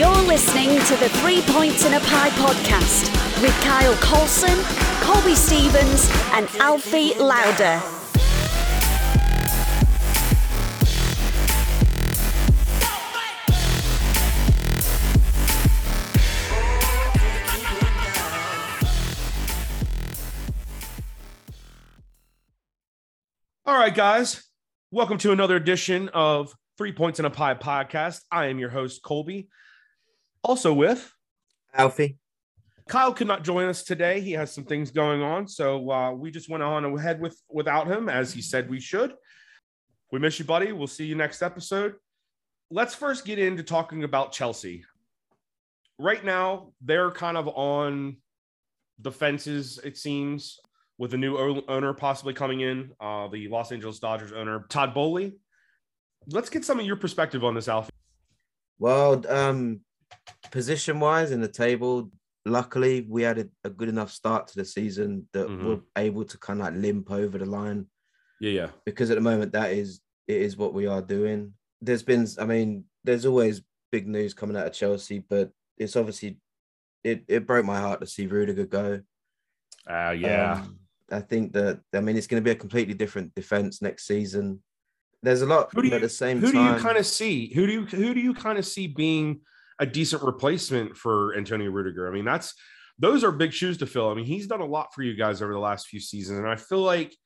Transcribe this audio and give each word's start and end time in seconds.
You're 0.00 0.22
listening 0.22 0.70
to 0.70 0.96
the 0.96 1.10
Three 1.20 1.42
Points 1.42 1.84
in 1.84 1.92
a 1.92 2.00
Pie 2.00 2.30
podcast 2.30 3.42
with 3.42 3.52
Kyle 3.60 3.94
Colson, 3.96 4.56
Colby 5.02 5.34
Stevens, 5.34 6.08
and 6.32 6.48
Alfie 6.58 7.12
Lauder. 7.18 7.82
All 23.66 23.78
right, 23.78 23.94
guys. 23.94 24.48
Welcome 24.90 25.18
to 25.18 25.32
another 25.32 25.56
edition 25.56 26.08
of 26.14 26.54
Three 26.78 26.92
Points 26.92 27.18
in 27.18 27.26
a 27.26 27.30
Pie 27.30 27.56
podcast. 27.56 28.22
I 28.32 28.46
am 28.46 28.58
your 28.58 28.70
host, 28.70 29.02
Colby. 29.02 29.50
Also 30.42 30.72
with 30.72 31.12
Alfie. 31.74 32.18
Kyle 32.88 33.14
could 33.14 33.28
not 33.28 33.44
join 33.44 33.68
us 33.68 33.84
today. 33.84 34.20
He 34.20 34.32
has 34.32 34.52
some 34.52 34.64
things 34.64 34.90
going 34.90 35.22
on. 35.22 35.46
So 35.46 35.90
uh, 35.90 36.12
we 36.12 36.30
just 36.30 36.48
went 36.48 36.62
on 36.62 36.84
ahead 36.84 37.20
with 37.20 37.40
without 37.48 37.86
him, 37.86 38.08
as 38.08 38.32
he 38.32 38.42
said 38.42 38.68
we 38.68 38.80
should. 38.80 39.14
We 40.10 40.18
miss 40.18 40.40
you, 40.40 40.44
buddy. 40.44 40.72
We'll 40.72 40.88
see 40.88 41.04
you 41.04 41.14
next 41.14 41.40
episode. 41.40 41.94
Let's 42.68 42.94
first 42.94 43.24
get 43.24 43.38
into 43.38 43.62
talking 43.62 44.02
about 44.02 44.32
Chelsea. 44.32 44.84
Right 45.98 46.24
now, 46.24 46.72
they're 46.80 47.12
kind 47.12 47.36
of 47.36 47.46
on 47.46 48.16
the 48.98 49.12
fences, 49.12 49.78
it 49.84 49.96
seems, 49.96 50.58
with 50.98 51.14
a 51.14 51.16
new 51.16 51.36
owner 51.68 51.94
possibly 51.94 52.34
coming 52.34 52.60
in, 52.60 52.90
uh, 53.00 53.28
the 53.28 53.48
Los 53.48 53.70
Angeles 53.70 54.00
Dodgers 54.00 54.32
owner, 54.32 54.66
Todd 54.68 54.94
Boehly. 54.94 55.34
Let's 56.26 56.50
get 56.50 56.64
some 56.64 56.80
of 56.80 56.86
your 56.86 56.96
perspective 56.96 57.44
on 57.44 57.54
this, 57.54 57.68
Alfie. 57.68 57.90
Well, 58.78 59.24
um, 59.28 59.80
position 60.50 61.00
wise 61.00 61.30
in 61.32 61.40
the 61.40 61.48
table, 61.48 62.10
luckily 62.46 63.06
we 63.08 63.22
had 63.22 63.38
a, 63.38 63.48
a 63.64 63.70
good 63.70 63.88
enough 63.88 64.10
start 64.10 64.46
to 64.48 64.56
the 64.56 64.64
season 64.64 65.28
that 65.32 65.46
Mhm. 65.46 65.64
we're 65.64 65.80
able 65.96 66.24
to 66.24 66.38
kind 66.38 66.60
of 66.60 66.66
like 66.66 66.74
limp 66.82 67.10
over 67.10 67.38
the 67.38 67.46
line 67.46 67.86
Yeah, 68.40 68.50
yeah. 68.52 68.70
because 68.84 69.10
at 69.10 69.16
the 69.16 69.20
moment 69.20 69.52
that 69.52 69.72
is 69.72 70.00
it 70.26 70.36
is 70.42 70.56
what 70.56 70.72
we 70.74 70.86
are 70.86 71.02
doing. 71.02 71.54
There's 71.82 72.02
been, 72.04 72.26
I 72.38 72.44
mean, 72.44 72.84
there's 73.04 73.26
always 73.26 73.62
big 73.90 74.06
news 74.06 74.32
coming 74.34 74.56
out 74.56 74.66
of 74.66 74.72
Chelsea, 74.72 75.18
but 75.28 75.50
it's 75.76 75.96
obviously 75.96 76.38
it 77.02 77.24
it 77.28 77.46
broke 77.46 77.64
my 77.66 77.80
heart 77.80 78.00
to 78.00 78.06
see 78.06 78.26
Rudiger 78.26 78.66
go. 78.66 79.00
Uh, 79.88 80.14
yeah. 80.18 80.62
Um, 80.62 80.78
I 81.10 81.20
think 81.20 81.52
that 81.54 81.80
I 81.92 82.00
mean 82.00 82.16
it's 82.16 82.26
going 82.28 82.40
to 82.42 82.44
be 82.44 82.52
a 82.52 82.54
completely 82.64 82.94
different 82.94 83.34
defense 83.34 83.82
next 83.82 84.06
season. 84.06 84.62
There's 85.22 85.42
a 85.42 85.46
lot 85.46 85.70
who 85.74 85.82
do 85.82 85.88
you, 85.88 85.94
at 85.94 86.00
the 86.02 86.08
same 86.08 86.38
who 86.38 86.52
time. 86.52 86.72
do 86.72 86.76
you 86.76 86.82
kind 86.82 86.96
of 86.98 87.06
see? 87.06 87.52
Who 87.54 87.66
do 87.66 87.72
you 87.72 87.84
who 87.86 88.14
do 88.14 88.20
you 88.20 88.32
kind 88.34 88.58
of 88.58 88.64
see 88.66 88.86
being 88.86 89.40
a 89.80 89.86
decent 89.86 90.22
replacement 90.22 90.96
for 90.96 91.34
Antonio 91.36 91.70
Rudiger? 91.70 92.08
I 92.08 92.12
mean, 92.12 92.24
that's 92.24 92.54
those 92.98 93.24
are 93.24 93.32
big 93.32 93.52
shoes 93.52 93.78
to 93.78 93.86
fill. 93.86 94.10
I 94.10 94.14
mean, 94.14 94.26
he's 94.26 94.46
done 94.46 94.60
a 94.60 94.66
lot 94.66 94.94
for 94.94 95.02
you 95.02 95.16
guys 95.16 95.42
over 95.42 95.52
the 95.52 95.58
last 95.58 95.88
few 95.88 96.00
seasons, 96.00 96.38
and 96.38 96.48
I 96.48 96.56
feel 96.56 96.80
like 96.80 97.16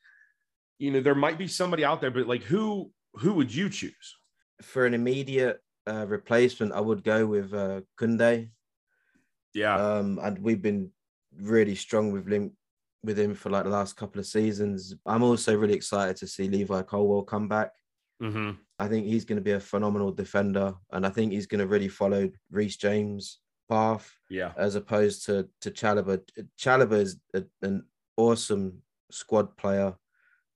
you 0.78 0.90
know 0.90 1.00
there 1.00 1.14
might 1.14 1.36
be 1.38 1.48
somebody 1.48 1.84
out 1.84 2.00
there, 2.00 2.10
but 2.10 2.26
like 2.26 2.42
who 2.44 2.90
who 3.14 3.34
would 3.34 3.54
you 3.54 3.68
choose? 3.68 4.16
for 4.62 4.86
an 4.86 4.94
immediate 4.94 5.58
uh, 5.86 6.06
replacement, 6.06 6.72
I 6.72 6.80
would 6.80 7.02
go 7.02 7.26
with 7.26 7.52
uh, 7.52 7.80
Kounde. 8.00 8.50
Yeah, 9.52 9.76
Um, 9.76 10.18
and 10.22 10.38
we've 10.38 10.62
been 10.62 10.90
really 11.36 11.74
strong 11.74 12.12
with 12.12 12.26
him 12.32 12.52
with 13.02 13.18
him 13.18 13.34
for 13.34 13.50
like 13.50 13.64
the 13.64 13.70
last 13.70 13.96
couple 13.96 14.20
of 14.20 14.26
seasons. 14.26 14.94
I'm 15.04 15.22
also 15.22 15.56
really 15.56 15.74
excited 15.74 16.16
to 16.18 16.26
see 16.26 16.48
Levi 16.48 16.82
Colwill 16.82 17.22
come 17.24 17.48
back. 17.48 17.72
hmm 18.20 18.52
I 18.78 18.88
think 18.88 19.06
he's 19.06 19.24
going 19.24 19.36
to 19.36 19.42
be 19.42 19.52
a 19.52 19.60
phenomenal 19.60 20.12
defender, 20.12 20.74
and 20.90 21.06
I 21.06 21.10
think 21.10 21.32
he's 21.32 21.46
going 21.46 21.60
to 21.60 21.66
really 21.66 21.88
follow 21.88 22.30
Reece 22.50 22.76
James' 22.76 23.38
path 23.68 24.12
yeah, 24.28 24.52
as 24.56 24.74
opposed 24.74 25.26
to 25.26 25.48
to 25.60 25.70
Chalobah. 25.70 26.20
Chalobah 26.58 27.00
is 27.00 27.18
a, 27.34 27.44
an 27.62 27.84
awesome 28.16 28.82
squad 29.10 29.56
player. 29.56 29.94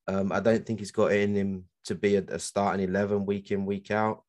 Um, 0.08 0.32
I 0.32 0.40
don't 0.40 0.64
think 0.64 0.80
he's 0.80 0.90
got 0.90 1.12
it 1.12 1.20
in 1.20 1.34
him 1.34 1.64
to 1.84 1.94
be 1.94 2.16
a, 2.16 2.24
a 2.28 2.38
starting 2.38 2.86
eleven 2.88 3.24
week 3.24 3.50
in 3.50 3.66
week 3.66 3.90
out. 3.90 4.24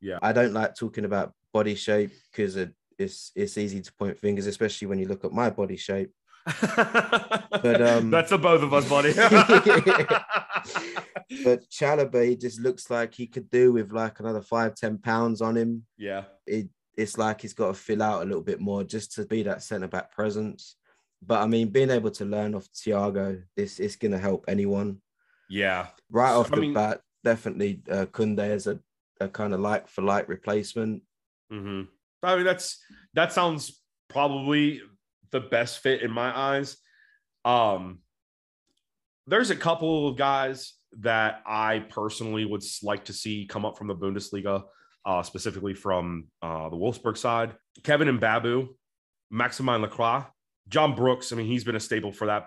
Yeah. 0.00 0.18
I 0.22 0.32
don't 0.32 0.52
like 0.52 0.74
talking 0.74 1.04
about 1.04 1.32
body 1.52 1.74
shape 1.74 2.12
because 2.30 2.56
it, 2.56 2.72
it's 2.98 3.32
it's 3.34 3.58
easy 3.58 3.80
to 3.80 3.92
point 3.94 4.18
fingers, 4.18 4.46
especially 4.46 4.88
when 4.88 4.98
you 4.98 5.06
look 5.06 5.24
at 5.24 5.32
my 5.32 5.50
body 5.50 5.76
shape. 5.76 6.12
But 6.44 7.80
um, 7.82 8.10
that's 8.10 8.30
the 8.30 8.38
both 8.38 8.62
of 8.62 8.72
us, 8.74 8.88
buddy. 8.88 9.12
But 11.44 11.68
Chalobah 11.70 12.28
he 12.28 12.36
just 12.36 12.60
looks 12.60 12.90
like 12.90 13.14
he 13.14 13.26
could 13.26 13.50
do 13.50 13.72
with 13.72 13.92
like 13.92 14.20
another 14.20 14.42
five 14.42 14.74
ten 14.74 14.98
pounds 14.98 15.40
on 15.40 15.56
him. 15.56 15.84
yeah, 15.96 16.24
It 16.46 16.68
it's 16.96 17.16
like 17.16 17.40
he's 17.40 17.54
got 17.54 17.68
to 17.68 17.74
fill 17.74 18.02
out 18.02 18.22
a 18.22 18.26
little 18.26 18.42
bit 18.42 18.60
more 18.60 18.84
just 18.84 19.12
to 19.14 19.24
be 19.24 19.42
that 19.44 19.62
centre 19.62 19.88
back 19.88 20.12
presence. 20.12 20.76
But 21.26 21.40
I 21.40 21.46
mean, 21.46 21.68
being 21.68 21.90
able 21.90 22.10
to 22.12 22.24
learn 22.24 22.54
off 22.54 22.66
Thiago, 22.74 23.42
this 23.56 23.80
is 23.80 23.96
going 23.96 24.12
to 24.12 24.18
help 24.18 24.44
anyone. 24.48 24.98
yeah, 25.48 25.88
right 26.10 26.32
So, 26.32 26.40
off 26.40 26.52
I 26.52 26.56
the 26.56 26.60
mean- 26.60 26.74
bat, 26.74 27.00
definitely 27.24 27.82
uh, 27.90 28.06
Kounde 28.06 28.40
as 28.40 28.66
a, 28.66 28.78
a 29.20 29.28
kind 29.28 29.54
of 29.54 29.60
like 29.60 29.88
for 29.88 30.02
like 30.02 30.28
replacement. 30.28 31.02
hmm 31.50 31.82
I 32.22 32.36
mean, 32.36 32.44
that's 32.44 32.78
that 33.14 33.32
sounds 33.32 33.80
probably 34.08 34.82
the 35.32 35.40
best 35.40 35.80
fit 35.80 36.02
in 36.02 36.10
my 36.10 36.36
eyes. 36.36 36.76
Um, 37.44 38.00
there's 39.26 39.50
a 39.50 39.56
couple 39.56 40.08
of 40.08 40.16
guys 40.16 40.74
that 41.00 41.42
I 41.46 41.80
personally 41.88 42.44
would 42.44 42.62
like 42.82 43.06
to 43.06 43.12
see 43.12 43.46
come 43.46 43.64
up 43.64 43.78
from 43.78 43.88
the 43.88 43.94
Bundesliga, 43.94 44.64
uh, 45.04 45.22
specifically 45.22 45.74
from 45.74 46.28
uh, 46.42 46.68
the 46.68 46.76
Wolfsburg 46.76 47.16
side. 47.16 47.54
Kevin 47.82 48.08
and 48.08 48.20
Babu, 48.20 48.76
Maxence 49.30 49.80
Lacroix, 49.80 50.24
John 50.68 50.94
Brooks. 50.94 51.32
I 51.32 51.36
mean, 51.36 51.46
he's 51.46 51.64
been 51.64 51.76
a 51.76 51.80
staple 51.80 52.12
for 52.12 52.26
that 52.26 52.44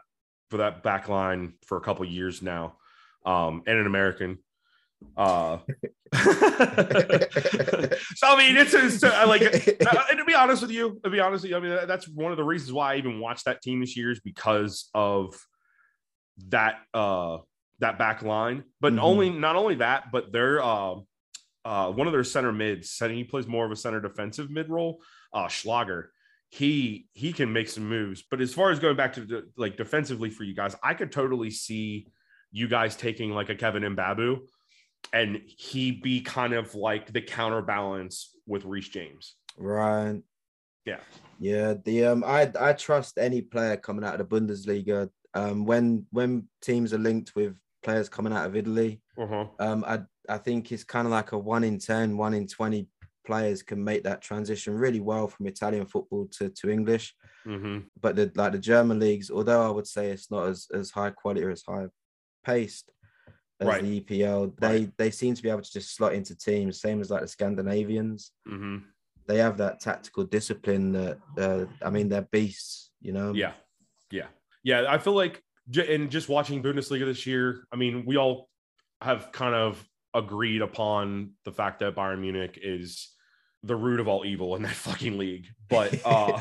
for 0.51 0.57
that 0.57 0.83
back 0.83 1.09
line 1.09 1.53
for 1.65 1.77
a 1.77 1.81
couple 1.81 2.05
years 2.05 2.41
now, 2.41 2.77
um, 3.25 3.63
and 3.65 3.79
an 3.79 3.87
American. 3.87 4.37
Uh, 5.17 5.57
so 6.15 6.27
I 8.27 8.37
mean, 8.37 8.57
it's, 8.57 8.73
it's 8.73 9.03
uh, 9.03 9.25
like 9.27 9.41
uh, 9.41 10.03
and 10.09 10.19
to 10.19 10.25
be 10.25 10.33
honest 10.33 10.61
with 10.61 10.71
you, 10.71 10.99
to 11.03 11.09
be 11.09 11.19
honest 11.19 11.43
with 11.43 11.51
you, 11.51 11.57
I 11.57 11.59
mean 11.59 11.87
that's 11.87 12.07
one 12.07 12.31
of 12.31 12.37
the 12.37 12.43
reasons 12.43 12.73
why 12.73 12.93
I 12.93 12.97
even 12.97 13.19
watched 13.19 13.45
that 13.45 13.61
team 13.61 13.81
this 13.81 13.95
year 13.97 14.11
is 14.11 14.19
because 14.19 14.89
of 14.93 15.35
that 16.49 16.79
uh 16.93 17.37
that 17.79 17.97
back 17.97 18.21
line. 18.21 18.63
But 18.81 18.93
Mhm. 18.93 18.99
only 19.01 19.29
not 19.29 19.55
only 19.55 19.75
that, 19.75 20.11
but 20.11 20.31
they're 20.31 20.61
uh 20.61 20.95
uh 21.63 21.91
one 21.91 22.07
of 22.07 22.13
their 22.13 22.23
center 22.23 22.51
mids, 22.51 22.97
and 23.01 23.11
he 23.11 23.23
plays 23.23 23.47
more 23.47 23.65
of 23.65 23.71
a 23.71 23.75
center 23.75 24.01
defensive 24.01 24.49
mid 24.49 24.69
role, 24.69 25.01
uh 25.33 25.47
Schlager. 25.47 26.11
He 26.49 27.07
he 27.13 27.33
can 27.33 27.51
make 27.51 27.69
some 27.69 27.87
moves, 27.89 28.23
but 28.29 28.41
as 28.41 28.53
far 28.53 28.71
as 28.71 28.79
going 28.79 28.95
back 28.95 29.13
to 29.13 29.21
the, 29.21 29.49
like 29.57 29.77
defensively 29.77 30.29
for 30.29 30.43
you 30.43 30.55
guys, 30.55 30.75
I 30.83 30.93
could 30.93 31.11
totally 31.11 31.51
see 31.51 32.07
you 32.51 32.67
guys 32.67 32.95
taking 32.95 33.31
like 33.31 33.49
a 33.49 33.55
Kevin 33.55 33.83
Mbabu 33.83 34.39
and 35.13 35.41
he 35.45 35.91
be 35.91 36.21
kind 36.21 36.53
of 36.53 36.75
like 36.75 37.11
the 37.13 37.21
counterbalance 37.21 38.35
with 38.45 38.65
Reece 38.65 38.89
James. 38.89 39.35
Right. 39.57 40.21
Yeah. 40.85 40.99
Yeah. 41.39 41.75
The 41.83 42.05
um 42.05 42.23
I 42.25 42.51
I 42.59 42.73
trust 42.73 43.17
any 43.17 43.41
player 43.41 43.77
coming 43.77 44.03
out 44.05 44.19
of 44.19 44.29
the 44.29 44.35
Bundesliga. 44.39 45.09
Um 45.33 45.65
when 45.65 46.05
when 46.11 46.47
teams 46.61 46.93
are 46.93 46.99
linked 46.99 47.35
with 47.35 47.55
players 47.83 48.09
coming 48.09 48.33
out 48.33 48.47
of 48.47 48.55
Italy, 48.55 49.01
Uh-huh. 49.17 49.47
um 49.59 49.83
I 49.85 50.01
I 50.27 50.37
think 50.37 50.71
it's 50.71 50.83
kind 50.83 51.07
of 51.07 51.11
like 51.11 51.31
a 51.31 51.37
one 51.37 51.63
in 51.63 51.79
10, 51.79 52.17
one 52.17 52.33
in 52.33 52.47
20 52.47 52.87
players 53.25 53.63
can 53.63 53.83
make 53.83 54.03
that 54.03 54.21
transition 54.21 54.73
really 54.75 54.99
well 54.99 55.27
from 55.27 55.47
Italian 55.47 55.85
football 55.87 56.27
to, 56.37 56.49
to 56.49 56.69
English. 56.69 57.15
hmm 57.43 57.79
But 58.01 58.15
the 58.15 58.31
like 58.35 58.51
the 58.51 58.59
German 58.59 58.99
leagues, 58.99 59.31
although 59.31 59.65
I 59.65 59.69
would 59.69 59.87
say 59.87 60.09
it's 60.11 60.29
not 60.29 60.47
as, 60.47 60.67
as 60.73 60.91
high 60.91 61.09
quality 61.11 61.43
or 61.43 61.51
as 61.51 61.63
high 61.67 61.87
paced 62.43 62.91
as 63.59 63.67
Right. 63.67 63.81
the 63.81 64.01
EPL, 64.01 64.53
they 64.57 64.91
they 64.97 65.11
seem 65.11 65.33
to 65.35 65.41
be 65.43 65.49
able 65.49 65.61
to 65.61 65.71
just 65.71 65.95
slot 65.95 66.13
into 66.13 66.35
teams, 66.35 66.81
same 66.81 66.99
as 67.01 67.09
like 67.09 67.21
the 67.21 67.27
Scandinavians. 67.27 68.31
hmm 68.45 68.77
They 69.27 69.37
have 69.37 69.57
that 69.57 69.79
tactical 69.79 70.23
discipline 70.25 70.91
that 70.93 71.17
uh, 71.37 71.65
I 71.85 71.89
mean 71.89 72.09
they're 72.09 72.27
beasts, 72.31 72.91
you 73.01 73.13
know. 73.13 73.33
Yeah. 73.33 73.53
Yeah. 74.11 74.27
Yeah. 74.63 74.85
I 74.89 74.97
feel 74.97 75.13
like, 75.13 75.41
and 75.75 76.11
just 76.11 76.29
watching 76.29 76.61
Bundesliga 76.61 77.05
this 77.05 77.25
year, 77.25 77.65
I 77.71 77.75
mean, 77.75 78.03
we 78.05 78.17
all 78.17 78.49
have 79.01 79.31
kind 79.31 79.55
of 79.55 79.83
agreed 80.13 80.61
upon 80.61 81.31
the 81.43 81.51
fact 81.51 81.79
that 81.79 81.95
Bayern 81.95 82.19
Munich 82.19 82.59
is 82.61 83.09
the 83.63 83.75
root 83.75 83.99
of 83.99 84.07
all 84.07 84.25
evil 84.25 84.55
in 84.55 84.61
that 84.63 84.75
fucking 84.87 85.17
league. 85.17 85.47
But, 85.69 85.99
uh, 86.05 86.39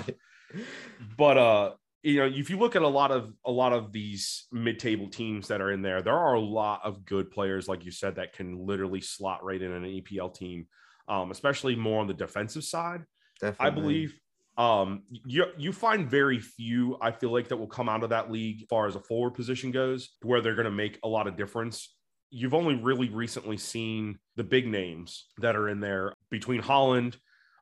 but, 1.16 1.38
uh, 1.38 1.70
you 2.04 2.18
know, 2.18 2.26
if 2.26 2.50
you 2.50 2.58
look 2.58 2.76
at 2.76 2.82
a 2.82 2.88
lot 2.88 3.10
of 3.10 3.32
a 3.46 3.50
lot 3.50 3.72
of 3.72 3.90
these 3.90 4.46
mid-table 4.52 5.08
teams 5.08 5.48
that 5.48 5.62
are 5.62 5.72
in 5.72 5.80
there, 5.80 6.02
there 6.02 6.18
are 6.18 6.34
a 6.34 6.40
lot 6.40 6.82
of 6.84 7.04
good 7.06 7.30
players, 7.30 7.66
like 7.66 7.84
you 7.84 7.90
said, 7.90 8.16
that 8.16 8.34
can 8.34 8.66
literally 8.66 9.00
slot 9.00 9.42
right 9.42 9.60
in 9.60 9.72
an 9.72 9.84
EPL 9.84 10.34
team, 10.34 10.66
um, 11.08 11.30
especially 11.30 11.74
more 11.74 12.02
on 12.02 12.06
the 12.06 12.14
defensive 12.14 12.62
side. 12.62 13.04
Definitely. 13.40 13.66
I 13.66 13.70
believe 13.70 14.20
um 14.56 15.02
you 15.10 15.46
you 15.56 15.72
find 15.72 16.08
very 16.08 16.38
few 16.38 16.96
I 17.00 17.10
feel 17.10 17.32
like 17.32 17.48
that 17.48 17.56
will 17.56 17.66
come 17.66 17.88
out 17.88 18.04
of 18.04 18.10
that 18.10 18.30
league 18.30 18.62
as 18.62 18.68
far 18.68 18.86
as 18.86 18.94
a 18.94 19.00
forward 19.00 19.34
position 19.34 19.72
goes 19.72 20.10
where 20.22 20.40
they're 20.40 20.54
going 20.54 20.66
to 20.66 20.70
make 20.70 21.00
a 21.02 21.08
lot 21.08 21.26
of 21.26 21.36
difference. 21.36 21.96
You've 22.30 22.54
only 22.54 22.76
really 22.76 23.08
recently 23.08 23.56
seen 23.56 24.18
the 24.36 24.44
big 24.44 24.68
names 24.68 25.26
that 25.38 25.56
are 25.56 25.68
in 25.68 25.80
there 25.80 26.12
between 26.30 26.60
Haaland, 26.60 27.16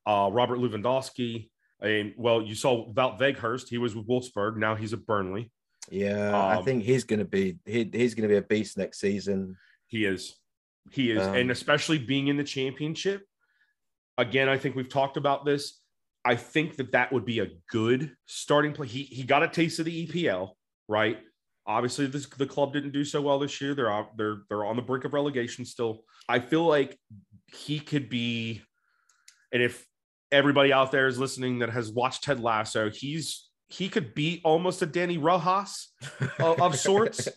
uh, 0.06 0.28
Robert 0.32 0.58
Lewandowski. 0.58 1.50
And 1.82 2.14
well, 2.16 2.40
you 2.40 2.54
saw 2.54 2.92
Wout 2.92 3.18
Weghorst. 3.18 3.68
He 3.68 3.78
was 3.78 3.94
with 3.96 4.06
Wolfsburg. 4.06 4.56
Now 4.56 4.74
he's 4.74 4.92
at 4.92 5.04
Burnley. 5.04 5.50
Yeah, 5.90 6.34
I 6.34 6.56
Um, 6.56 6.64
think 6.64 6.84
he's 6.84 7.04
going 7.04 7.18
to 7.18 7.24
be 7.24 7.58
he, 7.64 7.90
he's 7.92 8.14
going 8.14 8.22
to 8.22 8.32
be 8.32 8.36
a 8.36 8.42
beast 8.42 8.78
next 8.78 9.00
season. 9.00 9.56
He 9.88 10.04
is. 10.04 10.36
He 10.90 11.10
is. 11.10 11.26
Um, 11.26 11.34
and 11.34 11.50
especially 11.50 11.98
being 11.98 12.28
in 12.28 12.36
the 12.36 12.44
championship. 12.44 13.26
Again, 14.18 14.48
I 14.48 14.58
think 14.58 14.76
we've 14.76 14.88
talked 14.88 15.16
about 15.16 15.44
this. 15.44 15.80
I 16.24 16.36
think 16.36 16.76
that 16.76 16.92
that 16.92 17.12
would 17.12 17.24
be 17.24 17.40
a 17.40 17.48
good 17.70 18.12
starting 18.26 18.72
play. 18.72 18.86
He, 18.86 19.02
he 19.02 19.24
got 19.24 19.42
a 19.42 19.48
taste 19.48 19.78
of 19.80 19.86
the 19.86 20.06
EPL, 20.06 20.50
right? 20.86 21.18
Obviously, 21.66 22.06
this, 22.06 22.26
the 22.26 22.46
club 22.46 22.72
didn't 22.72 22.92
do 22.92 23.04
so 23.04 23.20
well 23.22 23.38
this 23.38 23.60
year. 23.60 23.74
They're 23.74 23.90
out, 23.90 24.16
they're 24.16 24.42
they're 24.48 24.64
on 24.64 24.76
the 24.76 24.82
brink 24.82 25.04
of 25.04 25.14
relegation 25.14 25.64
still. 25.64 26.04
I 26.28 26.38
feel 26.38 26.64
like 26.66 26.98
he 27.46 27.80
could 27.80 28.08
be, 28.08 28.62
and 29.52 29.62
if 29.62 29.84
everybody 30.32 30.72
out 30.72 30.90
there 30.90 31.06
is 31.06 31.18
listening 31.18 31.60
that 31.60 31.70
has 31.70 31.92
watched 31.92 32.24
Ted 32.24 32.40
Lasso, 32.40 32.90
he's 32.90 33.48
he 33.68 33.88
could 33.88 34.14
be 34.14 34.40
almost 34.44 34.82
a 34.82 34.86
Dani 34.86 35.22
Rojas 35.22 35.92
of, 36.40 36.60
of 36.60 36.76
sorts. 36.88 37.28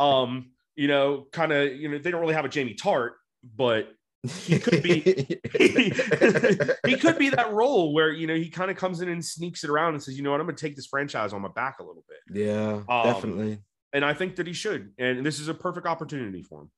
Um, 0.00 0.50
you 0.74 0.88
know, 0.88 1.26
kind 1.32 1.52
of, 1.52 1.72
you 1.72 1.88
know, 1.88 1.98
they 1.98 2.10
don't 2.10 2.20
really 2.20 2.34
have 2.34 2.44
a 2.44 2.48
Jamie 2.48 2.74
Tartt, 2.74 3.12
but 3.56 3.92
he 4.26 4.58
could 4.58 4.82
be 4.82 5.00
he 5.58 6.96
could 6.96 7.18
be 7.18 7.28
that 7.28 7.52
role 7.52 7.92
where 7.92 8.10
you 8.10 8.26
know 8.26 8.34
he 8.34 8.48
kind 8.48 8.70
of 8.70 8.76
comes 8.76 9.00
in 9.02 9.08
and 9.08 9.24
sneaks 9.24 9.64
it 9.64 9.70
around 9.70 9.94
and 9.94 10.02
says, 10.02 10.16
you 10.16 10.22
know 10.22 10.30
what, 10.30 10.40
I'm 10.40 10.46
going 10.46 10.56
to 10.56 10.66
take 10.66 10.76
this 10.76 10.86
franchise 10.86 11.32
on 11.32 11.42
my 11.42 11.48
back 11.54 11.78
a 11.78 11.82
little 11.82 12.04
bit, 12.08 12.38
yeah, 12.44 12.82
Um, 12.88 13.04
definitely. 13.04 13.58
and 13.92 14.04
I 14.04 14.14
think 14.14 14.36
that 14.36 14.46
he 14.46 14.52
should, 14.54 14.92
and 14.98 15.24
this 15.26 15.40
is 15.40 15.48
a 15.48 15.54
perfect 15.54 15.86
opportunity 15.86 16.42
for 16.42 16.62
him. 16.62 16.70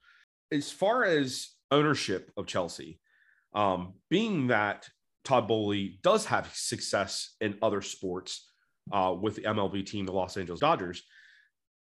As 0.53 0.71
far 0.71 1.05
as 1.05 1.51
ownership 1.71 2.33
of 2.37 2.47
Chelsea, 2.47 3.01
um, 3.55 3.95
being 4.11 4.49
that 4.49 4.89
Todd 5.27 5.49
Boehly 5.49 5.99
does 6.03 6.25
have 6.27 6.51
success 6.55 7.35
in 7.41 7.59
other 7.61 7.83
sports 7.83 8.49
uh, 8.93 9.15
with 9.21 9.35
the 9.35 9.43
MLB 9.43 9.85
team, 9.85 10.07
the 10.07 10.13
Los 10.13 10.37
Angeles 10.37 10.61
Dodgers. 10.61 11.03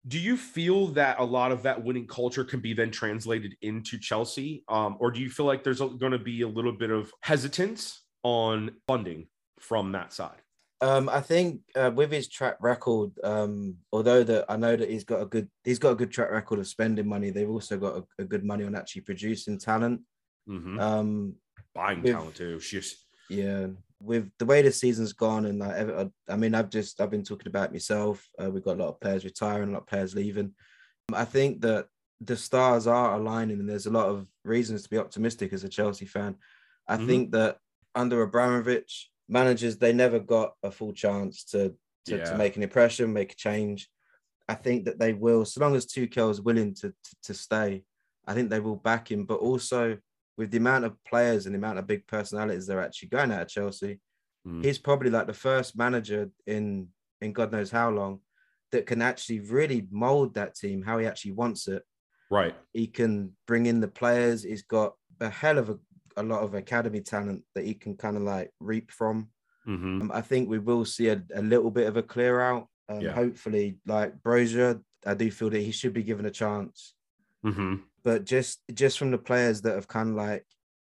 Do 0.06 0.18
you 0.18 0.36
feel 0.36 0.88
that 0.88 1.18
a 1.18 1.24
lot 1.24 1.50
of 1.50 1.62
that 1.62 1.82
winning 1.82 2.06
culture 2.06 2.44
can 2.44 2.60
be 2.60 2.74
then 2.74 2.90
translated 2.90 3.54
into 3.62 3.98
Chelsea? 3.98 4.62
Um, 4.68 4.96
or 5.00 5.10
do 5.10 5.20
you 5.20 5.30
feel 5.30 5.46
like 5.46 5.64
there's 5.64 5.80
going 5.80 6.12
to 6.12 6.18
be 6.18 6.42
a 6.42 6.48
little 6.48 6.72
bit 6.72 6.90
of 6.90 7.10
hesitance 7.22 8.02
on 8.22 8.72
funding 8.86 9.28
from 9.58 9.92
that 9.92 10.12
side? 10.12 10.40
Um, 10.82 11.08
I 11.10 11.20
think 11.20 11.60
uh, 11.76 11.90
with 11.94 12.10
his 12.12 12.28
track 12.28 12.56
record, 12.60 13.10
um, 13.24 13.76
although 13.92 14.22
that 14.22 14.46
I 14.48 14.56
know 14.56 14.76
that 14.76 14.88
he's 14.90 15.04
got 15.04 15.20
a 15.20 15.26
good 15.26 15.50
he's 15.64 15.78
got 15.78 15.90
a 15.92 15.94
good 15.94 16.10
track 16.10 16.30
record 16.30 16.58
of 16.58 16.66
spending 16.66 17.06
money, 17.06 17.28
they've 17.30 17.50
also 17.50 17.76
got 17.78 17.96
a, 17.98 18.04
a 18.22 18.24
good 18.24 18.44
money 18.44 18.64
on 18.64 18.74
actually 18.74 19.02
producing 19.02 19.58
talent. 19.58 20.00
Mhm. 20.48 20.80
Um, 20.80 21.34
Buying 21.74 22.00
with- 22.02 22.12
talent 22.12 22.34
too. 22.34 22.60
She's 22.60 23.04
yeah, 23.30 23.66
with 24.02 24.30
the 24.38 24.44
way 24.46 24.62
the 24.62 24.72
season's 24.72 25.12
gone, 25.12 25.46
and 25.46 25.58
like, 25.58 25.76
ever- 25.76 26.10
I 26.28 26.36
mean, 26.36 26.54
I've 26.54 26.70
just 26.70 27.00
I've 27.00 27.10
been 27.10 27.24
talking 27.24 27.48
about 27.48 27.72
myself. 27.72 28.26
Uh, 28.42 28.50
we've 28.50 28.64
got 28.64 28.76
a 28.76 28.82
lot 28.82 28.88
of 28.88 29.00
players 29.00 29.24
retiring, 29.24 29.68
a 29.70 29.72
lot 29.72 29.82
of 29.82 29.86
players 29.86 30.14
leaving. 30.14 30.54
I 31.12 31.24
think 31.24 31.60
that 31.62 31.88
the 32.20 32.36
stars 32.36 32.86
are 32.86 33.14
aligning, 33.14 33.60
and 33.60 33.68
there's 33.68 33.86
a 33.86 33.90
lot 33.90 34.06
of 34.08 34.26
reasons 34.44 34.82
to 34.82 34.90
be 34.90 34.98
optimistic 34.98 35.52
as 35.52 35.64
a 35.64 35.68
Chelsea 35.68 36.06
fan. 36.06 36.36
I 36.88 36.96
Mhm. 36.96 37.06
think 37.06 37.32
that 37.32 37.58
under 37.94 38.22
Abramovich, 38.22 39.10
managers 39.28 39.78
they 39.78 39.92
never 39.92 40.18
got 40.18 40.54
a 40.62 40.70
full 40.70 40.92
chance 40.92 41.44
to 41.44 41.74
to, 42.06 42.16
Yeah. 42.16 42.24
to 42.24 42.36
make 42.38 42.56
an 42.56 42.62
impression, 42.62 43.12
make 43.12 43.32
a 43.32 43.36
change. 43.36 43.90
I 44.48 44.54
think 44.54 44.86
that 44.86 44.98
they 44.98 45.12
will, 45.12 45.44
so 45.44 45.60
long 45.60 45.76
as 45.76 45.84
Tuchel 45.86 46.30
is 46.30 46.40
willing 46.40 46.74
to, 46.76 46.88
to 46.90 47.16
to 47.24 47.34
stay. 47.34 47.84
I 48.26 48.34
think 48.34 48.48
they 48.50 48.60
will 48.60 48.76
back 48.76 49.10
him, 49.10 49.24
but 49.26 49.38
also 49.40 49.98
with 50.40 50.50
the 50.50 50.56
amount 50.64 50.86
of 50.86 50.92
players 51.04 51.44
and 51.44 51.54
the 51.54 51.58
amount 51.58 51.78
of 51.78 51.86
big 51.86 52.02
personalities 52.06 52.66
they're 52.66 52.80
actually 52.88 53.10
going 53.16 53.30
out 53.30 53.42
of 53.42 53.48
Chelsea, 53.48 54.00
Mm. 54.48 54.64
he's 54.64 54.78
probably 54.78 55.10
like 55.10 55.26
the 55.26 55.34
first 55.48 55.76
manager 55.76 56.30
in 56.46 56.88
in 57.20 57.30
God 57.38 57.52
knows 57.52 57.70
how 57.70 57.90
long 57.90 58.20
that 58.72 58.86
can 58.86 59.02
actually 59.02 59.40
really 59.40 59.86
mold 59.90 60.32
that 60.34 60.54
team 60.54 60.78
how 60.82 60.96
he 60.98 61.04
actually 61.06 61.32
wants 61.42 61.68
it. 61.68 61.82
right. 62.30 62.54
He 62.72 62.86
can 62.86 63.12
bring 63.46 63.66
in 63.66 63.80
the 63.80 63.88
players. 64.02 64.42
He's 64.42 64.62
got 64.62 64.90
a 65.20 65.28
hell 65.28 65.58
of 65.58 65.68
a, 65.74 65.78
a 66.16 66.22
lot 66.32 66.42
of 66.42 66.54
academy 66.54 67.02
talent 67.14 67.40
that 67.54 67.66
he 67.68 67.74
can 67.74 67.94
kind 68.04 68.16
of 68.16 68.22
like 68.22 68.48
reap 68.60 68.90
from. 68.90 69.16
Mhm. 69.66 70.00
Um, 70.00 70.10
I 70.20 70.22
think 70.22 70.48
we 70.48 70.58
will 70.58 70.86
see 70.86 71.08
a, 71.08 71.18
a 71.34 71.42
little 71.42 71.70
bit 71.78 71.86
of 71.90 71.96
a 71.98 72.02
clear 72.14 72.40
out. 72.40 72.64
Um, 72.88 73.00
Yeah. 73.02 73.12
Hopefully, 73.22 73.66
like 73.94 74.10
Brozier, 74.24 74.80
I 75.04 75.14
do 75.22 75.30
feel 75.30 75.50
that 75.50 75.60
he 75.68 75.72
should 75.72 75.92
be 76.00 76.02
given 76.10 76.24
a 76.24 76.30
chance 76.42 76.94
Mhm. 77.44 77.82
But 78.02 78.24
just 78.24 78.62
just 78.72 78.98
from 78.98 79.10
the 79.10 79.18
players 79.18 79.62
that 79.62 79.74
have 79.74 79.88
kind 79.88 80.10
of 80.10 80.14
like 80.16 80.46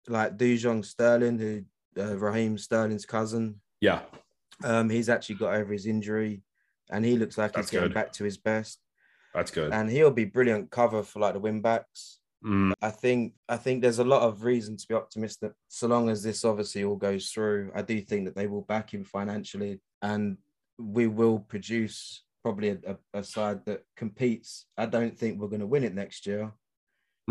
like 0.08 0.36
Dujon 0.36 0.84
Sterling, 0.84 1.38
who 1.38 1.62
uh, 2.00 2.16
Raheem 2.16 2.56
Sterling's 2.56 3.06
cousin, 3.06 3.60
Yeah. 3.80 4.00
um, 4.64 4.88
he's 4.88 5.08
actually 5.08 5.36
got 5.36 5.54
over 5.54 5.72
his 5.72 5.86
injury, 5.86 6.42
and 6.90 7.04
he 7.04 7.16
looks 7.16 7.36
like 7.38 7.52
That's 7.52 7.70
he's 7.70 7.78
getting 7.80 7.92
back 7.94 8.12
to 8.14 8.24
his 8.24 8.38
best, 8.38 8.80
That's 9.34 9.50
good. 9.50 9.72
and 9.72 9.90
he'll 9.90 10.10
be 10.10 10.24
brilliant 10.24 10.70
cover 10.70 11.02
for 11.02 11.20
like 11.20 11.34
the 11.34 11.40
win 11.40 11.60
backs. 11.60 12.18
Mm, 12.44 12.72
I 12.80 12.90
think 12.90 13.34
I 13.48 13.56
think 13.58 13.82
there's 13.82 13.98
a 13.98 14.04
lot 14.04 14.22
of 14.22 14.44
reason 14.44 14.76
to 14.76 14.88
be 14.88 14.94
optimistic. 14.94 15.52
So 15.68 15.86
long 15.88 16.08
as 16.08 16.22
this 16.22 16.44
obviously 16.44 16.84
all 16.84 16.96
goes 16.96 17.28
through, 17.30 17.70
I 17.74 17.82
do 17.82 18.00
think 18.00 18.24
that 18.26 18.34
they 18.34 18.46
will 18.46 18.62
back 18.62 18.94
him 18.94 19.04
financially, 19.04 19.80
and 20.00 20.38
we 20.78 21.06
will 21.06 21.40
produce 21.40 22.22
probably 22.42 22.70
a, 22.70 22.78
a, 22.86 23.18
a 23.18 23.22
side 23.24 23.64
that 23.66 23.82
competes. 23.96 24.64
I 24.78 24.86
don't 24.86 25.16
think 25.18 25.38
we're 25.38 25.48
going 25.48 25.60
to 25.60 25.66
win 25.66 25.84
it 25.84 25.94
next 25.94 26.26
year. 26.26 26.52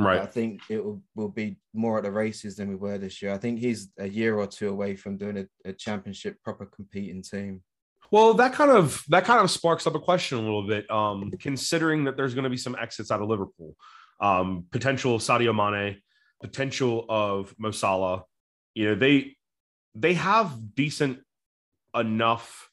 But 0.04 0.24
I 0.24 0.25
think 0.25 0.62
it 0.69 0.84
will, 0.84 1.01
will 1.16 1.30
be 1.30 1.57
more 1.74 1.98
at 1.98 2.04
the 2.04 2.12
races 2.12 2.56
than 2.56 2.69
we 2.69 2.75
were 2.75 2.98
this 2.98 3.22
year. 3.22 3.34
I 3.34 3.38
think 3.38 3.60
he's 3.60 3.92
a 3.98 4.07
year 4.07 4.38
or 4.38 4.48
two 4.48 4.69
away 4.69 4.96
from 4.96 5.18
doing 5.18 5.38
a, 5.38 5.69
a 5.69 5.74
championship 5.74 6.42
proper 6.44 6.66
competing 6.66 7.22
team. 7.22 7.63
Well, 8.12 8.34
that 8.36 8.54
kind 8.54 8.72
of 8.72 9.04
that 9.10 9.25
kind 9.25 9.42
of 9.42 9.51
sparks 9.51 9.86
up 9.86 9.96
a 9.96 10.00
question 10.00 10.38
a 10.40 10.42
little 10.42 10.68
bit. 10.68 10.90
Um, 10.90 11.31
considering 11.40 12.06
that 12.06 12.18
there's 12.18 12.34
going 12.34 12.44
to 12.44 12.50
be 12.50 12.57
some 12.57 12.75
exits 12.80 13.12
out 13.12 13.22
of 13.22 13.30
Liverpool, 13.30 13.75
um, 14.19 14.66
potential 14.72 15.19
Sadio 15.19 15.54
Mane, 15.54 16.02
potential 16.42 17.06
of 17.07 17.54
Mo 17.60 17.72
Salah. 17.72 18.24
You 18.74 18.90
know, 18.90 18.95
they 18.95 19.36
they 19.94 20.16
have 20.16 20.75
decent 20.75 21.19
enough 21.95 22.69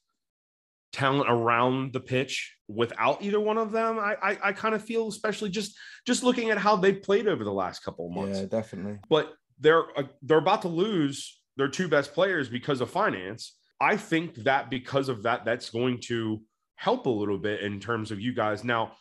talent 0.96 1.28
around 1.28 1.92
the 1.92 2.00
pitch 2.00 2.56
without 2.68 3.22
either 3.22 3.38
one 3.38 3.58
of 3.58 3.70
them. 3.70 3.98
I 3.98 4.16
I, 4.22 4.38
I 4.44 4.52
kind 4.52 4.74
of 4.74 4.82
feel, 4.82 5.08
especially 5.08 5.50
just 5.50 5.76
just 6.06 6.24
looking 6.24 6.50
at 6.50 6.58
how 6.58 6.76
they've 6.76 7.02
played 7.02 7.28
over 7.28 7.44
the 7.44 7.52
last 7.52 7.84
couple 7.84 8.06
of 8.06 8.12
months. 8.12 8.40
Yeah, 8.40 8.46
definitely. 8.46 8.98
but 9.10 9.34
they're 9.60 9.84
uh, 9.98 10.04
they're 10.22 10.38
about 10.38 10.62
to 10.62 10.68
lose 10.68 11.38
their 11.56 11.68
two 11.68 11.88
best 11.88 12.14
players 12.14 12.48
because 12.48 12.80
of 12.80 12.90
finance. 12.90 13.56
I 13.78 13.98
think 13.98 14.34
that 14.44 14.70
because 14.70 15.10
of 15.10 15.24
that, 15.24 15.44
that's 15.44 15.68
going 15.68 16.00
to 16.04 16.40
help 16.76 17.04
a 17.06 17.10
little 17.10 17.38
bit 17.38 17.60
in 17.60 17.78
terms 17.78 18.10
of 18.10 18.20
you 18.20 18.32
guys. 18.32 18.64
Now, 18.64 18.92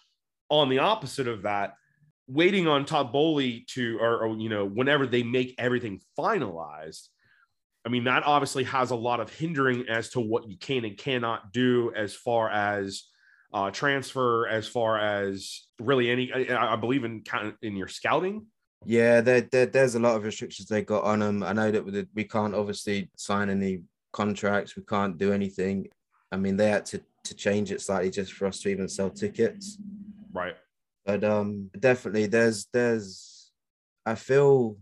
on 0.49 0.69
the 0.69 0.79
opposite 0.79 1.27
of 1.29 1.43
that, 1.43 1.75
waiting 2.27 2.67
on 2.67 2.85
Todd 2.85 3.13
Boehly 3.13 3.65
to, 3.69 3.97
or, 3.99 4.25
or 4.25 4.37
you 4.37 4.49
know, 4.49 4.65
whenever 4.65 5.07
they 5.07 5.23
make 5.23 5.55
everything 5.57 6.01
finalized, 6.17 7.07
I 7.85 7.89
mean, 7.89 8.05
that 8.05 8.23
obviously 8.23 8.63
has 8.63 8.89
a 8.91 8.95
lot 8.95 9.19
of 9.19 9.29
hindering 9.29 9.87
as 9.89 10.09
to 10.11 10.19
what 10.19 10.49
you 10.49 10.57
can 10.57 10.85
and 10.85 10.97
cannot 10.97 11.53
do 11.53 11.93
as 11.95 12.15
far 12.15 12.49
as 12.49 13.03
uh, 13.53 13.69
transfer, 13.69 14.47
as 14.47 14.67
far 14.67 14.97
as 14.97 15.67
really 15.79 16.09
any. 16.09 16.33
I, 16.33 16.73
I 16.73 16.75
believe 16.75 17.03
in 17.03 17.23
in 17.61 17.75
your 17.75 17.87
scouting. 17.87 18.47
Yeah, 18.85 19.21
there, 19.21 19.41
there, 19.41 19.65
there's 19.65 19.95
a 19.95 19.99
lot 19.99 20.15
of 20.15 20.23
restrictions 20.23 20.67
they 20.67 20.83
got 20.83 21.03
on 21.03 21.19
them. 21.19 21.43
I 21.43 21.53
know 21.53 21.71
that 21.71 21.85
we, 21.85 22.05
we 22.13 22.23
can't 22.23 22.53
obviously 22.53 23.09
sign 23.15 23.49
any 23.49 23.81
contracts. 24.13 24.75
We 24.75 24.83
can't 24.83 25.17
do 25.17 25.31
anything. 25.31 25.87
I 26.31 26.37
mean, 26.37 26.57
they 26.57 26.69
had 26.69 26.85
to, 26.87 27.01
to 27.23 27.33
change 27.33 27.71
it 27.71 27.81
slightly 27.81 28.11
just 28.11 28.33
for 28.33 28.45
us 28.47 28.59
to 28.61 28.69
even 28.69 28.87
sell 28.87 29.09
tickets. 29.09 29.77
Right. 30.33 30.55
But 31.05 31.23
um, 31.23 31.69
definitely, 31.79 32.25
there's 32.25 32.67
there's. 32.73 33.51
I 34.05 34.15
feel. 34.15 34.77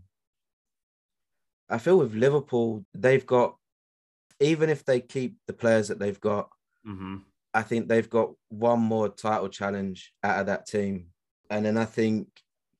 I 1.70 1.78
feel 1.78 1.98
with 1.98 2.14
Liverpool, 2.14 2.84
they've 2.94 3.24
got, 3.26 3.56
even 4.40 4.68
if 4.70 4.84
they 4.84 5.00
keep 5.00 5.36
the 5.46 5.52
players 5.52 5.88
that 5.88 5.98
they've 5.98 6.20
got, 6.20 6.48
Mm-hmm. 6.86 7.16
I 7.54 7.62
think 7.62 7.88
they've 7.88 8.10
got 8.10 8.32
one 8.48 8.80
more 8.80 9.08
title 9.08 9.48
challenge 9.48 10.12
out 10.22 10.40
of 10.40 10.46
that 10.46 10.66
team. 10.66 11.06
And 11.48 11.64
then 11.64 11.78
I 11.78 11.86
think 11.86 12.28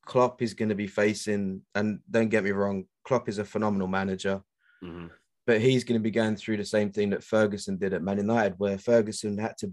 Klopp 0.04 0.42
is 0.42 0.52
going 0.52 0.68
to 0.68 0.74
be 0.74 0.86
facing, 0.88 1.62
and 1.74 2.00
don't 2.10 2.28
get 2.28 2.44
me 2.44 2.50
wrong, 2.50 2.84
Klopp 3.04 3.28
is 3.28 3.38
a 3.38 3.44
phenomenal 3.44 3.88
manager, 3.88 4.42
Mm-hmm. 4.82 5.06
but 5.46 5.62
he's 5.62 5.84
going 5.84 5.98
to 5.98 6.02
be 6.02 6.10
going 6.10 6.36
through 6.36 6.58
the 6.58 6.64
same 6.66 6.90
thing 6.92 7.10
that 7.10 7.24
Ferguson 7.24 7.78
did 7.78 7.94
at 7.94 8.02
Man 8.02 8.18
United, 8.18 8.54
where 8.58 8.76
Ferguson 8.76 9.38
had 9.38 9.56
to 9.58 9.72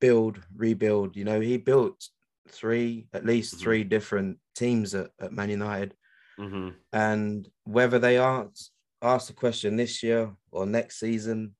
build, 0.00 0.38
rebuild. 0.54 1.16
You 1.16 1.24
know, 1.24 1.40
he 1.40 1.56
built 1.56 2.08
three, 2.48 3.08
at 3.12 3.24
least 3.26 3.56
Mhm. 3.56 3.60
three 3.60 3.84
different 3.84 4.38
teams 4.54 4.94
at, 4.94 5.10
at 5.20 5.32
Man 5.32 5.50
United. 5.50 5.94
Mm-hmm. 6.42 6.68
And 6.92 7.48
whether 7.64 7.98
they 7.98 8.18
ask, 8.18 8.70
ask 9.00 9.28
the 9.28 9.32
question 9.32 9.76
this 9.76 10.02
year 10.02 10.30
or 10.50 10.66
next 10.66 10.98
season, 11.00 11.54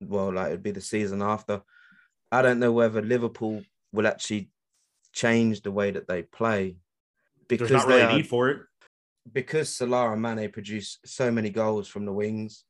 well, 0.00 0.32
like 0.32 0.48
it'd 0.48 0.62
be 0.62 0.70
the 0.70 0.80
season 0.80 1.22
after. 1.22 1.62
I 2.30 2.42
don't 2.42 2.58
know 2.60 2.72
whether 2.72 3.02
Liverpool 3.02 3.62
will 3.92 4.06
actually 4.06 4.50
change 5.12 5.60
the 5.62 5.70
way 5.72 5.90
that 5.90 6.08
they 6.08 6.22
play 6.22 6.76
because 7.48 7.68
There's 7.68 7.82
not 7.82 7.88
they 7.88 7.96
really 7.96 8.12
are- 8.12 8.16
need 8.16 8.28
for 8.28 8.48
it. 8.50 8.60
because 9.32 9.68
Salah 9.68 10.12
and 10.12 10.22
Mane 10.22 10.50
produce 10.50 10.98
so 11.04 11.30
many 11.30 11.50
goals 11.50 11.88
from 11.88 12.04
the 12.06 12.12
wings. 12.12 12.64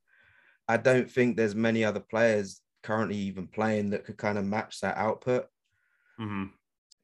I 0.69 0.77
don't 0.79 1.11
think 1.11 1.37
there's 1.37 1.55
many 1.55 1.85
other 1.85 2.01
players 2.01 2.61
currently 2.83 3.17
even 3.17 3.47
playing 3.47 3.91
that 3.91 4.05
could 4.05 4.17
kind 4.17 4.39
of 4.39 4.45
match 4.45 4.81
that 4.81 4.97
output. 4.97 5.47
Mhm. 6.19 6.51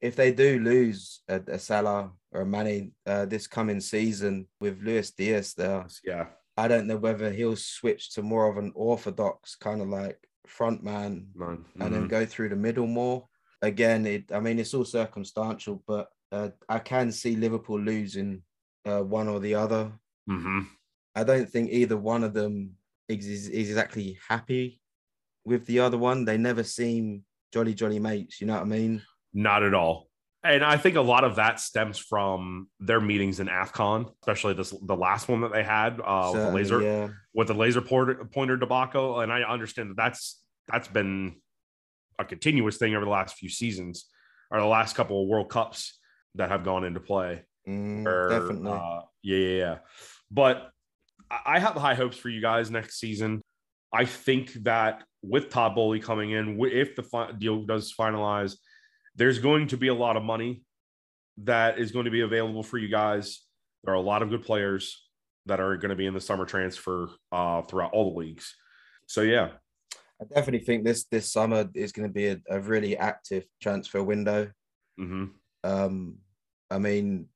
If 0.01 0.15
they 0.15 0.31
do 0.31 0.59
lose 0.59 1.21
a, 1.27 1.41
a 1.47 1.59
Salah 1.59 2.11
or 2.31 2.41
a 2.41 2.45
Mane 2.45 2.93
uh, 3.05 3.25
this 3.25 3.47
coming 3.47 3.81
season 3.81 4.47
with 4.61 4.81
Luis 4.81 5.11
Diaz 5.11 5.53
there, 5.55 5.85
Yeah. 6.05 6.27
I 6.57 6.67
don't 6.67 6.87
know 6.87 6.97
whether 6.97 7.31
he'll 7.31 7.55
switch 7.55 8.13
to 8.15 8.21
more 8.21 8.49
of 8.49 8.57
an 8.57 8.71
orthodox 8.75 9.55
kind 9.55 9.81
of 9.81 9.87
like 9.87 10.17
front 10.45 10.83
man 10.83 11.27
Man. 11.35 11.63
and 11.79 11.93
then 11.93 12.05
Mhm. 12.05 12.09
go 12.09 12.25
through 12.25 12.49
the 12.49 12.55
middle 12.55 12.87
more. 12.87 13.27
Again, 13.61 14.05
it 14.05 14.31
I 14.31 14.39
mean 14.39 14.59
it's 14.59 14.73
all 14.73 14.85
circumstantial, 14.85 15.83
but 15.87 16.07
uh, 16.31 16.49
I 16.67 16.79
can 16.79 17.11
see 17.11 17.35
Liverpool 17.35 17.79
losing 17.79 18.43
uh, 18.85 19.01
one 19.03 19.27
or 19.27 19.39
the 19.39 19.55
other. 19.55 19.91
Mhm. 20.29 20.67
I 21.15 21.23
don't 21.23 21.49
think 21.49 21.71
either 21.71 21.97
one 21.97 22.23
of 22.23 22.33
them 22.33 22.75
is 23.09 23.49
exactly 23.49 24.17
happy 24.27 24.81
with 25.45 25.65
the 25.65 25.79
other 25.79 25.97
one. 25.97 26.25
They 26.25 26.37
never 26.37 26.63
seem 26.63 27.25
jolly 27.53 27.73
jolly 27.73 27.99
mates. 27.99 28.39
You 28.39 28.47
know 28.47 28.53
what 28.53 28.61
I 28.63 28.65
mean? 28.65 29.01
Not 29.33 29.63
at 29.63 29.73
all. 29.73 30.09
And 30.43 30.63
I 30.63 30.77
think 30.77 30.95
a 30.95 31.01
lot 31.01 31.25
of 31.25 31.35
that 31.35 31.59
stems 31.59 31.97
from 31.97 32.69
their 32.79 33.01
meetings 33.01 33.41
in 33.41 33.47
AFCON, 33.47 34.09
especially 34.21 34.53
this 34.53 34.73
the 34.81 34.95
last 34.95 35.27
one 35.27 35.41
that 35.41 35.51
they 35.51 35.63
had 35.63 35.99
uh, 36.03 36.31
with 36.33 36.41
the 36.41 36.51
laser 36.51 36.81
yeah. 36.81 37.07
with 37.33 37.47
the 37.49 37.53
laser 37.53 37.81
pointer, 37.81 38.23
pointer 38.33 38.55
debacle. 38.55 39.19
And 39.19 39.33
I 39.33 39.41
understand 39.41 39.89
that 39.89 39.97
that's 39.97 40.41
that's 40.69 40.87
been 40.87 41.35
a 42.17 42.23
continuous 42.23 42.77
thing 42.77 42.95
over 42.95 43.03
the 43.03 43.11
last 43.11 43.35
few 43.35 43.49
seasons 43.49 44.05
or 44.49 44.61
the 44.61 44.65
last 44.65 44.95
couple 44.95 45.21
of 45.21 45.27
World 45.27 45.49
Cups 45.49 45.99
that 46.35 46.49
have 46.49 46.63
gone 46.63 46.85
into 46.85 47.01
play. 47.01 47.43
Mm, 47.67 48.05
Or, 48.07 48.29
definitely. 48.29 48.71
uh, 48.71 49.01
yeah, 49.21 49.37
yeah, 49.37 49.57
yeah. 49.57 49.77
But 50.31 50.71
I 51.29 51.55
I 51.55 51.59
have 51.59 51.75
high 51.75 51.95
hopes 51.95 52.17
for 52.17 52.29
you 52.29 52.41
guys 52.41 52.71
next 52.71 52.97
season. 52.99 53.41
I 53.91 54.05
think 54.05 54.53
that 54.63 55.03
with 55.21 55.49
Todd 55.49 55.75
Boehly 55.75 55.99
coming 55.99 56.31
in, 56.31 56.59
if 56.71 56.95
the 56.95 57.03
fi- 57.03 57.31
deal 57.33 57.65
does 57.65 57.93
finalize, 57.93 58.55
there's 59.15 59.39
going 59.39 59.67
to 59.67 59.77
be 59.77 59.87
a 59.87 59.93
lot 59.93 60.17
of 60.17 60.23
money 60.23 60.63
that 61.43 61.79
is 61.79 61.91
going 61.91 62.05
to 62.05 62.11
be 62.11 62.21
available 62.21 62.63
for 62.63 62.77
you 62.77 62.87
guys. 62.89 63.41
There 63.83 63.93
are 63.93 63.97
a 63.97 64.01
lot 64.01 64.21
of 64.21 64.29
good 64.29 64.43
players 64.43 65.05
that 65.45 65.59
are 65.59 65.77
going 65.77 65.89
to 65.89 65.95
be 65.95 66.05
in 66.05 66.13
the 66.13 66.21
summer 66.21 66.45
transfer 66.45 67.09
uh, 67.31 67.61
throughout 67.63 67.91
all 67.93 68.11
the 68.13 68.19
leagues. 68.19 68.55
So 69.07 69.21
yeah, 69.21 69.49
I 70.21 70.25
definitely 70.25 70.65
think 70.65 70.83
this 70.83 71.05
this 71.05 71.31
summer 71.31 71.67
is 71.73 71.91
going 71.91 72.07
to 72.07 72.13
be 72.13 72.27
a, 72.27 72.37
a 72.49 72.59
really 72.59 72.97
active 72.97 73.45
transfer 73.61 74.03
window. 74.03 74.51
hmm 74.97 75.25
Um, 75.63 76.17
I 76.69 76.77
mean, 76.77 77.27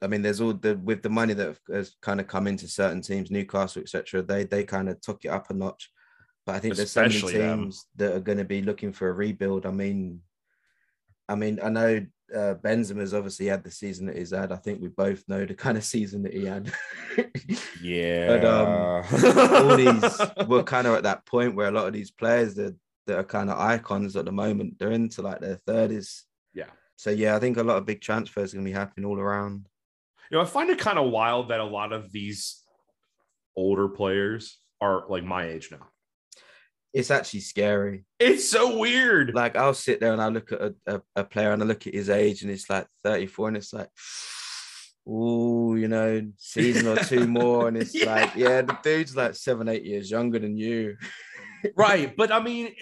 I 0.00 0.06
mean, 0.06 0.22
there's 0.22 0.40
all 0.40 0.54
the 0.54 0.76
with 0.76 1.02
the 1.02 1.10
money 1.10 1.34
that 1.34 1.56
has 1.70 1.94
kind 2.00 2.20
of 2.20 2.26
come 2.26 2.46
into 2.46 2.66
certain 2.68 3.02
teams, 3.02 3.30
Newcastle, 3.30 3.82
etc. 3.82 4.22
They 4.22 4.44
they 4.44 4.64
kind 4.64 4.88
of 4.88 5.00
took 5.00 5.24
it 5.24 5.28
up 5.28 5.50
a 5.50 5.54
notch. 5.54 5.90
But 6.46 6.56
I 6.56 6.58
think 6.58 6.74
there's 6.74 6.90
so 6.90 7.02
many 7.02 7.14
Especially 7.16 7.38
them. 7.38 7.58
teams 7.62 7.86
that 7.96 8.14
are 8.14 8.20
going 8.20 8.38
to 8.38 8.44
be 8.44 8.62
looking 8.62 8.92
for 8.92 9.08
a 9.08 9.12
rebuild. 9.12 9.64
I 9.66 9.70
mean, 9.70 10.20
I 11.32 11.34
mean, 11.34 11.58
I 11.62 11.70
know 11.70 12.06
uh, 12.34 12.54
Benzema's 12.62 13.14
obviously 13.14 13.46
had 13.46 13.64
the 13.64 13.70
season 13.70 14.06
that 14.06 14.16
he's 14.16 14.32
had. 14.32 14.52
I 14.52 14.56
think 14.56 14.80
we 14.80 14.88
both 14.88 15.26
know 15.28 15.46
the 15.46 15.54
kind 15.54 15.78
of 15.78 15.84
season 15.84 16.22
that 16.24 16.34
he 16.34 16.44
had. 16.44 16.70
yeah. 17.82 19.02
all 19.50 19.76
these 19.76 20.20
we're 20.46 20.62
kind 20.62 20.86
of 20.86 20.94
at 20.94 21.04
that 21.04 21.24
point 21.24 21.54
where 21.54 21.68
a 21.68 21.72
lot 21.72 21.86
of 21.86 21.94
these 21.94 22.10
players 22.10 22.54
that 22.54 22.76
that 23.06 23.18
are 23.18 23.24
kind 23.24 23.50
of 23.50 23.58
icons 23.58 24.14
at 24.14 24.26
the 24.26 24.32
moment, 24.32 24.78
they're 24.78 24.92
into 24.92 25.22
like 25.22 25.40
their 25.40 25.56
thirties. 25.56 26.24
Yeah. 26.52 26.70
So 26.96 27.10
yeah, 27.10 27.34
I 27.34 27.38
think 27.38 27.56
a 27.56 27.62
lot 27.62 27.78
of 27.78 27.86
big 27.86 28.02
transfers 28.02 28.52
are 28.52 28.56
gonna 28.56 28.68
be 28.68 28.72
happening 28.72 29.06
all 29.06 29.18
around. 29.18 29.66
You 30.30 30.36
know, 30.36 30.42
I 30.42 30.46
find 30.46 30.68
it 30.70 30.78
kind 30.78 30.98
of 30.98 31.10
wild 31.10 31.48
that 31.48 31.60
a 31.60 31.64
lot 31.64 31.92
of 31.92 32.12
these 32.12 32.62
older 33.56 33.88
players 33.88 34.58
are 34.80 35.04
like 35.08 35.24
my 35.24 35.46
age 35.46 35.70
now. 35.70 35.88
It's 36.92 37.10
actually 37.10 37.40
scary. 37.40 38.04
It's 38.20 38.48
so 38.48 38.78
weird. 38.78 39.34
Like 39.34 39.56
I'll 39.56 39.74
sit 39.74 40.00
there 40.00 40.12
and 40.12 40.20
I 40.22 40.28
look 40.28 40.52
at 40.52 40.60
a, 40.60 40.74
a, 40.86 41.02
a 41.16 41.24
player 41.24 41.52
and 41.52 41.62
I 41.62 41.66
look 41.66 41.86
at 41.86 41.94
his 41.94 42.10
age 42.10 42.42
and 42.42 42.50
it's 42.50 42.68
like 42.68 42.86
34 43.04 43.48
and 43.48 43.56
it's 43.56 43.72
like, 43.72 43.88
oh, 45.06 45.74
you 45.74 45.88
know, 45.88 46.22
season 46.36 46.86
or 46.86 46.96
two 47.02 47.26
more. 47.40 47.68
And 47.68 47.76
it's 47.76 47.94
Yeah. 47.94 48.14
like, 48.14 48.34
yeah, 48.36 48.62
the 48.62 48.78
dude's 48.82 49.16
like 49.16 49.34
seven, 49.34 49.68
eight 49.68 49.84
years 49.84 50.10
younger 50.10 50.38
than 50.38 50.56
you. 50.56 50.96
right 51.76 52.16
but 52.16 52.32
i 52.32 52.40
mean 52.42 52.74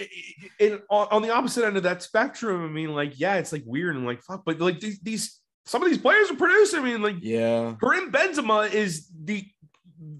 in, 0.59 0.81
on, 0.89 1.07
on 1.11 1.21
the 1.21 1.29
opposite 1.29 1.67
end 1.67 1.77
of 1.77 1.83
that 1.83 2.03
spectrum 2.03 2.65
i 2.65 2.67
mean 2.67 2.89
like 2.95 3.21
yeah 3.21 3.35
it's 3.35 3.53
like 3.53 3.63
weird 3.67 3.95
and 3.95 4.07
like 4.07 4.23
fuck 4.23 4.43
but 4.47 4.59
like 4.59 4.81
these, 4.81 4.99
these 5.01 5.39
some 5.67 5.83
of 5.83 5.91
these 5.91 5.99
players 5.99 6.31
are 6.31 6.37
producing 6.37 6.81
i 6.81 6.83
mean 6.85 7.03
like 7.03 7.17
Yeah. 7.21 7.75
Karim 7.79 8.11
Benzema 8.11 8.73
is 8.73 9.07
the 9.23 9.45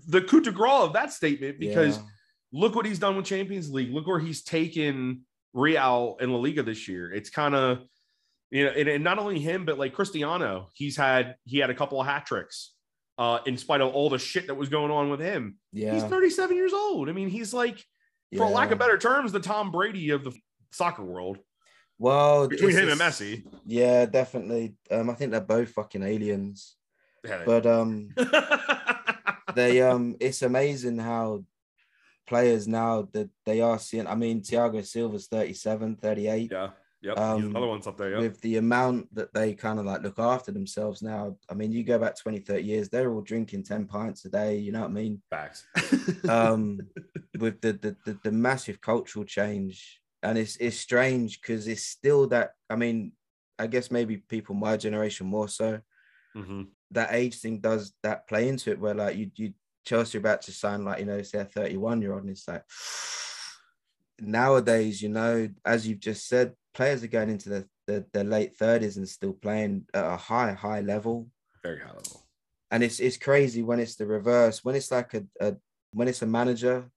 the 0.09 0.21
coup 0.21 0.43
de 0.43 0.53
grace 0.53 0.83
of 0.83 0.93
that 0.93 1.11
statement 1.11 1.59
because 1.59 1.97
yeah. 1.97 2.03
Look 2.53 2.75
what 2.75 2.87
he's 2.87 2.99
done 2.99 3.17
with 3.17 3.27
Champions 3.27 3.71
League. 3.71 3.93
Look 3.93 4.07
where 4.07 4.19
he's 4.19 4.43
taken 4.43 5.23
Real 5.53 6.17
and 6.21 6.33
La 6.33 6.39
Liga 6.39 6.63
this 6.63 6.89
year. 6.89 7.13
It's 7.13 7.31
kind 7.31 7.55
of 7.55 7.81
you 8.51 8.65
know, 8.65 8.73
and, 8.73 8.89
and 8.89 9.05
not 9.05 9.19
only 9.19 9.39
him, 9.39 9.65
but 9.65 9.79
like 9.79 9.93
Cristiano, 9.93 10.69
he's 10.75 10.97
had 10.97 11.37
he 11.45 11.59
had 11.59 11.71
a 11.71 11.75
couple 11.75 12.01
of 12.01 12.07
hat 12.07 12.27
tricks 12.27 12.73
uh, 13.19 13.39
in 13.47 13.57
spite 13.57 13.81
of 13.81 13.95
all 13.95 14.11
the 14.11 14.19
shit 14.19 14.49
that 14.49 14.55
was 14.55 14.69
going 14.69 14.91
on 14.91 15.11
with 15.11 15.21
him. 15.21 15.59
yeah. 15.73 15.95
He's 15.95 16.05
37 16.05 16.57
years 16.57 16.73
old. 16.73 17.09
I 17.09 17.13
mean, 17.13 17.29
he's 17.29 17.55
like, 17.55 17.85
for 18.37 18.47
lack 18.47 18.71
of 18.71 18.79
better 18.79 18.97
terms, 18.97 19.33
the 19.33 19.41
Tom 19.41 19.71
Brady 19.71 20.11
of 20.11 20.25
the 20.25 20.33
soccer 20.73 21.03
world 21.03 21.39
well, 22.01 22.49
between 22.49 22.75
him 22.75 22.89
and 22.89 22.99
Messi. 22.99 23.45
Yeah, 23.67 24.07
definitely. 24.07 24.75
Um, 24.91 25.11
I 25.11 25.15
think 25.15 25.33
they're 25.33 25.41
both 25.43 25.69
fucking 25.69 26.03
aliens. 26.03 26.77
Yeah. 27.23 27.43
But 27.45 27.67
um, 27.67 28.09
they 29.55 29.83
um, 29.83 30.17
it's 30.19 30.41
amazing 30.41 30.97
how 30.97 31.45
players 32.31 32.67
now 32.67 33.09
that 33.13 33.29
they 33.45 33.61
are 33.61 33.79
seeing. 33.79 34.07
I 34.07 34.15
mean, 34.15 34.41
Thiago 34.41 34.83
Silva's 34.85 35.27
37, 35.27 35.97
38. 35.97 36.51
yeah. 36.51 36.71
Yep. 37.03 37.19
Um, 37.19 37.45
another 37.47 37.67
one's 37.67 37.87
up 37.87 37.97
there. 37.97 38.11
Yep. 38.11 38.21
With 38.21 38.41
the 38.43 38.59
amount 38.59 39.15
that 39.15 39.33
they 39.33 39.55
kind 39.55 39.79
of 39.79 39.87
like 39.87 40.03
look 40.03 40.19
after 40.19 40.53
themselves 40.53 41.01
now, 41.01 41.37
I 41.49 41.55
mean, 41.55 41.73
you 41.73 41.83
go 41.83 41.99
back 41.99 42.15
20, 42.19 42.41
30 42.41 42.63
years, 42.63 42.89
they're 42.91 43.11
all 43.11 43.23
drinking 43.23 43.63
10 43.65 43.87
pints 43.87 44.27
a 44.27 44.29
day, 44.29 44.59
you 44.59 44.71
know 44.71 44.81
what 44.83 44.91
I 44.91 45.01
mean? 45.03 45.23
Facts. 45.31 45.67
um 46.29 46.79
with 47.39 47.61
the 47.63 47.73
the, 47.73 47.97
the, 48.05 48.19
the 48.25 48.33
massive 48.33 48.81
cultural 48.81 49.25
change 49.25 50.01
and 50.23 50.37
it's 50.37 50.57
it's 50.57 50.77
strange 50.77 51.41
because 51.41 51.67
it's 51.67 51.85
still 51.85 52.27
that 52.27 52.51
i 52.69 52.77
mean 52.77 53.13
i 53.59 53.67
guess 53.67 53.91
maybe 53.91 54.19
people 54.19 54.55
my 54.55 54.77
generation 54.77 55.27
more 55.27 55.49
so 55.49 55.81
Mhm. 56.37 56.67
that 56.91 57.09
age 57.13 57.37
thing 57.41 57.61
does 57.61 57.93
that 58.05 58.29
play 58.29 58.49
into 58.49 58.71
it 58.71 58.79
where 58.79 58.95
like 58.95 59.17
you 59.17 59.31
you 59.37 59.53
chelsea 59.85 60.19
are 60.19 60.21
about 60.21 60.43
to 60.43 60.53
sign 60.53 60.85
like 60.85 61.01
you 61.01 61.07
know 61.07 61.23
say 61.23 61.39
a 61.41 61.45
31 61.45 62.01
year 62.03 62.13
old 62.13 62.23
and 62.23 62.31
it's 62.31 62.47
like 62.49 62.65
nowadays 64.21 65.01
you 65.01 65.09
know 65.09 65.49
as 65.65 65.87
you've 65.87 66.01
just 66.01 66.29
said 66.29 66.55
players 66.75 67.03
are 67.03 67.09
going 67.09 67.31
into 67.31 67.49
the 67.49 67.67
their, 67.87 68.05
their 68.13 68.25
late 68.25 68.57
30s 68.59 68.97
and 68.97 69.09
still 69.09 69.33
playing 69.33 69.85
at 69.95 70.05
a 70.05 70.17
high 70.17 70.53
high 70.53 70.81
level 70.81 71.29
Very 71.63 71.81
high 71.81 71.89
level. 71.89 72.27
and 72.71 72.83
it's 72.83 73.01
it's 73.01 73.17
crazy 73.17 73.63
when 73.63 73.81
it's 73.81 73.97
the 73.97 74.07
reverse 74.07 74.65
when 74.65 74.75
it's 74.75 74.91
like 74.91 75.15
a, 75.15 75.25
a 75.41 75.57
when 75.93 76.07
it's 76.09 76.23
a 76.23 76.27
manager 76.27 76.91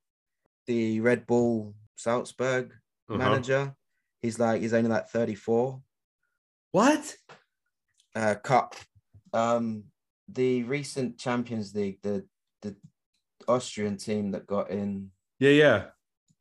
the 0.67 0.99
red 0.99 1.25
bull 1.25 1.73
salzburg 1.95 2.73
Uh-huh. 3.09 3.17
manager 3.17 3.73
he's 4.21 4.37
like 4.39 4.61
he's 4.61 4.73
only 4.73 4.89
like 4.89 5.07
34 5.09 5.81
What? 6.71 7.15
uh 8.15 8.35
cup 8.43 8.75
um 9.33 9.85
the 10.27 10.63
recent 10.63 11.17
champions 11.17 11.73
league 11.73 11.99
the 12.03 12.25
the 12.63 12.75
austrian 13.47 13.97
team 13.97 14.31
that 14.31 14.47
got 14.47 14.71
in 14.71 15.11
Yeah, 15.39 15.51
yeah. 15.51 15.83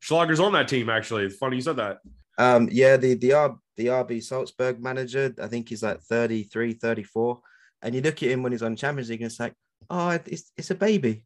Schlager's 0.01 0.39
on 0.41 0.51
that 0.53 0.67
team, 0.67 0.89
actually. 0.89 1.23
It's 1.25 1.37
funny 1.37 1.55
you 1.57 1.61
said 1.61 1.77
that. 1.77 1.99
um 2.37 2.67
yeah 2.71 2.97
the 2.97 3.13
the 3.15 3.31
R, 3.33 3.55
the 3.77 3.87
rb 3.87 4.23
salzburg 4.23 4.81
manager 4.81 5.33
i 5.41 5.47
think 5.47 5.69
he's 5.69 5.83
like 5.83 6.01
33 6.01 6.73
34 6.73 7.39
and 7.83 7.93
you 7.95 8.01
look 8.01 8.21
at 8.23 8.29
him 8.31 8.41
when 8.43 8.51
he's 8.51 8.63
on 8.63 8.75
champions 8.75 9.09
league 9.09 9.21
and 9.21 9.29
it's 9.31 9.39
like 9.39 9.53
oh 9.89 10.09
it's, 10.25 10.51
it's 10.57 10.71
a 10.71 10.75
baby 10.75 11.25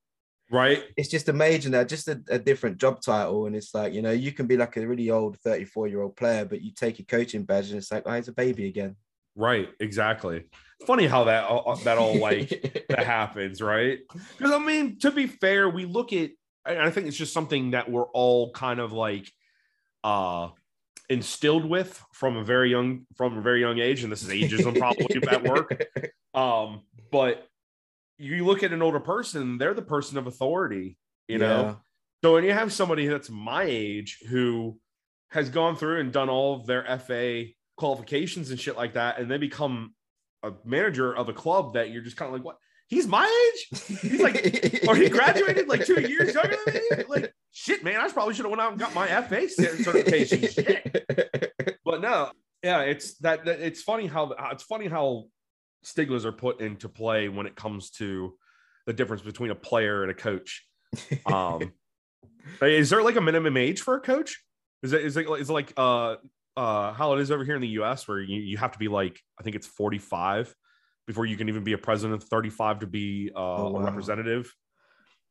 Right? 0.50 0.84
it's 0.96 1.10
just 1.10 1.28
amazing 1.30 1.74
that 1.74 1.90
just 1.90 2.08
a, 2.08 2.22
a 2.30 2.40
different 2.40 2.78
job 2.78 3.02
title 3.02 3.48
and 3.48 3.56
it's 3.56 3.74
like 3.74 3.94
you 3.94 4.02
know 4.02 4.12
you 4.12 4.32
can 4.32 4.48
be 4.48 4.56
like 4.58 4.76
a 4.78 4.88
really 4.88 5.10
old 5.10 5.38
34 5.40 5.88
year 5.88 6.02
old 6.02 6.16
player 6.16 6.46
but 6.46 6.62
you 6.62 6.72
take 6.74 7.00
your 7.00 7.06
coaching 7.06 7.44
badge 7.44 7.70
and 7.70 7.78
it's 7.80 7.92
like 7.92 8.04
oh 8.06 8.14
it's 8.14 8.30
a 8.30 8.34
baby 8.34 8.68
again 8.68 8.96
Right. 9.38 9.70
Exactly. 9.80 10.46
Funny 10.86 11.06
how 11.08 11.26
that 11.26 11.46
all, 11.46 11.76
that 11.78 11.98
all 11.98 12.18
like 12.18 12.86
that 12.90 13.06
happens, 13.06 13.62
right? 13.62 14.00
Because 14.38 14.52
I 14.52 14.60
mean, 14.60 14.98
to 15.00 15.12
be 15.12 15.28
fair, 15.28 15.70
we 15.70 15.86
look 15.86 16.12
at 16.12 16.32
and 16.66 16.80
I 16.80 16.90
think 16.90 17.08
it's 17.08 17.16
just 17.16 17.34
something 17.34 17.72
that 17.72 17.90
we're 17.90 18.08
all 18.08 18.52
kind 18.52 18.80
of 18.80 18.92
like 18.92 19.32
uh 20.04 20.50
instilled 21.10 21.66
with 21.66 22.04
from 22.14 22.36
a 22.36 22.44
very 22.44 22.70
young 22.70 23.06
from 23.16 23.38
a 23.38 23.42
very 23.42 23.62
young 23.62 23.80
age, 23.80 24.04
and 24.04 24.12
this 24.12 24.24
is 24.24 24.30
ageism 24.30 24.78
probably 24.78 25.08
at 25.30 25.44
work. 25.44 25.88
Um, 26.34 26.82
but 27.12 27.48
you 28.18 28.46
look 28.46 28.64
at 28.64 28.74
an 28.74 28.82
older 28.82 29.00
person, 29.00 29.58
they're 29.58 29.74
the 29.74 29.82
person 29.82 30.18
of 30.18 30.28
authority, 30.28 30.98
you 31.28 31.38
know. 31.38 31.62
Yeah. 31.62 31.76
So 32.24 32.34
when 32.34 32.44
you 32.44 32.54
have 32.54 32.74
somebody 32.74 33.08
that's 33.08 33.30
my 33.30 33.64
age 33.64 34.20
who 34.28 34.80
has 35.30 35.50
gone 35.50 35.76
through 35.76 36.00
and 36.00 36.12
done 36.12 36.30
all 36.30 36.56
of 36.56 36.66
their 36.66 36.84
FA 37.00 37.46
qualifications 37.78 38.52
and 38.52 38.60
shit 38.60 38.76
like 38.76 38.94
that, 38.94 39.20
and 39.20 39.32
they 39.32 39.38
become 39.38 39.94
a 40.44 40.52
manager 40.66 41.16
of 41.16 41.30
a 41.30 41.34
club 41.34 41.74
that 41.74 41.92
you're 41.92 42.04
just 42.04 42.18
kind 42.18 42.28
of 42.28 42.34
like, 42.34 42.46
what? 42.46 42.58
he's 42.88 43.08
my 43.08 43.26
age. 43.26 43.80
He's 44.02 44.22
like, 44.22 44.84
or 44.88 44.96
he 44.96 45.10
graduated 45.10 45.68
like 45.68 45.86
two 45.86 46.02
years 46.02 46.34
younger 46.34 46.58
than 46.66 46.76
me. 46.76 47.04
Like, 47.08 47.34
shit, 47.52 47.84
man, 47.84 48.00
I 48.00 48.08
probably 48.10 48.34
should 48.34 48.46
have 48.46 48.52
went 48.52 48.62
out 48.62 48.72
and 48.72 48.80
got 48.80 48.96
my 48.96 49.08
FA 49.08 49.50
certification. 49.50 50.48
shit. 50.48 51.80
But 51.86 52.02
no, 52.02 52.32
yeah, 52.64 52.82
it's 52.82 53.16
that, 53.20 53.46
that 53.46 53.60
it's 53.60 53.82
funny 53.82 54.08
how 54.08 54.34
it's 54.52 54.64
funny 54.64 54.88
how 54.88 55.26
stigmas 55.84 56.26
are 56.26 56.32
put 56.32 56.60
into 56.60 56.90
play 56.90 57.30
when 57.30 57.46
it 57.46 57.56
comes 57.56 57.92
to 57.92 58.34
the 58.86 58.94
difference 58.94 59.22
between 59.22 59.52
a 59.52 59.56
player 59.56 60.02
and 60.02 60.12
a 60.12 60.14
coach. 60.14 60.66
Um, 61.26 61.74
is 62.62 62.90
there 62.90 63.04
like 63.04 63.16
a 63.16 63.22
minimum 63.22 63.58
age 63.58 63.82
for 63.82 63.96
a 63.96 64.02
coach? 64.02 64.42
Is 64.84 64.94
it 64.94 65.02
is 65.02 65.18
it 65.18 65.28
is 65.30 65.50
it 65.50 65.54
like 65.54 65.74
uh 65.78 66.16
uh 66.58 66.92
how 66.92 67.14
it 67.14 67.22
is 67.22 67.32
over 67.32 67.46
here 67.46 67.56
in 67.56 67.62
the 67.62 67.80
US 67.80 68.08
where 68.08 68.20
you, 68.20 68.42
you 68.42 68.58
have 68.58 68.74
to 68.74 68.80
be 68.80 68.90
like 68.90 69.22
I 69.40 69.44
think 69.44 69.56
it's 69.56 69.68
45 69.68 70.54
before 71.08 71.26
you 71.26 71.38
can 71.38 71.48
even 71.48 71.64
be 71.64 71.74
a 71.74 71.78
president, 71.78 72.22
35 72.22 72.80
to 72.80 72.88
be 72.88 73.32
uh, 73.34 73.40
oh, 73.40 73.70
wow. 73.70 73.80
a 73.80 73.84
representative? 73.86 74.54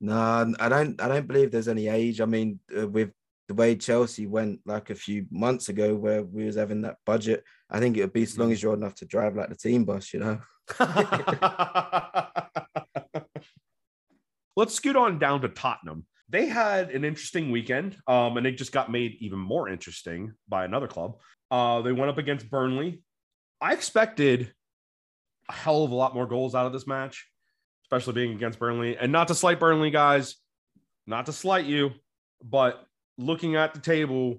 No, 0.00 0.54
I 0.58 0.68
don't 0.68 1.00
I 1.00 1.08
don't 1.08 1.26
believe 1.28 1.50
there's 1.50 1.68
any 1.68 1.88
age. 1.88 2.20
I 2.20 2.26
mean, 2.26 2.60
uh, 2.76 2.88
with 2.88 3.10
the 3.48 3.54
way 3.54 3.76
Chelsea 3.76 4.26
went 4.26 4.60
like 4.66 4.90
a 4.90 4.94
few 4.94 5.26
months 5.30 5.68
ago 5.68 5.94
where 5.94 6.22
we 6.22 6.44
was 6.44 6.56
having 6.56 6.82
that 6.82 6.96
budget, 7.06 7.44
I 7.70 7.78
think 7.78 7.96
it 7.96 8.02
would 8.02 8.12
be 8.12 8.24
as 8.24 8.38
long 8.38 8.52
as 8.52 8.62
you're 8.62 8.72
old 8.72 8.80
enough 8.80 8.96
to 8.96 9.06
drive 9.06 9.36
like 9.36 9.48
the 9.48 9.54
team 9.56 9.84
bus, 9.84 10.12
you 10.12 10.20
know. 10.20 10.40
Let's 14.56 14.74
scoot 14.74 14.96
on 14.96 15.18
down 15.18 15.42
to 15.42 15.48
Tottenham. 15.48 16.06
They 16.28 16.46
had 16.46 16.90
an 16.90 17.04
interesting 17.04 17.50
weekend, 17.50 17.96
um, 18.08 18.36
and 18.36 18.46
it 18.46 18.58
just 18.58 18.72
got 18.72 18.90
made 18.90 19.16
even 19.20 19.38
more 19.38 19.68
interesting 19.68 20.32
by 20.48 20.64
another 20.64 20.88
club. 20.88 21.18
Uh, 21.50 21.82
they 21.82 21.92
went 21.92 22.10
up 22.10 22.18
against 22.18 22.50
Burnley. 22.50 23.02
I 23.60 23.72
expected 23.72 24.52
a 25.48 25.52
hell 25.52 25.84
of 25.84 25.92
a 25.92 25.94
lot 25.94 26.14
more 26.14 26.26
goals 26.26 26.54
out 26.54 26.66
of 26.66 26.72
this 26.72 26.86
match, 26.86 27.28
especially 27.84 28.14
being 28.14 28.32
against 28.32 28.58
Burnley. 28.58 28.96
And 28.96 29.12
not 29.12 29.28
to 29.28 29.34
slight 29.34 29.60
Burnley, 29.60 29.90
guys, 29.90 30.36
not 31.06 31.26
to 31.26 31.32
slight 31.32 31.66
you, 31.66 31.92
but 32.42 32.84
looking 33.16 33.54
at 33.54 33.74
the 33.74 33.80
table, 33.80 34.38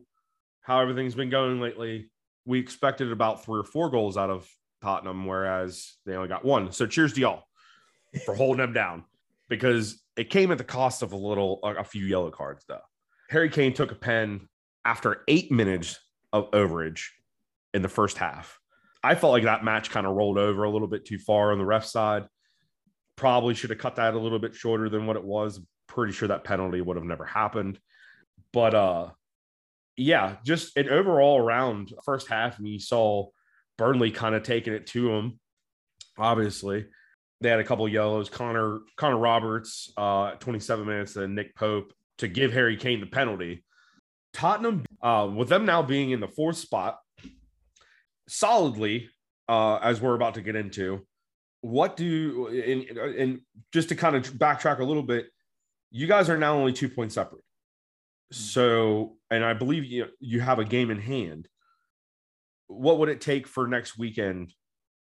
how 0.62 0.82
everything's 0.82 1.15
been 1.15 1.29
going 1.29 1.62
lately, 1.62 2.10
we 2.46 2.60
expected 2.60 3.12
about 3.12 3.46
three 3.46 3.60
or 3.60 3.63
four 3.63 3.89
goals 3.89 4.17
out 4.17 4.29
of 4.29 4.50
Tottenham, 4.82 5.25
whereas 5.25 5.96
they 6.06 6.15
only 6.15 6.27
got 6.27 6.46
one. 6.46 6.72
So 6.72 6.86
cheers 6.86 7.13
to 7.13 7.22
y'all 7.22 7.44
for 8.25 8.36
holding 8.36 8.58
them 8.58 8.74
down 8.74 9.06
because 9.50 10.01
it 10.18 10.30
came 10.30 10.52
at 10.52 10.58
the 10.58 10.64
cost 10.64 11.04
of 11.04 11.14
a 11.14 11.18
little, 11.18 11.60
a 11.64 11.84
few 11.84 12.06
yellow 12.06 12.32
cards, 12.32 12.66
though. 12.68 12.82
Harry 13.30 13.50
Kane 13.50 13.74
took 13.74 13.92
a 13.92 13.96
pen 13.96 14.48
after 14.86 15.24
eight 15.28 15.52
minutes 15.52 16.00
of 16.34 16.52
overage 16.52 17.06
in 17.74 17.82
the 17.82 17.90
first 17.90 18.18
half. 18.18 18.60
I 19.04 19.16
felt 19.16 19.34
like 19.34 19.44
that 19.44 19.64
match 19.64 19.90
kind 19.90 20.08
of 20.08 20.16
rolled 20.16 20.38
over 20.38 20.64
a 20.64 20.70
little 20.70 20.88
bit 20.88 21.06
too 21.06 21.20
far 21.20 21.52
on 21.52 21.58
the 21.58 21.66
ref 21.66 21.86
side. 21.86 22.26
Probably 23.16 23.54
should 23.54 23.70
have 23.70 23.80
cut 23.80 23.98
that 23.98 24.14
a 24.14 24.20
little 24.20 24.40
bit 24.40 24.56
shorter 24.56 24.90
than 24.90 25.06
what 25.06 25.16
it 25.16 25.24
was. 25.24 25.60
Pretty 25.88 26.14
sure 26.14 26.28
that 26.28 26.44
penalty 26.44 26.82
would 26.82 26.98
have 26.98 27.06
never 27.06 27.26
happened. 27.26 27.80
But 28.52 28.74
uh 28.76 29.10
yeah, 29.98 30.36
just 30.46 30.78
an 30.78 30.90
overall 30.90 31.40
around 31.40 31.92
first 32.06 32.28
half, 32.28 32.60
and 32.60 32.68
you 32.68 32.80
saw 32.80 33.28
Burnley 33.78 34.12
kind 34.12 34.36
of 34.36 34.44
taking 34.44 34.74
it 34.74 34.88
to 34.88 35.08
them. 35.08 35.40
Obviously, 36.18 36.86
they 37.41 37.50
had 37.50 37.60
a 37.60 37.63
couple 37.63 37.88
yellows. 37.88 38.29
Connor 38.29 38.79
Connor 38.96 39.17
Roberts, 39.17 39.91
uh, 39.98 40.32
27 40.32 40.86
minutes, 40.86 41.15
and 41.15 41.36
Nick 41.36 41.56
Pope 41.56 41.94
to 42.20 42.27
give 42.27 42.51
Harry 42.53 42.77
Kane 42.77 43.00
the 43.00 43.06
penalty. 43.06 43.63
Tottenham, 44.34 44.84
uh, 45.01 45.29
with 45.34 45.50
them 45.50 45.65
now 45.65 45.82
being 45.82 46.12
in 46.12 46.20
the 46.20 46.27
fourth 46.27 46.58
spot, 46.58 46.98
solidly, 48.27 49.10
uh, 49.48 49.77
as 49.77 50.01
we're 50.01 50.15
about 50.15 50.36
to 50.36 50.41
get 50.41 50.56
into, 50.56 51.06
what 51.62 51.96
do 51.96 52.48
and, 52.48 52.98
and 52.98 53.41
just 53.74 53.89
to 53.89 53.96
kind 53.96 54.15
of 54.15 54.24
backtrack 54.34 54.79
a 54.79 54.84
little 54.84 55.03
bit, 55.03 55.27
you 55.91 56.08
guys 56.08 56.30
are 56.30 56.38
now 56.38 56.56
only 56.56 56.73
two 56.73 56.89
points 56.89 57.15
separate. 57.15 57.43
So, 58.32 59.17
and 59.32 59.43
I 59.43 59.54
believe 59.54 59.86
you 59.86 60.08
you 60.19 60.39
have 60.41 60.60
a 60.60 60.65
game 60.65 60.91
in 60.91 61.00
hand. 61.00 61.47
What 62.67 63.00
would 63.00 63.10
it 63.10 63.21
take 63.21 63.47
for 63.47 63.67
next 63.67 63.97
weekend? 63.97 64.54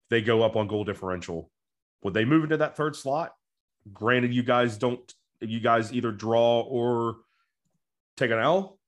They 0.09 0.23
go 0.23 0.43
up 0.43 0.55
on 0.55 0.69
goal 0.69 0.85
differential. 0.85 1.51
Would 2.03 2.15
they 2.15 2.25
move 2.25 2.45
into 2.45 2.59
that 2.59 2.77
third 2.77 2.97
slot? 2.97 3.33
Granted, 3.93 4.35
you 4.35 4.43
guys 4.43 4.79
don't. 4.79 5.01
You 5.41 5.61
guys 5.61 5.93
either 5.93 6.13
draw 6.13 6.61
or 6.61 7.17
take 8.17 8.31
an 8.31 8.39
L. 8.39 8.79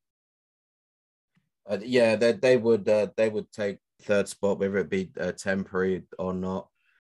Uh, 1.68 1.78
yeah, 1.82 2.16
they 2.16 2.32
they 2.32 2.56
would 2.56 2.88
uh, 2.88 3.08
they 3.16 3.28
would 3.28 3.50
take 3.52 3.78
third 4.02 4.28
spot, 4.28 4.58
whether 4.58 4.78
it 4.78 4.90
be 4.90 5.10
uh, 5.20 5.32
temporary 5.32 6.04
or 6.18 6.32
not. 6.32 6.68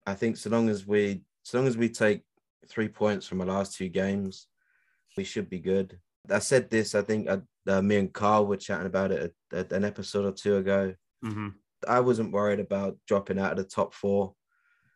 I 0.07 0.14
think 0.14 0.37
so 0.37 0.50
long 0.50 0.68
as 0.68 0.87
we 0.87 1.22
so 1.44 1.59
long 1.59 1.68
as 1.68 1.76
we 1.76 1.88
take 1.88 2.22
three 2.68 2.88
points 2.88 3.26
from 3.26 3.38
the 3.38 3.46
last 3.46 3.76
two 3.76 3.88
games, 3.88 4.46
we 5.16 5.24
should 5.24 5.48
be 5.48 5.61
good. 5.61 5.98
I 6.31 6.38
said 6.38 6.70
this. 6.70 6.94
I 6.94 7.03
think 7.03 7.29
uh, 7.29 7.38
uh, 7.66 7.83
me 7.83 7.96
and 7.96 8.12
Carl 8.12 8.46
were 8.46 8.57
chatting 8.57 8.87
about 8.87 9.12
it 9.12 9.35
at, 9.53 9.59
at 9.59 9.72
an 9.72 9.85
episode 9.85 10.24
or 10.24 10.33
two 10.33 10.57
ago. 10.57 10.94
Mm-hmm. 11.24 11.48
I 11.88 12.00
wasn't 12.00 12.33
worried 12.33 12.61
about 12.61 12.98
dropping 13.07 13.38
out 13.38 13.53
of 13.53 13.59
the 13.59 13.64
top 13.64 13.94
four, 13.94 14.35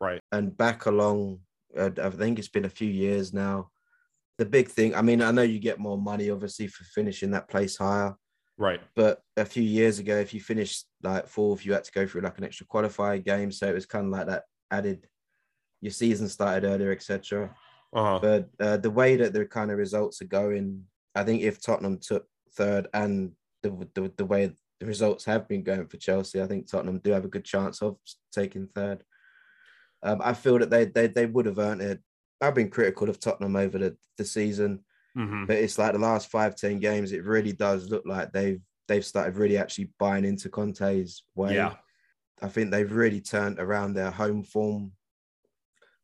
right? 0.00 0.20
And 0.32 0.56
back 0.56 0.86
along. 0.86 1.40
Uh, 1.76 1.90
I 2.00 2.10
think 2.10 2.38
it's 2.38 2.48
been 2.48 2.64
a 2.64 2.70
few 2.70 2.88
years 2.88 3.32
now. 3.32 3.70
The 4.38 4.44
big 4.44 4.68
thing. 4.68 4.94
I 4.94 5.02
mean, 5.02 5.22
I 5.22 5.30
know 5.30 5.42
you 5.42 5.58
get 5.58 5.78
more 5.78 5.98
money, 5.98 6.30
obviously, 6.30 6.66
for 6.66 6.84
finishing 6.84 7.32
that 7.32 7.48
place 7.48 7.76
higher. 7.76 8.14
Right. 8.56 8.80
But 8.94 9.20
a 9.36 9.44
few 9.44 9.62
years 9.62 9.98
ago, 9.98 10.16
if 10.16 10.32
you 10.32 10.40
finished 10.40 10.86
like 11.02 11.26
fourth, 11.26 11.64
you 11.64 11.72
had 11.72 11.84
to 11.84 11.92
go 11.92 12.06
through 12.06 12.22
like 12.22 12.38
an 12.38 12.44
extra 12.44 12.66
qualifying 12.66 13.22
game. 13.22 13.50
So 13.50 13.68
it 13.68 13.74
was 13.74 13.86
kind 13.86 14.06
of 14.06 14.12
like 14.12 14.26
that 14.26 14.44
added. 14.70 15.06
Your 15.80 15.92
season 15.92 16.28
started 16.28 16.66
earlier, 16.66 16.92
etc. 16.92 17.54
Uh-huh. 17.92 18.18
But 18.20 18.48
uh, 18.60 18.76
the 18.78 18.90
way 18.90 19.16
that 19.16 19.32
the 19.32 19.44
kind 19.44 19.70
of 19.70 19.78
results 19.78 20.22
are 20.22 20.26
going, 20.26 20.84
I 21.14 21.24
think 21.24 21.42
if 21.42 21.60
Tottenham 21.60 21.98
took 21.98 22.26
third 22.52 22.88
and 22.94 23.32
the, 23.62 23.88
the, 23.94 24.12
the 24.16 24.24
way 24.24 24.52
the 24.80 24.86
results 24.86 25.24
have 25.24 25.46
been 25.48 25.62
going 25.62 25.86
for 25.86 25.96
Chelsea, 25.96 26.40
I 26.40 26.46
think 26.46 26.68
Tottenham 26.68 26.98
do 26.98 27.10
have 27.10 27.24
a 27.24 27.28
good 27.28 27.44
chance 27.44 27.82
of 27.82 27.96
taking 28.32 28.68
third. 28.68 29.04
Um, 30.04 30.20
I 30.22 30.34
feel 30.34 30.58
that 30.58 30.70
they, 30.70 30.84
they 30.84 31.06
they 31.08 31.26
would 31.26 31.46
have 31.46 31.58
earned 31.58 31.80
it. 31.80 32.00
I've 32.40 32.54
been 32.54 32.70
critical 32.70 33.08
of 33.08 33.18
Tottenham 33.18 33.56
over 33.56 33.78
the, 33.78 33.96
the 34.18 34.24
season. 34.24 34.84
Mm-hmm. 35.16 35.46
But 35.46 35.56
it's 35.56 35.78
like 35.78 35.92
the 35.92 35.98
last 35.98 36.30
five, 36.30 36.56
10 36.56 36.80
games, 36.80 37.12
it 37.12 37.24
really 37.24 37.52
does 37.52 37.88
look 37.90 38.04
like 38.04 38.32
they've 38.32 38.60
they've 38.86 39.04
started 39.04 39.36
really 39.36 39.56
actually 39.56 39.90
buying 39.98 40.24
into 40.24 40.48
Conte's 40.48 41.22
way. 41.34 41.54
Yeah. 41.54 41.74
I 42.42 42.48
think 42.48 42.70
they've 42.70 42.90
really 42.90 43.20
turned 43.20 43.58
around 43.58 43.94
their 43.94 44.10
home 44.10 44.42
form. 44.42 44.92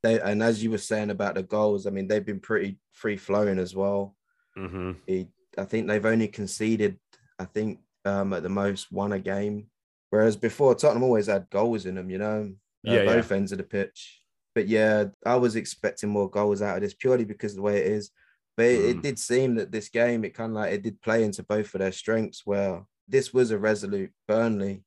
They 0.03 0.21
and 0.21 0.43
as 0.43 0.63
you 0.63 0.71
were 0.71 0.79
saying 0.79 1.11
about 1.11 1.35
the 1.35 1.43
goals, 1.43 1.87
I 1.87 1.91
mean 1.91 2.09
they've 2.09 2.25
been 2.25 2.41
pretty 2.41 2.79
free 2.93 3.17
flowing 3.17 3.59
as 3.59 3.75
well. 3.75 4.17
Mm-hmm. 4.57 4.93
He, 5.07 5.29
I 5.59 5.65
think 5.65 5.87
they've 5.87 6.07
only 6.07 6.29
conceded, 6.29 6.99
I 7.39 7.45
think 7.45 7.81
um, 8.05 8.33
at 8.33 8.43
the 8.43 8.49
most 8.49 8.91
one 8.93 9.13
a 9.13 9.19
game, 9.19 9.67
whereas 10.11 10.37
before 10.37 10.75
Tottenham 10.75 11.03
always 11.03 11.27
had 11.27 11.51
goals 11.51 11.85
in 11.85 11.97
them. 11.97 12.09
You 12.09 12.19
know, 12.19 12.53
uh, 12.87 12.93
yeah, 12.93 13.05
both 13.05 13.31
yeah. 13.31 13.37
ends 13.37 13.53
of 13.53 13.59
the 13.59 13.65
pitch. 13.65 14.23
But 14.55 14.69
yeah, 14.69 15.07
I 15.25 15.37
was 15.37 15.57
expecting 15.57 16.11
more 16.11 16.29
goals 16.29 16.63
out 16.63 16.77
of 16.77 16.83
this 16.83 16.95
purely 16.95 17.25
because 17.25 17.53
of 17.53 17.57
the 17.57 17.63
way 17.63 17.79
it 17.79 17.87
is. 17.87 18.11
But 18.57 18.67
it, 18.67 18.81
mm. 18.81 18.91
it 18.91 19.03
did 19.03 19.19
seem 19.19 19.55
that 19.57 19.73
this 19.73 19.89
game, 19.89 20.25
it 20.25 20.35
kind 20.35 20.51
of 20.51 20.57
like 20.57 20.73
it 20.73 20.83
did 20.83 21.01
play 21.01 21.25
into 21.25 21.43
both 21.43 21.75
of 21.75 21.79
their 21.81 21.93
strengths. 21.93 22.45
Where 22.45 22.83
this 23.09 23.33
was 23.33 23.51
a 23.51 23.59
resolute 23.59 24.13
Burnley. 24.27 24.85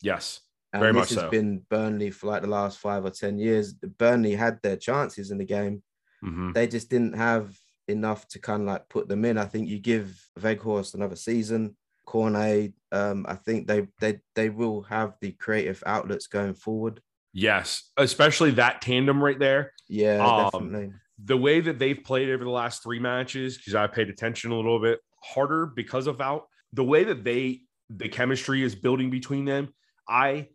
Yes. 0.00 0.40
And 0.72 0.80
Very 0.80 0.94
this 0.94 1.10
has 1.10 1.18
so. 1.18 1.30
been 1.30 1.62
Burnley 1.68 2.10
for 2.10 2.28
like 2.28 2.42
the 2.42 2.48
last 2.48 2.78
five 2.78 3.04
or 3.04 3.10
ten 3.10 3.38
years. 3.38 3.74
Burnley 3.74 4.34
had 4.34 4.58
their 4.62 4.76
chances 4.76 5.30
in 5.30 5.38
the 5.38 5.44
game. 5.44 5.82
Mm-hmm. 6.24 6.52
They 6.52 6.66
just 6.66 6.88
didn't 6.88 7.14
have 7.14 7.54
enough 7.88 8.26
to 8.28 8.38
kind 8.38 8.62
of 8.62 8.68
like 8.68 8.88
put 8.88 9.08
them 9.08 9.24
in. 9.24 9.36
I 9.36 9.44
think 9.44 9.68
you 9.68 9.78
give 9.78 10.18
Weghorst 10.38 10.94
another 10.94 11.16
season, 11.16 11.76
Cornet. 12.06 12.72
Um, 12.90 13.26
I 13.28 13.34
think 13.34 13.66
they 13.66 13.86
they 14.00 14.20
they 14.34 14.48
will 14.48 14.82
have 14.82 15.14
the 15.20 15.32
creative 15.32 15.82
outlets 15.84 16.26
going 16.26 16.54
forward. 16.54 17.00
Yes, 17.32 17.90
especially 17.96 18.52
that 18.52 18.82
tandem 18.82 19.22
right 19.22 19.38
there. 19.38 19.72
Yeah, 19.88 20.24
um, 20.24 20.44
definitely 20.44 20.92
the 21.24 21.36
way 21.36 21.60
that 21.60 21.78
they've 21.78 22.02
played 22.02 22.30
over 22.30 22.44
the 22.44 22.50
last 22.50 22.82
three 22.82 22.98
matches, 22.98 23.56
because 23.56 23.74
I 23.74 23.86
paid 23.86 24.08
attention 24.08 24.50
a 24.50 24.56
little 24.56 24.80
bit 24.80 25.00
harder 25.22 25.66
because 25.66 26.06
of 26.06 26.20
out 26.20 26.46
the 26.72 26.84
way 26.84 27.04
that 27.04 27.24
they 27.24 27.60
the 27.90 28.08
chemistry 28.08 28.62
is 28.62 28.74
building 28.74 29.10
between 29.10 29.44
them. 29.44 29.72
I 30.08 30.48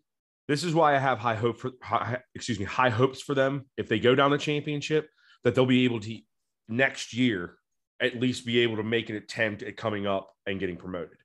this 0.48 0.64
is 0.64 0.74
why 0.74 0.96
I 0.96 1.00
have 1.00 1.20
high 1.20 1.36
hope 1.36 1.60
for 1.60 1.72
high, 1.82 2.20
excuse 2.36 2.60
me 2.60 2.66
high 2.66 2.90
hopes 2.90 3.22
for 3.22 3.34
them 3.34 3.66
if 3.78 3.88
they 3.88 4.00
go 4.00 4.16
down 4.16 4.32
the 4.32 4.38
championship 4.38 5.10
that 5.44 5.56
they'll 5.56 5.66
be 5.66 5.86
able 5.86 6.00
to 6.02 6.20
next 6.68 7.14
year 7.14 7.56
at 8.00 8.20
least 8.20 8.46
be 8.46 8.60
able 8.60 8.78
to 8.78 8.84
make 8.84 9.10
an 9.10 9.16
attempt 9.16 9.64
at 9.64 9.78
coming 9.78 10.06
up 10.06 10.30
and 10.46 10.60
getting 10.60 10.78
promoted. 10.78 11.18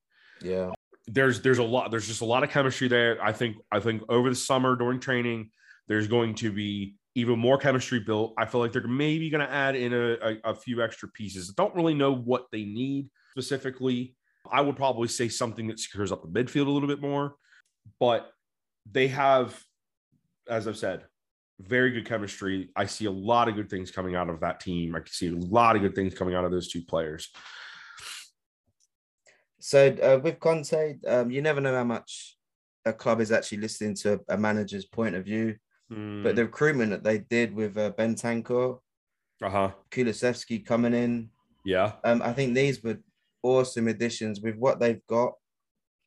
Yeah. 0.43 0.73
There's 1.07 1.41
there's 1.41 1.59
a 1.59 1.65
lot 1.65 1.91
there's 1.91 2.07
just 2.07 2.21
a 2.21 2.27
lot 2.27 2.45
of 2.45 2.51
chemistry 2.51 2.89
there. 2.89 3.23
I 3.23 3.33
think 3.33 3.57
I 3.71 3.81
think 3.81 4.03
over 4.09 4.29
the 4.29 4.37
summer 4.37 4.77
during 4.77 5.01
training 5.01 5.51
there's 5.89 6.07
going 6.07 6.35
to 6.37 6.53
be 6.53 6.95
even 7.15 7.39
more 7.39 7.59
chemistry 7.59 8.01
built. 8.01 8.35
I 8.39 8.47
feel 8.47 8.61
like 8.61 8.73
they're 8.73 8.87
maybe 8.87 9.29
going 9.29 9.47
to 9.47 9.53
add 9.53 9.77
in 9.77 9.93
a, 9.93 10.13
a, 10.23 10.37
a, 10.45 10.55
few 10.55 10.83
extra 10.83 11.09
pieces. 11.11 11.49
don't 11.49 11.75
really 11.75 11.93
know 11.93 12.15
what 12.15 12.47
they 12.51 12.65
need 12.65 13.11
specifically. 13.33 14.15
I 14.51 14.61
would 14.61 14.77
probably 14.77 15.09
say 15.09 15.29
something 15.29 15.67
that 15.69 15.79
secures 15.79 16.11
up 16.11 16.23
the 16.23 16.29
midfield 16.29 16.67
a 16.67 16.71
little 16.71 16.89
bit 16.89 17.01
more, 17.01 17.35
but 18.01 18.31
they 18.91 19.09
have, 19.09 19.63
as 20.49 20.67
I've 20.67 20.79
said, 20.79 21.05
very 21.61 21.91
good 21.91 22.07
chemistry. 22.07 22.71
I 22.75 22.87
see 22.87 23.05
a 23.05 23.11
lot 23.11 23.49
of 23.49 23.55
good 23.55 23.71
things 23.71 23.91
coming 23.91 24.17
out 24.17 24.29
of 24.29 24.41
that 24.41 24.61
team. 24.61 24.97
I 24.97 25.01
can 25.01 25.09
see 25.09 25.29
a 25.29 25.37
lot 25.37 25.77
of 25.77 25.83
good 25.83 25.95
things 25.95 26.15
coming 26.15 26.35
out 26.35 26.45
of 26.45 26.51
those 26.51 26.69
two 26.69 26.83
players. 26.83 27.31
So 29.63 29.97
uh, 30.03 30.19
with 30.21 30.41
Conte, 30.41 30.97
um, 31.07 31.31
you 31.31 31.41
never 31.41 31.61
know 31.61 31.73
how 31.73 31.85
much 31.85 32.37
a 32.85 32.93
club 32.93 33.21
is 33.21 33.31
actually 33.31 33.59
listening 33.59 33.95
to 33.95 34.21
a 34.29 34.37
manager's 34.37 34.87
point 34.87 35.15
of 35.15 35.25
view. 35.25 35.55
Mm, 35.91 36.25
But 36.25 36.35
the 36.35 36.47
recruitment 36.47 36.91
that 36.91 37.05
they 37.05 37.19
did 37.19 37.55
with 37.55 37.79
uh, 37.79 37.93
Bentancur, 37.93 38.81
uh-huh. 39.41 39.71
Kulusevski 39.93 40.67
coming 40.67 40.95
in, 40.95 41.31
Yeah. 41.65 41.93
um, 42.03 42.23
I 42.23 42.33
think 42.33 42.55
these 42.55 42.83
were 42.83 42.99
awesome 43.45 43.87
additions. 43.87 44.41
With 44.41 44.57
what 44.57 44.81
they've 44.81 45.07
got, 45.07 45.35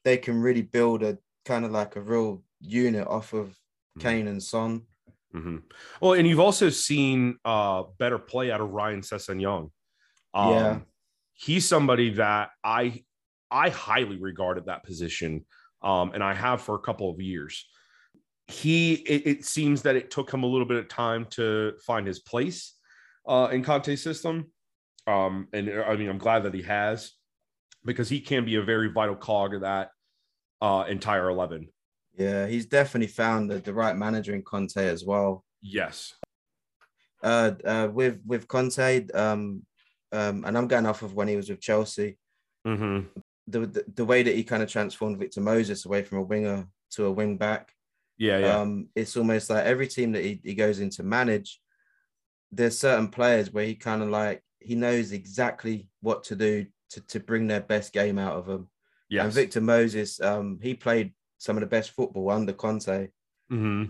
they 0.03 0.17
can 0.17 0.41
really 0.41 0.61
build 0.63 1.01
a 1.01 1.17
kind 1.45 1.63
of 1.63 1.71
like 1.71 1.95
a 1.95 2.01
real 2.01 2.43
unit 2.59 3.07
off 3.07 3.31
of 3.31 3.55
Mhm. 3.97 4.01
Kane 4.01 4.27
and 4.27 4.43
Son. 4.43 4.81
hmm 5.31 5.59
Well, 6.01 6.13
and 6.13 6.27
you've 6.27 6.41
also 6.41 6.69
seen 6.69 7.39
uh 7.45 7.83
better 7.99 8.19
play 8.19 8.51
out 8.51 8.59
of 8.59 8.71
Ryan 8.71 8.99
Sessegnon. 8.99 9.71
Um, 10.33 10.51
Yeah. 10.51 10.79
he's 11.31 11.65
somebody 11.65 12.15
that 12.15 12.49
I 12.61 13.04
I 13.51 13.69
highly 13.69 14.17
regard 14.17 14.57
at 14.57 14.65
that 14.65 14.83
position, 14.83 15.45
um, 15.81 16.11
and 16.13 16.23
I 16.23 16.33
have 16.33 16.61
for 16.61 16.75
a 16.75 16.79
couple 16.79 17.09
of 17.09 17.21
years. 17.21 17.65
He 18.47 18.93
it, 18.93 19.25
it 19.25 19.45
seems 19.45 19.81
that 19.83 19.95
it 19.95 20.11
took 20.11 20.31
him 20.31 20.43
a 20.43 20.47
little 20.47 20.67
bit 20.67 20.77
of 20.77 20.87
time 20.87 21.25
to 21.31 21.73
find 21.85 22.05
his 22.05 22.19
place 22.19 22.73
uh, 23.27 23.49
in 23.51 23.63
Conte's 23.63 24.03
system, 24.03 24.51
um, 25.07 25.47
and 25.53 25.69
I 25.69 25.95
mean 25.95 26.09
I'm 26.09 26.17
glad 26.17 26.43
that 26.43 26.53
he 26.53 26.61
has 26.63 27.13
because 27.83 28.09
he 28.09 28.19
can 28.19 28.45
be 28.45 28.55
a 28.55 28.63
very 28.63 28.91
vital 28.91 29.15
cog 29.15 29.55
of 29.55 29.61
that 29.61 29.89
uh, 30.61 30.85
entire 30.87 31.29
eleven. 31.29 31.69
Yeah, 32.17 32.47
he's 32.47 32.65
definitely 32.65 33.07
found 33.07 33.49
the, 33.49 33.59
the 33.59 33.73
right 33.73 33.95
manager 33.95 34.33
in 34.33 34.41
Conte 34.41 34.77
as 34.77 35.03
well. 35.03 35.43
Yes. 35.61 36.13
Uh, 37.21 37.51
uh, 37.65 37.89
with 37.91 38.19
with 38.25 38.47
Conte, 38.47 39.07
um, 39.13 39.63
um, 40.11 40.45
and 40.45 40.57
I'm 40.57 40.67
going 40.67 40.85
off 40.85 41.01
of 41.01 41.13
when 41.13 41.27
he 41.27 41.35
was 41.35 41.49
with 41.49 41.61
Chelsea. 41.61 42.17
hmm 42.63 43.01
The, 43.47 43.59
the 43.67 43.85
the 43.95 44.05
way 44.05 44.23
that 44.23 44.35
he 44.35 44.43
kind 44.43 44.63
of 44.63 44.71
transformed 44.71 45.19
Victor 45.19 45.41
Moses 45.41 45.85
away 45.85 46.03
from 46.03 46.17
a 46.19 46.23
winger 46.23 46.67
to 46.91 47.05
a 47.05 47.11
wing 47.11 47.37
back. 47.37 47.71
Yeah. 48.17 48.39
Yeah. 48.39 48.59
Um, 48.59 48.89
it's 48.95 49.17
almost 49.17 49.49
like 49.49 49.65
every 49.65 49.87
team 49.87 50.13
that 50.13 50.23
he, 50.23 50.39
he 50.43 50.55
goes 50.55 50.79
in 50.79 50.89
to 50.91 51.03
manage, 51.03 51.59
there's 52.51 52.79
certain 52.79 53.09
players 53.09 53.51
where 53.51 53.65
he 53.65 53.75
kind 53.75 54.01
of 54.01 54.09
like 54.09 54.41
he 54.59 54.75
knows 54.75 55.11
exactly 55.11 55.89
what 56.01 56.23
to 56.25 56.35
do 56.35 56.65
to, 56.91 57.01
to 57.01 57.19
bring 57.19 57.47
their 57.47 57.61
best 57.61 57.93
game 57.93 58.17
out 58.17 58.37
of 58.37 58.45
them. 58.45 58.69
Yeah. 59.09 59.25
And 59.25 59.33
Victor 59.33 59.61
Moses, 59.61 60.19
um, 60.21 60.59
he 60.61 60.73
played 60.73 61.13
some 61.37 61.57
of 61.57 61.61
the 61.61 61.67
best 61.67 61.91
football 61.91 62.31
under 62.31 62.53
Conte. 62.53 63.09
hmm 63.49 63.85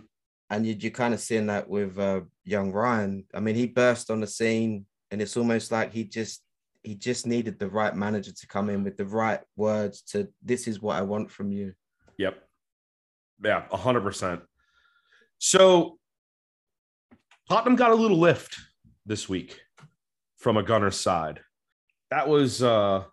and 0.49 0.65
you, 0.65 0.75
you're 0.79 0.91
kind 0.91 1.13
of 1.13 1.19
seeing 1.19 1.47
that 1.47 1.67
with 1.67 1.97
uh, 1.97 2.21
young 2.43 2.71
Ryan. 2.71 3.25
I 3.33 3.39
mean, 3.39 3.55
he 3.55 3.67
burst 3.67 4.11
on 4.11 4.21
the 4.21 4.27
scene, 4.27 4.85
and 5.11 5.21
it's 5.21 5.37
almost 5.37 5.71
like 5.71 5.91
he 5.91 6.03
just 6.03 6.43
he 6.85 6.95
just 6.95 7.25
needed 7.25 7.59
the 7.59 7.69
right 7.69 7.95
manager 7.95 8.31
to 8.31 8.47
come 8.47 8.69
in 8.69 8.83
with 8.83 8.97
the 8.97 9.05
right 9.05 9.39
words 9.55 10.01
to 10.01 10.27
this 10.43 10.67
is 10.67 10.81
what 10.81 10.95
I 10.95 11.01
want 11.01 11.31
from 11.31 11.51
you. 11.51 11.73
Yep. 12.17 12.37
Yeah, 13.43 13.63
a 13.71 13.77
hundred 13.77 14.01
percent. 14.01 14.41
So 15.37 15.97
Tottenham 17.49 17.75
got 17.75 17.91
a 17.91 17.95
little 17.95 18.19
lift 18.19 18.57
this 19.05 19.27
week 19.27 19.59
from 20.37 20.57
a 20.57 20.63
gunner's 20.63 20.99
side. 20.99 21.41
That 22.11 22.27
was 22.27 22.61
uh 22.63 23.03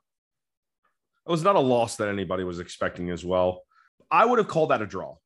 it 1.26 1.30
was 1.30 1.42
not 1.42 1.56
a 1.56 1.60
loss 1.60 1.96
that 1.96 2.08
anybody 2.08 2.44
was 2.44 2.60
expecting 2.60 3.10
as 3.10 3.24
well. 3.24 3.62
I 4.10 4.24
would 4.24 4.38
have 4.38 4.48
called 4.48 4.70
that 4.70 4.82
a 4.82 4.86
draw. 4.86 5.16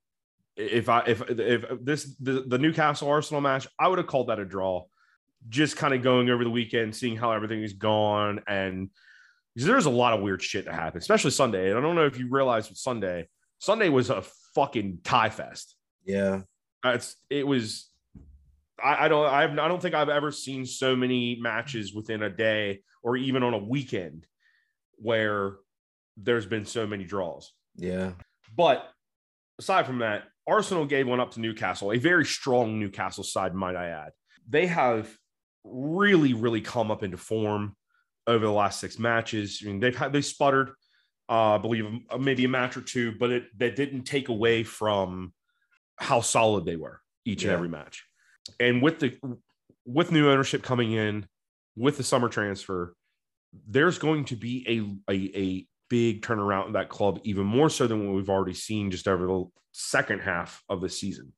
If 0.57 0.89
I 0.89 1.01
if 1.07 1.23
if 1.29 1.65
this 1.83 2.15
the, 2.21 2.45
the 2.47 2.59
Newcastle 2.59 3.09
Arsenal 3.09 3.41
match, 3.41 3.67
I 3.79 3.89
would 3.89 3.99
have 3.99 4.07
called 4.07 4.29
that 4.29 4.39
a 4.39 4.45
draw. 4.45 4.85
Just 5.49 5.77
kind 5.77 5.95
of 5.95 6.03
going 6.03 6.29
over 6.31 6.45
the 6.45 6.51
weekend, 6.51 6.95
seeing 6.95 7.17
how 7.17 7.33
everything 7.33 7.63
is 7.63 7.73
gone, 7.75 8.41
and 8.49 8.91
there's 9.55 9.87
a 9.87 9.91
lot 9.91 10.13
of 10.13 10.21
weird 10.21 10.43
shit 10.43 10.65
that 10.67 10.75
happened, 10.75 11.03
especially 11.03 11.31
Sunday. 11.31 11.71
And 11.71 11.79
I 11.79 11.81
don't 11.81 11.95
know 11.95 12.07
if 12.07 12.19
you 12.19 12.29
realized 12.29 12.69
with 12.71 12.79
Sunday, 12.79 13.29
Sunday 13.59 13.89
was 13.89 14.11
a 14.11 14.23
fucking 14.55 14.99
tie 15.05 15.31
fest. 15.31 15.75
Yeah, 16.05 16.43
Uh, 16.85 16.91
It's 16.91 17.17
it 17.31 17.47
was. 17.47 17.91
I, 18.83 19.07
I 19.07 19.09
don't. 19.09 19.27
I've, 19.27 19.51
I 19.59 19.69
don't 19.69 19.81
think 19.81 19.95
I've 19.95 20.09
ever 20.09 20.31
seen 20.31 20.67
so 20.67 20.95
many 20.97 21.39
matches 21.41 21.95
within 21.95 22.23
a 22.23 22.31
day 22.31 22.81
or 23.03 23.17
even 23.17 23.43
on 23.43 23.55
a 23.55 23.59
weekend 23.59 24.27
where 24.97 25.57
there's 26.17 26.47
been 26.47 26.65
so 26.65 26.87
many 26.87 27.05
draws. 27.05 27.53
yeah, 27.77 28.13
But 28.57 28.89
aside 29.59 29.87
from 29.87 29.99
that, 29.99 30.25
Arsenal 30.47 30.87
gave 30.87 31.07
one 31.07 31.21
up 31.21 31.33
to 31.33 31.41
Newcastle, 31.41 31.93
a 31.93 31.99
very 31.99 32.25
strong 32.25 32.81
Newcastle 32.81 33.23
side, 33.25 33.55
might 33.55 33.77
I 33.77 33.89
add. 33.89 34.11
They 34.49 34.67
have 34.67 35.15
really, 35.67 36.35
really 36.35 36.61
come 36.61 36.91
up 36.91 37.03
into 37.03 37.17
form 37.17 37.77
over 38.27 38.45
the 38.45 38.53
last 38.53 38.81
six 38.81 38.99
matches. 38.99 39.61
I 39.63 39.67
mean, 39.67 39.81
they've 39.81 39.97
had 39.97 40.13
they 40.13 40.23
sputtered, 40.23 40.71
uh, 41.29 41.55
I 41.55 41.59
believe 41.59 41.87
uh, 42.11 42.19
maybe 42.19 42.45
a 42.45 42.49
match 42.49 42.77
or 42.77 42.83
two, 42.83 43.13
but 43.19 43.31
it 43.31 43.59
that 43.59 43.77
didn't 43.77 44.05
take 44.05 44.29
away 44.29 44.65
from 44.65 45.33
how 45.97 46.21
solid 46.21 46.65
they 46.65 46.77
were 46.77 47.01
each 47.25 47.43
and 47.45 47.53
every 47.53 47.69
match. 47.69 48.05
And 48.61 48.83
with 48.83 48.99
the 49.01 49.19
with 49.85 50.13
new 50.13 50.31
ownership 50.31 50.63
coming 50.63 50.93
in, 50.93 51.27
with 51.77 51.97
the 51.97 52.03
summer 52.03 52.29
transfer, 52.29 52.95
there's 53.69 53.99
going 53.99 54.25
to 54.27 54.37
be 54.37 54.99
a, 55.09 55.13
a, 55.13 55.31
a 55.37 55.67
big 55.89 56.23
turnaround 56.23 56.67
in 56.67 56.73
that 56.73 56.89
club, 56.89 57.21
even 57.25 57.47
more 57.47 57.71
so 57.71 57.87
than 57.87 58.07
what 58.07 58.17
we've 58.17 58.31
already 58.31 58.55
seen 58.55 58.91
just 58.91 59.07
over 59.07 59.27
the 59.27 59.45
second 59.73 60.21
half 60.21 60.63
of 60.69 60.81
the 60.81 60.89
season. 60.89 61.33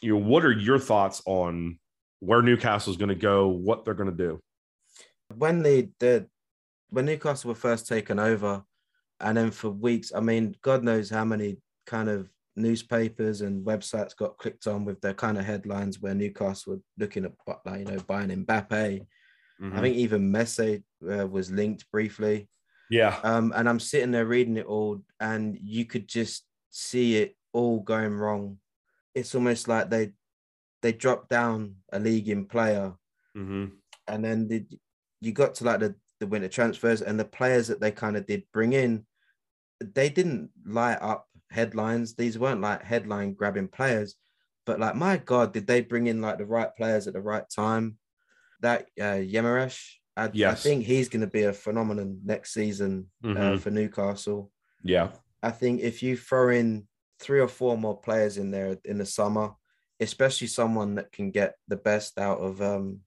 You 0.00 0.14
know, 0.14 0.24
what 0.24 0.44
are 0.44 0.52
your 0.52 0.78
thoughts 0.78 1.22
on 1.26 1.78
where 2.22 2.40
Newcastle 2.40 2.92
is 2.92 2.96
going 2.96 3.08
to 3.08 3.14
go, 3.14 3.48
what 3.48 3.84
they're 3.84 3.94
going 3.94 4.10
to 4.10 4.16
do? 4.16 4.40
when 5.36 5.62
they 5.62 5.88
the 5.98 6.26
when 6.90 7.06
Newcastle 7.06 7.48
were 7.48 7.54
first 7.54 7.88
taken 7.88 8.18
over, 8.18 8.62
and 9.20 9.36
then 9.36 9.50
for 9.50 9.70
weeks, 9.70 10.12
I 10.14 10.20
mean, 10.20 10.54
God 10.62 10.84
knows 10.84 11.08
how 11.08 11.24
many 11.24 11.56
kind 11.86 12.08
of 12.08 12.28
newspapers 12.54 13.40
and 13.40 13.64
websites 13.64 14.14
got 14.14 14.36
clicked 14.36 14.66
on 14.66 14.84
with 14.84 15.00
their 15.00 15.14
kind 15.14 15.38
of 15.38 15.44
headlines 15.44 16.00
where 16.00 16.14
Newcastle 16.14 16.74
were 16.74 16.80
looking 16.98 17.24
at 17.24 17.32
like 17.64 17.80
you 17.80 17.84
know 17.86 18.02
buying 18.06 18.28
Mbappe. 18.44 19.06
Mm-hmm. 19.60 19.76
I 19.76 19.80
think 19.80 19.96
even 19.96 20.32
Messi 20.32 20.82
uh, 21.10 21.26
was 21.26 21.50
linked 21.50 21.90
briefly. 21.90 22.48
yeah, 22.90 23.18
Um, 23.22 23.52
and 23.54 23.68
I'm 23.68 23.80
sitting 23.80 24.10
there 24.10 24.26
reading 24.26 24.56
it 24.56 24.66
all, 24.66 25.02
and 25.20 25.56
you 25.62 25.84
could 25.86 26.08
just 26.08 26.44
see 26.70 27.16
it 27.16 27.36
all 27.52 27.80
going 27.80 28.12
wrong. 28.12 28.58
It's 29.14 29.34
almost 29.34 29.68
like 29.68 29.88
they 29.88 30.12
they 30.82 30.92
dropped 30.92 31.30
down 31.30 31.76
a 31.92 31.98
league 31.98 32.28
in 32.28 32.46
player, 32.46 32.92
mm-hmm. 33.36 33.66
and 34.08 34.24
then 34.24 34.48
the, 34.48 34.66
you 35.20 35.32
got 35.32 35.54
to 35.56 35.64
like 35.64 35.80
the, 35.80 35.94
the 36.20 36.26
winter 36.26 36.48
transfers 36.48 37.02
and 37.02 37.18
the 37.18 37.24
players 37.24 37.68
that 37.68 37.80
they 37.80 37.90
kind 37.90 38.16
of 38.16 38.26
did 38.26 38.42
bring 38.52 38.72
in, 38.72 39.06
they 39.80 40.08
didn't 40.08 40.50
light 40.64 40.98
up 41.00 41.28
headlines. 41.50 42.14
These 42.14 42.38
weren't 42.38 42.60
like 42.60 42.82
headline 42.82 43.34
grabbing 43.34 43.68
players, 43.68 44.16
but 44.66 44.80
like 44.80 44.94
my 44.96 45.16
God, 45.16 45.52
did 45.52 45.66
they 45.66 45.80
bring 45.80 46.06
in 46.06 46.20
like 46.20 46.38
the 46.38 46.46
right 46.46 46.74
players 46.76 47.06
at 47.06 47.14
the 47.14 47.20
right 47.20 47.44
time? 47.48 47.98
That 48.60 48.86
uh, 49.00 49.18
Guimaraes, 49.22 49.80
I, 50.16 50.24
I 50.24 50.54
think 50.54 50.84
he's 50.84 51.08
going 51.08 51.22
to 51.22 51.26
be 51.26 51.42
a 51.44 51.52
phenomenon 51.52 52.20
next 52.24 52.54
season 52.54 53.10
uh, 53.24 53.28
Mhm. 53.28 53.60
for 53.60 53.70
Newcastle. 53.70 54.50
yeah, 54.84 55.08
I 55.42 55.50
think 55.50 55.80
if 55.80 56.02
you 56.02 56.16
throw 56.16 56.50
in 56.50 56.86
three 57.18 57.40
or 57.40 57.48
four 57.48 57.76
more 57.76 57.98
players 58.00 58.38
in 58.38 58.50
there 58.50 58.78
in 58.84 58.98
the 58.98 59.06
summer, 59.06 59.52
especially 60.02 60.46
someone 60.48 60.96
that 60.96 61.12
can 61.12 61.30
get 61.30 61.54
the 61.68 61.76
best 61.76 62.18
out 62.18 62.38
of 62.38 62.60
um 62.60 63.00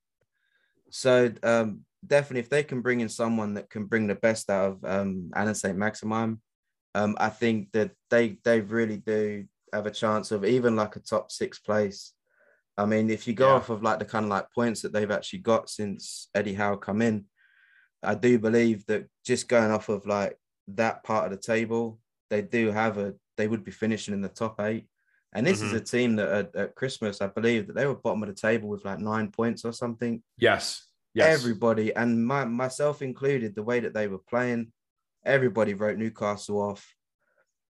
so 0.90 1.32
um 1.44 1.82
definitely 2.06 2.40
if 2.40 2.50
they 2.50 2.64
can 2.64 2.82
bring 2.82 3.02
in 3.02 3.10
someone 3.10 3.56
that 3.56 3.70
can 3.70 3.86
bring 3.86 4.08
the 4.08 4.16
best 4.16 4.50
out 4.50 4.72
of 4.72 4.86
um 4.86 5.32
Anna 5.36 5.54
St. 5.56 5.78
Maximin, 5.78 6.40
um 6.94 7.16
I 7.20 7.30
think 7.30 7.72
that 7.74 7.92
they 8.10 8.38
they 8.44 8.62
really 8.62 8.98
do 8.98 9.46
have 9.74 9.86
a 9.86 9.92
chance 9.92 10.32
of 10.32 10.46
even 10.46 10.76
like 10.76 10.96
a 10.96 11.00
top 11.00 11.32
six 11.32 11.60
place. 11.60 12.14
I 12.78 12.86
mean, 12.86 13.10
if 13.10 13.28
you 13.28 13.34
go 13.34 13.50
Yeah. 13.50 13.56
off 13.56 13.70
of 13.70 13.84
like 13.84 14.00
the 14.00 14.06
kind 14.06 14.26
of 14.26 14.30
like 14.30 14.52
points 14.52 14.82
that 14.82 14.92
they've 14.94 15.12
actually 15.18 15.40
got 15.40 15.70
since 15.70 16.30
Eddie 16.36 16.54
Howe 16.54 16.76
come 16.76 17.02
in, 17.02 17.26
I 18.04 18.16
do 18.16 18.38
believe 18.38 18.86
that 18.88 19.08
just 19.26 19.48
going 19.48 19.72
off 19.72 19.90
of 19.90 20.06
like 20.06 20.38
that 20.70 21.04
part 21.04 21.26
of 21.26 21.32
the 21.32 21.38
table, 21.54 22.00
they 22.30 22.42
do 22.42 22.72
have 22.72 22.98
a 22.98 23.16
they 23.38 23.48
would 23.48 23.64
be 23.64 23.72
finishing 23.72 24.14
in 24.14 24.22
the 24.22 24.30
top 24.30 24.62
eight. 24.62 24.88
And 25.34 25.46
this 25.46 25.62
is 25.62 25.74
Mhm. 25.74 25.76
a 25.76 25.80
team 25.82 26.16
that 26.16 26.30
at, 26.30 26.56
at 26.56 26.76
Christmas, 26.76 27.22
I 27.22 27.28
believe 27.28 27.68
that 27.68 27.74
they 27.76 27.86
were 27.86 27.96
bottom 27.96 28.24
of 28.24 28.30
the 28.30 28.36
table 28.36 28.70
with 28.70 28.86
like 28.86 29.00
nine 29.00 29.32
points 29.32 29.66
or 29.66 29.74
something. 29.74 30.24
yes, 30.38 30.88
yes, 31.14 31.28
Everybody, 31.28 31.94
and 31.96 32.26
my 32.26 32.46
myself 32.46 33.02
included, 33.02 33.54
the 33.56 33.64
way 33.64 33.80
that 33.82 33.94
they 33.94 34.08
were 34.08 34.20
playing, 34.20 34.72
everybody 35.26 35.74
wrote 35.74 35.98
Newcastle 35.98 36.62
off. 36.62 36.96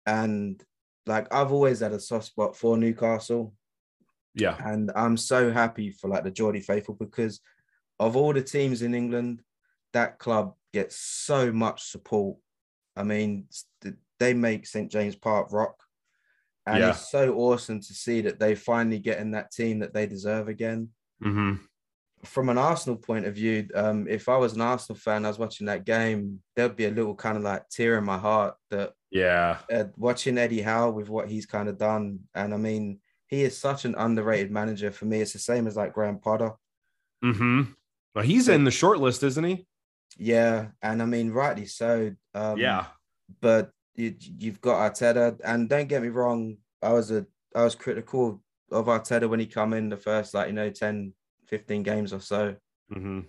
And 0.06 0.62
like 1.06 1.32
I've 1.32 1.52
always 1.52 1.80
had 1.80 1.92
a 1.92 2.00
soft 2.00 2.26
spot 2.26 2.56
for 2.56 2.76
Newcastle. 2.76 3.54
yeah, 4.34 4.56
And 4.58 4.90
I'm 4.96 5.16
so 5.16 5.50
happy 5.52 5.90
for 5.90 6.08
like 6.08 6.24
the 6.24 6.30
Geordie 6.30 6.60
faithful 6.60 6.94
because 6.96 7.40
of 8.00 8.16
all 8.16 8.32
the 8.32 8.42
teams 8.42 8.82
in 8.82 8.94
England, 8.94 9.42
that 9.92 10.18
club 10.18 10.54
gets 10.72 10.96
so 10.96 11.52
much 11.52 11.84
support. 11.84 12.36
I 12.96 13.04
mean, 13.04 13.48
they 14.18 14.34
make 14.34 14.66
St 14.66 14.90
James 14.90 15.14
Park 15.16 15.52
rock. 15.52 15.83
And 16.66 16.78
Yeah. 16.78 16.90
it's 16.90 17.10
so 17.10 17.34
awesome 17.34 17.80
to 17.80 17.94
see 17.94 18.22
that 18.22 18.38
they 18.38 18.54
finally 18.54 18.98
get 18.98 19.18
in 19.18 19.32
that 19.32 19.50
team 19.52 19.80
that 19.80 19.92
they 19.92 20.06
deserve 20.06 20.48
again. 20.48 20.90
hmm 21.22 21.54
From 22.24 22.48
an 22.48 22.56
Arsenal 22.56 22.96
point 22.96 23.26
of 23.26 23.34
view, 23.34 23.68
um, 23.74 24.08
if 24.08 24.28
I 24.30 24.38
was 24.38 24.54
an 24.54 24.62
Arsenal 24.62 24.98
fan, 24.98 25.24
I 25.26 25.28
was 25.28 25.38
watching 25.38 25.66
that 25.66 25.84
game, 25.84 26.42
there'd 26.56 26.74
be 26.76 26.86
a 26.86 26.90
little 26.90 27.14
kind 27.14 27.36
of 27.36 27.42
like 27.42 27.68
tear 27.68 27.98
in 27.98 28.04
my 28.04 28.16
heart 28.16 28.54
that 28.70 28.94
Yeah. 29.10 29.58
uh, 29.70 29.84
watching 29.96 30.38
Eddie 30.38 30.62
Howe 30.62 30.90
with 30.90 31.10
what 31.10 31.28
he's 31.28 31.44
kind 31.44 31.68
of 31.68 31.76
done. 31.76 32.20
And 32.34 32.54
I 32.54 32.56
mean, 32.56 33.00
he 33.28 33.42
is 33.42 33.58
such 33.58 33.84
an 33.84 33.94
underrated 33.96 34.50
manager 34.50 34.90
for 34.90 35.04
me. 35.04 35.20
It's 35.20 35.34
the 35.34 35.38
same 35.38 35.66
as 35.66 35.76
like 35.76 35.92
Graham 35.92 36.18
Potter. 36.18 36.52
hmm 37.22 37.62
Well, 38.14 38.24
he's 38.24 38.48
in 38.48 38.64
the 38.64 38.70
short 38.70 39.00
list, 39.00 39.22
isn't 39.22 39.44
he? 39.44 39.66
Yeah. 40.16 40.68
And 40.80 41.02
I 41.02 41.04
mean, 41.04 41.30
rightly 41.30 41.66
so. 41.66 42.14
Um, 42.34 42.58
yeah. 42.58 42.86
but 43.40 43.70
you, 43.94 44.14
you've 44.38 44.60
got 44.60 44.92
Arteta, 44.94 45.38
and 45.44 45.68
don't 45.68 45.88
get 45.88 46.02
me 46.02 46.08
wrong, 46.08 46.56
I 46.82 46.92
was 46.92 47.10
a 47.10 47.26
I 47.54 47.62
was 47.64 47.74
critical 47.74 48.42
of 48.70 48.86
Arteta 48.86 49.28
when 49.28 49.40
he 49.40 49.46
come 49.46 49.72
in 49.72 49.88
the 49.88 49.96
first 49.96 50.34
like 50.34 50.48
you 50.48 50.52
know 50.52 50.70
10, 50.70 51.12
15 51.46 51.82
games 51.82 52.12
or 52.12 52.20
so. 52.20 52.56
hmm 52.92 53.20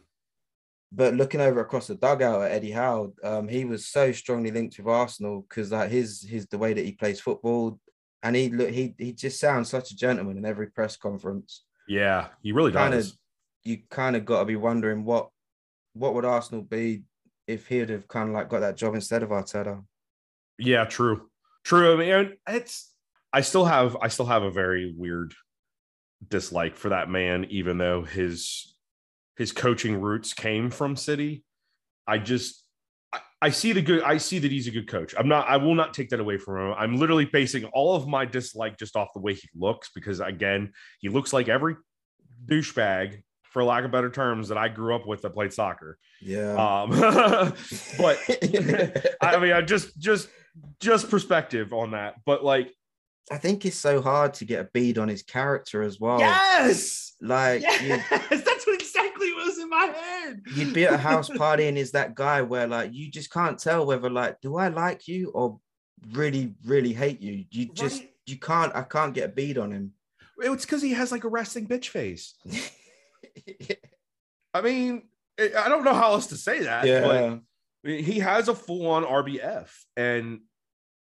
But 0.91 1.13
looking 1.13 1.41
over 1.41 1.60
across 1.60 1.88
the 1.88 1.95
dugout 1.95 2.41
at 2.43 2.51
Eddie 2.51 2.71
Howe, 2.71 3.13
um, 3.23 3.47
he 3.47 3.65
was 3.65 3.86
so 3.88 4.12
strongly 4.12 4.51
linked 4.51 4.78
with 4.78 4.88
Arsenal 4.88 5.45
because 5.47 5.71
like 5.71 5.91
his 5.91 6.21
his 6.28 6.47
the 6.47 6.58
way 6.58 6.73
that 6.73 6.86
he 6.86 6.93
plays 6.93 7.19
football, 7.19 7.80
and 8.23 8.36
he 8.36 8.49
look 8.49 8.69
he 8.71 8.95
he 8.97 9.12
just 9.13 9.39
sounds 9.39 9.69
such 9.69 9.91
a 9.91 9.95
gentleman 9.95 10.38
in 10.38 10.45
every 10.45 10.67
press 10.67 10.97
conference. 10.97 11.63
Yeah. 11.88 12.30
He 12.41 12.51
really 12.51 12.71
Kinda- 12.71 12.97
does. 12.97 13.17
You 13.63 13.80
kind 13.89 14.15
of 14.15 14.25
got 14.25 14.39
to 14.39 14.45
be 14.45 14.56
wondering 14.56 15.04
what 15.06 15.30
what 15.93 16.13
would 16.13 16.25
Arsenal 16.25 16.62
be 16.63 17.04
if 17.47 17.67
he'd 17.67 17.89
have 17.89 18.08
kind 18.08 18.30
of 18.30 18.36
like 18.36 18.49
got 18.49 18.60
that 18.62 18.75
job 18.78 18.95
instead 18.95 19.21
of 19.23 19.30
Arteta. 19.30 19.84
Yeah, 20.57 20.85
true. 20.85 21.29
True. 21.63 21.93
I 21.93 21.97
mean, 21.97 22.33
it's 22.47 22.93
I 23.33 23.41
still 23.41 23.65
have 23.65 23.97
I 24.01 24.07
still 24.07 24.27
have 24.27 24.43
a 24.43 24.51
very 24.51 24.93
weird 24.95 25.33
dislike 26.27 26.77
for 26.77 26.89
that 26.89 27.09
man, 27.09 27.45
even 27.49 27.77
though 27.77 28.03
his 28.03 28.75
his 29.35 29.51
coaching 29.51 29.99
roots 29.99 30.33
came 30.33 30.69
from 30.69 30.95
City. 30.95 31.43
I 32.07 32.17
just 32.19 32.63
I, 33.11 33.19
I 33.41 33.49
see 33.49 33.73
the 33.73 33.81
good 33.81 34.03
I 34.03 34.17
see 34.17 34.39
that 34.39 34.51
he's 34.51 34.67
a 34.67 34.71
good 34.71 34.87
coach. 34.87 35.13
I'm 35.17 35.27
not 35.27 35.47
I 35.49 35.57
will 35.57 35.75
not 35.75 35.93
take 35.93 36.09
that 36.09 36.19
away 36.19 36.37
from 36.37 36.67
him. 36.67 36.75
I'm 36.77 36.97
literally 36.97 37.25
basing 37.25 37.65
all 37.65 37.95
of 37.95 38.07
my 38.07 38.25
dislike 38.25 38.77
just 38.77 38.95
off 38.95 39.09
the 39.13 39.21
way 39.21 39.33
he 39.33 39.49
looks 39.55 39.89
because 39.93 40.19
again, 40.19 40.71
he 40.99 41.09
looks 41.09 41.33
like 41.33 41.49
every 41.49 41.75
douchebag, 42.45 43.21
for 43.43 43.63
lack 43.63 43.85
of 43.85 43.91
better 43.91 44.09
terms, 44.09 44.49
that 44.49 44.57
I 44.57 44.69
grew 44.69 44.95
up 44.95 45.07
with 45.07 45.23
that 45.23 45.33
played 45.33 45.51
soccer. 45.51 45.97
Yeah. 46.21 46.53
Um 46.53 46.89
but 47.97 48.19
I 49.21 49.39
mean, 49.39 49.51
I 49.51 49.61
just 49.61 49.97
just 49.99 50.29
just 50.79 51.09
perspective 51.09 51.73
on 51.73 51.91
that. 51.91 52.15
But 52.25 52.43
like, 52.43 52.71
I 53.31 53.37
think 53.37 53.65
it's 53.65 53.77
so 53.77 54.01
hard 54.01 54.33
to 54.35 54.45
get 54.45 54.59
a 54.61 54.69
bead 54.73 54.97
on 54.97 55.07
his 55.07 55.23
character 55.23 55.81
as 55.81 55.99
well. 55.99 56.19
yes, 56.19 57.13
Like 57.21 57.61
yes, 57.61 58.07
that's 58.29 58.67
what 58.67 58.75
exactly 58.79 59.31
was 59.33 59.57
in 59.57 59.69
my 59.69 59.85
head. 59.87 60.41
you'd 60.55 60.73
be 60.73 60.85
at 60.85 60.93
a 60.93 60.97
house 60.97 61.29
party 61.37 61.67
and 61.67 61.77
is 61.77 61.91
that 61.91 62.13
guy 62.15 62.41
where 62.43 62.67
like 62.67 62.93
you 62.93 63.09
just 63.09 63.31
can't 63.31 63.57
tell 63.57 63.85
whether 63.85 64.09
like 64.09 64.39
do 64.41 64.57
I 64.57 64.67
like 64.67 65.07
you 65.07 65.31
or 65.31 65.59
really 66.11 66.53
really 66.65 66.93
hate 66.93 67.21
you. 67.21 67.45
You 67.49 67.73
just 67.73 68.01
Right. 68.01 68.11
you 68.27 68.37
can't 68.37 68.75
I 68.75 68.83
can't 68.83 69.13
get 69.13 69.29
a 69.29 69.33
bead 69.33 69.57
on 69.57 69.71
him. 69.71 69.93
It's 70.37 70.65
because 70.65 70.81
he 70.83 70.91
has 70.93 71.11
like 71.11 71.23
a 71.23 71.29
resting 71.29 71.65
bitch 71.67 71.87
face. 71.89 72.35
I 74.53 74.61
mean, 74.61 75.03
I 75.39 75.51
I 75.57 75.69
don't 75.69 75.83
know 75.83 75.93
how 75.93 76.11
else 76.13 76.27
to 76.27 76.37
say 76.37 76.59
that. 76.63 76.85
yeah. 76.85 77.37
He 77.85 78.19
has 78.19 78.47
a 78.47 78.55
full 78.55 78.87
on 78.87 79.03
RBF, 79.05 79.69
and 79.95 80.41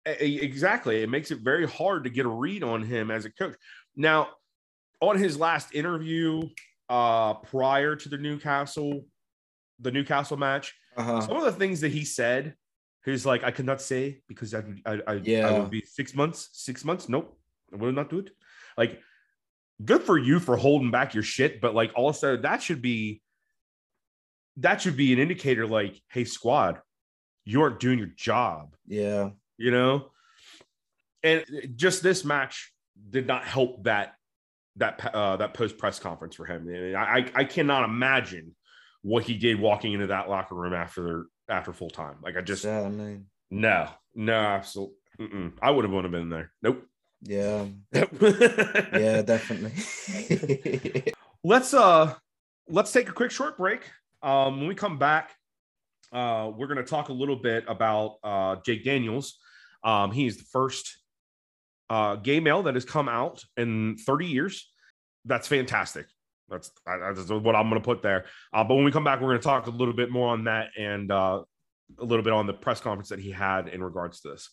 exactly, 0.04 1.02
it 1.02 1.08
makes 1.08 1.30
it 1.30 1.40
very 1.40 1.66
hard 1.66 2.04
to 2.04 2.10
get 2.10 2.26
a 2.26 2.28
read 2.28 2.62
on 2.62 2.82
him 2.82 3.10
as 3.10 3.24
a 3.24 3.30
coach. 3.30 3.54
Now, 3.96 4.28
on 5.00 5.18
his 5.18 5.38
last 5.38 5.74
interview, 5.74 6.42
uh, 6.88 7.34
prior 7.34 7.96
to 7.96 8.08
the 8.08 8.18
Newcastle, 8.18 9.04
the 9.80 9.90
Newcastle 9.90 10.36
match, 10.36 10.74
Uh-huh. 10.96 11.20
some 11.20 11.36
of 11.36 11.44
the 11.44 11.52
things 11.52 11.80
that 11.80 11.92
he 11.92 12.04
said, 12.04 12.54
he's 13.04 13.26
like, 13.26 13.42
I 13.44 13.50
cannot 13.50 13.80
say 13.82 14.20
because 14.28 14.54
I, 14.54 14.60
would- 14.60 14.82
I, 14.86 14.92
I, 15.06 15.40
I 15.42 15.58
would 15.58 15.70
be 15.70 15.82
six 15.82 16.14
months, 16.14 16.48
six 16.52 16.84
months. 16.84 17.08
Nope, 17.08 17.38
I 17.72 17.76
will 17.76 17.92
not 17.92 18.08
do 18.10 18.20
it. 18.20 18.30
Like, 18.78 19.00
good 19.84 20.02
for 20.02 20.16
you 20.18 20.38
for 20.40 20.56
holding 20.56 20.90
back 20.90 21.14
your 21.14 21.22
shit, 21.22 21.60
but 21.60 21.74
like, 21.74 21.92
also 21.94 22.36
that 22.36 22.62
should 22.62 22.80
be, 22.82 23.22
that 24.58 24.80
should 24.80 24.96
be 24.96 25.12
an 25.12 25.18
indicator. 25.18 25.66
Like, 25.66 26.00
hey, 26.10 26.24
squad, 26.24 26.80
you 27.44 27.62
aren't 27.62 27.80
doing 27.80 27.98
your 27.98 28.10
job. 28.16 28.74
Yeah. 28.86 29.30
You 29.58 29.70
know, 29.70 30.10
and 31.22 31.44
just 31.76 32.02
this 32.02 32.24
match 32.24 32.72
did 33.10 33.26
not 33.26 33.44
help 33.44 33.84
that 33.84 34.14
that 34.76 35.14
uh, 35.14 35.36
that 35.36 35.54
post 35.54 35.78
press 35.78 35.98
conference 35.98 36.34
for 36.34 36.44
him. 36.44 36.68
I, 36.94 37.00
I 37.18 37.30
I 37.34 37.44
cannot 37.44 37.84
imagine 37.84 38.54
what 39.02 39.24
he 39.24 39.36
did 39.36 39.58
walking 39.60 39.92
into 39.92 40.08
that 40.08 40.28
locker 40.28 40.54
room 40.54 40.74
after 40.74 41.26
after 41.48 41.72
full 41.72 41.90
time. 41.90 42.16
Like 42.22 42.36
I 42.36 42.42
just 42.42 42.62
Certainly. 42.62 43.20
no 43.50 43.88
no 44.14 44.34
absolutely. 44.34 44.96
Mm-mm. 45.20 45.52
I 45.62 45.70
would 45.70 45.84
have 45.84 45.92
want 45.92 46.04
to 46.04 46.10
been 46.10 46.28
there. 46.28 46.52
Nope. 46.62 46.84
Yeah. 47.22 47.66
yeah. 47.92 48.04
Yeah, 48.92 49.22
definitely. 49.22 49.72
Let's 51.44 51.72
uh 51.72 52.14
let's 52.68 52.92
take 52.92 53.08
a 53.08 53.12
quick 53.12 53.30
short 53.30 53.56
break. 53.56 53.82
Um, 54.22 54.58
when 54.58 54.68
we 54.68 54.74
come 54.74 54.98
back, 54.98 55.34
uh, 56.12 56.50
we're 56.56 56.66
gonna 56.66 56.82
talk 56.82 57.08
a 57.08 57.12
little 57.12 57.36
bit 57.36 57.64
about 57.68 58.16
uh 58.22 58.56
Jake 58.64 58.84
Daniels. 58.84 59.38
Um, 59.84 60.12
he's 60.12 60.36
the 60.36 60.44
first 60.44 60.98
uh 61.90 62.16
gay 62.16 62.40
male 62.40 62.62
that 62.64 62.74
has 62.74 62.84
come 62.84 63.08
out 63.08 63.44
in 63.56 63.96
30 63.98 64.26
years. 64.26 64.70
That's 65.24 65.48
fantastic. 65.48 66.06
That's 66.48 66.70
that's 66.86 67.28
what 67.28 67.56
I'm 67.56 67.68
gonna 67.68 67.80
put 67.80 68.02
there. 68.02 68.26
Uh, 68.52 68.64
but 68.64 68.74
when 68.76 68.84
we 68.84 68.92
come 68.92 69.04
back, 69.04 69.20
we're 69.20 69.28
gonna 69.28 69.40
talk 69.40 69.66
a 69.66 69.70
little 69.70 69.94
bit 69.94 70.10
more 70.10 70.28
on 70.28 70.44
that 70.44 70.70
and 70.78 71.10
uh 71.10 71.42
a 71.98 72.04
little 72.04 72.24
bit 72.24 72.32
on 72.32 72.46
the 72.46 72.52
press 72.52 72.80
conference 72.80 73.08
that 73.10 73.20
he 73.20 73.30
had 73.30 73.68
in 73.68 73.82
regards 73.82 74.20
to 74.20 74.30
this. 74.30 74.50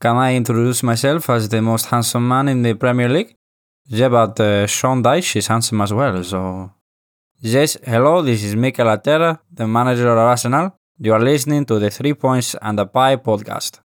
Can 0.00 0.16
I 0.16 0.34
introduce 0.34 0.82
myself 0.82 1.28
as 1.28 1.48
the 1.48 1.60
most 1.60 1.86
handsome 1.86 2.26
man 2.26 2.48
in 2.48 2.62
the 2.62 2.74
Premier 2.74 3.08
League? 3.08 3.36
Yeah, 3.88 4.08
but 4.08 4.38
uh, 4.40 4.66
Sean 4.66 5.02
Dyche 5.02 5.36
is 5.36 5.46
handsome 5.48 5.80
as 5.80 5.92
well, 5.92 6.22
so. 6.22 6.70
Yes, 7.40 7.76
hello, 7.84 8.22
this 8.22 8.44
is 8.44 8.54
Mikel 8.54 8.86
Arteta, 8.86 9.38
the 9.50 9.66
manager 9.66 10.10
of 10.10 10.18
Arsenal. 10.18 10.76
You 10.98 11.14
are 11.14 11.20
listening 11.20 11.64
to 11.66 11.78
the 11.78 11.90
Three 11.90 12.14
Points 12.14 12.54
and 12.60 12.78
a 12.78 12.86
Pie 12.86 13.16
podcast. 13.16 13.80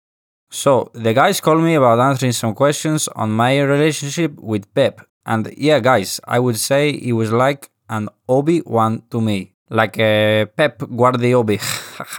So, 0.51 0.91
the 0.93 1.13
guys 1.13 1.41
called 1.41 1.63
me 1.63 1.75
about 1.75 1.99
answering 1.99 2.34
some 2.34 2.53
questions 2.53 3.08
on 3.15 3.31
my 3.31 3.60
relationship 3.60 4.38
with 4.39 4.71
Pep. 4.73 5.01
And 5.25 5.51
yeah, 5.58 5.79
guys, 5.79 6.19
I 6.25 6.39
would 6.39 6.58
say 6.58 6.89
it 6.89 7.13
was 7.13 7.31
like 7.31 7.69
an 7.89 8.10
Obi-Wan 8.27 9.03
to 9.12 9.21
me. 9.21 9.53
Like 9.69 9.97
a 9.97 10.45
Pep 10.55 10.84
Guardiola. 10.95 11.58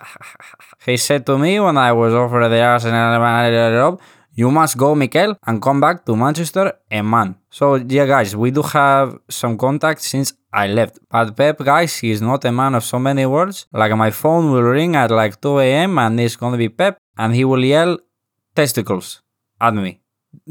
he 0.87 0.97
said 0.97 1.25
to 1.27 1.39
me 1.39 1.61
when 1.61 1.79
I 1.79 1.93
was 1.93 2.13
offered 2.13 2.49
the 2.49 2.61
Arsenal 2.61 3.21
manager 3.21 3.71
job, 3.79 4.01
you 4.37 4.51
must 4.51 4.77
go, 4.77 4.95
Mikel, 4.95 5.35
and 5.47 5.63
come 5.63 5.81
back 5.81 6.05
to 6.05 6.15
Manchester 6.15 6.75
a 6.91 7.03
man. 7.03 7.37
So, 7.51 7.77
yeah, 7.77 8.07
guys, 8.07 8.37
we 8.37 8.51
do 8.51 8.63
have 8.63 9.19
some 9.29 9.57
contact 9.57 10.03
since 10.03 10.35
I 10.53 10.69
left. 10.69 10.99
But 11.11 11.35
Pep, 11.37 11.59
guys, 11.65 11.97
he 11.97 12.11
is 12.11 12.21
not 12.21 12.45
a 12.45 12.53
man 12.53 12.75
of 12.75 12.85
so 12.85 12.99
many 12.99 13.25
words. 13.25 13.67
Like, 13.73 13.97
my 13.97 14.11
phone 14.11 14.53
will 14.53 14.63
ring 14.63 14.95
at 14.95 15.11
like 15.11 15.41
2 15.41 15.59
a.m. 15.61 15.99
and 15.99 16.21
it's 16.21 16.37
gonna 16.37 16.59
be 16.59 16.69
Pep, 16.69 16.99
and 17.17 17.35
he 17.35 17.45
will 17.45 17.65
yell, 17.65 17.99
testicles, 18.55 19.23
at 19.59 19.75
me. 19.75 20.01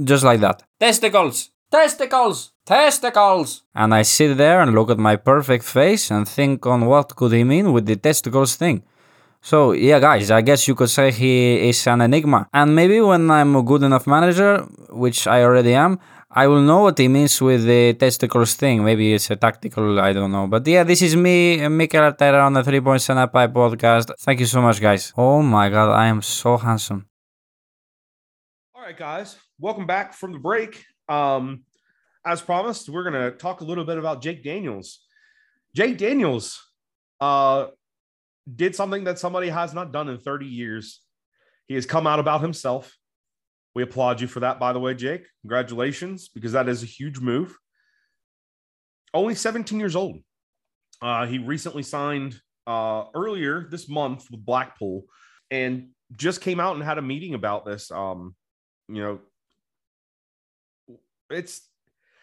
Just 0.03 0.23
like 0.23 0.39
that. 0.39 0.63
Testicles! 0.79 1.51
Testicles! 1.71 2.53
Testicles! 2.65 3.61
And 3.75 3.93
I 3.93 4.01
sit 4.01 4.35
there 4.37 4.61
and 4.61 4.73
look 4.73 4.89
at 4.89 4.97
my 4.97 5.15
perfect 5.15 5.63
face 5.63 6.09
and 6.09 6.27
think 6.27 6.65
on 6.65 6.87
what 6.87 7.15
could 7.15 7.33
he 7.33 7.43
mean 7.43 7.71
with 7.71 7.85
the 7.85 7.97
testicles 7.97 8.55
thing. 8.55 8.83
So 9.45 9.73
yeah, 9.73 9.99
guys, 9.99 10.31
I 10.31 10.41
guess 10.41 10.67
you 10.67 10.73
could 10.73 10.89
say 10.89 11.11
he 11.11 11.69
is 11.69 11.85
an 11.85 12.01
enigma. 12.01 12.49
And 12.51 12.75
maybe 12.75 12.99
when 12.99 13.29
I'm 13.29 13.55
a 13.55 13.61
good 13.61 13.83
enough 13.83 14.07
manager, 14.07 14.61
which 14.89 15.27
I 15.27 15.43
already 15.43 15.75
am, 15.75 15.99
I 16.31 16.47
will 16.47 16.63
know 16.63 16.79
what 16.79 16.97
he 16.97 17.07
means 17.07 17.39
with 17.39 17.63
the 17.63 17.93
testicles 17.93 18.55
thing. 18.55 18.83
Maybe 18.83 19.13
it's 19.13 19.29
a 19.29 19.35
tactical, 19.35 19.99
I 19.99 20.13
don't 20.13 20.31
know. 20.31 20.47
But 20.47 20.65
yeah, 20.65 20.83
this 20.83 21.03
is 21.03 21.15
me, 21.15 21.67
Mikel 21.67 22.01
Arteta 22.01 22.43
on 22.43 22.53
the 22.53 22.63
Three 22.63 22.81
Points 22.81 23.07
and 23.09 23.19
a 23.19 23.27
Pie 23.27 23.45
podcast. 23.45 24.09
Thank 24.19 24.39
you 24.39 24.47
so 24.47 24.63
much, 24.63 24.81
guys. 24.81 25.13
Oh 25.15 25.43
my 25.43 25.69
god, 25.69 25.93
I 25.93 26.07
am 26.07 26.23
so 26.23 26.57
handsome. 26.57 27.05
All 28.73 28.81
right, 28.81 28.97
guys, 28.97 29.37
welcome 29.59 29.85
back 29.85 30.15
from 30.15 30.31
the 30.31 30.39
break. 30.39 30.83
Um, 31.07 31.65
as 32.25 32.41
promised, 32.41 32.89
we're 32.89 33.03
gonna 33.03 33.29
talk 33.29 33.61
a 33.61 33.63
little 33.63 33.85
bit 33.85 33.99
about 33.99 34.23
Jake 34.23 34.43
Daniels. 34.43 35.01
Jake 35.75 35.99
Daniels 35.99 36.59
uh, 37.21 37.67
did 38.53 38.75
something 38.75 39.05
that 39.05 39.19
somebody 39.19 39.49
has 39.49 39.73
not 39.73 39.91
done 39.91 40.09
in 40.09 40.17
30 40.17 40.45
years. 40.45 41.01
He 41.67 41.75
has 41.75 41.85
come 41.85 42.05
out 42.05 42.19
about 42.19 42.41
himself. 42.41 42.95
We 43.73 43.83
applaud 43.83 44.21
you 44.21 44.27
for 44.27 44.41
that, 44.41 44.59
by 44.59 44.73
the 44.73 44.79
way, 44.79 44.93
Jake. 44.93 45.25
Congratulations, 45.41 46.29
because 46.29 46.53
that 46.53 46.69
is 46.69 46.83
a 46.83 46.85
huge 46.85 47.19
move. 47.19 47.57
Only 49.13 49.35
17 49.35 49.79
years 49.79 49.95
old. 49.95 50.19
Uh, 51.01 51.25
he 51.25 51.39
recently 51.39 51.83
signed 51.83 52.39
uh, 52.67 53.05
earlier 53.13 53.67
this 53.69 53.89
month 53.89 54.27
with 54.31 54.45
Blackpool. 54.45 55.05
And 55.51 55.89
just 56.15 56.41
came 56.41 56.59
out 56.59 56.75
and 56.75 56.83
had 56.83 56.97
a 56.97 57.01
meeting 57.01 57.33
about 57.33 57.65
this. 57.65 57.91
Um, 57.91 58.35
you 58.87 59.01
know, 59.01 59.19
it's 61.29 61.67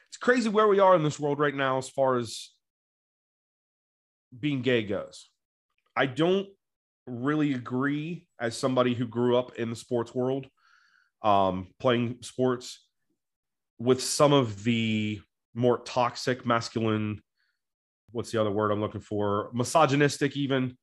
it's 0.09 0.17
crazy 0.19 0.49
where 0.49 0.69
we 0.69 0.79
are 0.79 0.95
in 0.95 1.03
this 1.03 1.19
world 1.19 1.39
right 1.39 1.55
now 1.55 1.79
as 1.79 1.89
far 1.89 2.17
as 2.17 2.51
being 4.39 4.63
gay 4.63 4.83
goes. 4.83 5.29
I 5.97 6.07
don't 6.07 6.49
really 7.07 7.55
agree 7.55 8.27
as 8.41 8.57
somebody 8.57 8.95
who 8.95 9.07
grew 9.07 9.37
up 9.37 9.57
in 9.57 9.71
the 9.71 9.77
sports 9.77 10.15
world, 10.15 10.47
um, 11.23 11.69
playing 11.79 12.19
sports 12.21 12.87
with 13.79 14.03
some 14.03 14.33
of 14.33 14.63
the 14.65 15.21
more 15.55 15.79
toxic 15.79 16.47
masculine 16.47 17.21
what's 18.13 18.31
the 18.31 18.41
other 18.41 18.51
word 18.51 18.71
i'm 18.71 18.81
looking 18.81 19.01
for? 19.01 19.51
Misogynistic 19.53 20.37
even 20.37 20.77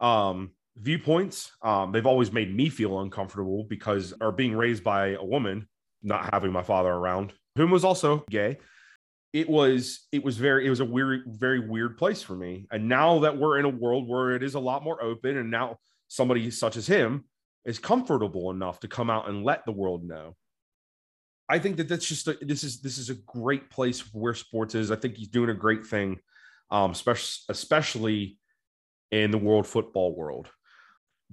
um 0.00 0.52
viewpoints. 0.76 1.50
Um 1.62 1.92
they've 1.92 2.06
always 2.06 2.32
made 2.32 2.54
me 2.54 2.68
feel 2.68 3.00
uncomfortable 3.00 3.64
because 3.64 4.14
or 4.20 4.32
being 4.32 4.54
raised 4.54 4.84
by 4.84 5.08
a 5.08 5.24
woman 5.24 5.66
not 6.02 6.32
having 6.32 6.52
my 6.52 6.62
father 6.62 6.90
around 6.90 7.32
whom 7.56 7.70
was 7.70 7.84
also 7.84 8.24
gay 8.30 8.58
it 9.34 9.50
was 9.50 10.06
it 10.12 10.24
was 10.24 10.38
very 10.38 10.64
it 10.64 10.70
was 10.70 10.78
a 10.78 10.84
weird 10.84 11.24
very 11.26 11.58
weird 11.58 11.98
place 11.98 12.22
for 12.22 12.36
me. 12.36 12.66
And 12.70 12.88
now 12.88 13.18
that 13.18 13.36
we're 13.36 13.58
in 13.58 13.64
a 13.64 13.68
world 13.68 14.08
where 14.08 14.30
it 14.30 14.44
is 14.44 14.54
a 14.54 14.60
lot 14.60 14.84
more 14.84 15.02
open 15.02 15.36
and 15.36 15.50
now 15.50 15.78
somebody 16.06 16.50
such 16.52 16.76
as 16.76 16.86
him 16.86 17.24
is 17.64 17.80
comfortable 17.80 18.52
enough 18.52 18.78
to 18.80 18.88
come 18.88 19.10
out 19.10 19.28
and 19.28 19.42
let 19.42 19.66
the 19.66 19.72
world 19.72 20.04
know. 20.04 20.36
I 21.48 21.58
think 21.58 21.78
that 21.78 21.88
that's 21.88 22.06
just 22.06 22.28
a, 22.28 22.38
this 22.40 22.62
is 22.62 22.80
this 22.80 22.96
is 22.96 23.10
a 23.10 23.16
great 23.26 23.70
place 23.70 24.00
where 24.14 24.34
sports 24.34 24.76
is. 24.76 24.92
I 24.92 24.96
think 24.96 25.16
he's 25.16 25.28
doing 25.28 25.50
a 25.50 25.54
great 25.54 25.84
thing 25.84 26.20
um 26.70 26.92
especially 26.92 27.42
especially 27.48 28.38
in 29.10 29.32
the 29.32 29.38
world 29.38 29.66
football 29.66 30.14
world. 30.14 30.48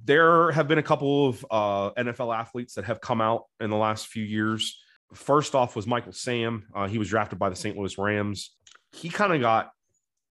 There 0.04 0.52
have 0.54 0.68
been 0.68 0.80
a 0.80 0.84
couple 0.84 1.28
of 1.28 1.46
uh, 1.52 1.92
NFL 1.92 2.36
athletes 2.36 2.74
that 2.74 2.86
have 2.86 3.00
come 3.00 3.22
out 3.22 3.44
in 3.60 3.70
the 3.70 3.76
last 3.76 4.08
few 4.08 4.24
years 4.24 4.81
First 5.13 5.56
off 5.56 5.76
was 5.76 5.88
Michael 5.88 6.13
Sam. 6.13 6.67
Uh, 6.74 6.88
he 6.88 6.97
was 6.97 7.10
drafted 7.10 7.39
by 7.39 7.50
the 7.50 7.56
St. 7.56 7.78
Louis 7.78 7.97
Rams. 7.97 8.56
He 8.93 9.10
kind 9.10 9.34
of 9.34 9.41
got, 9.41 9.71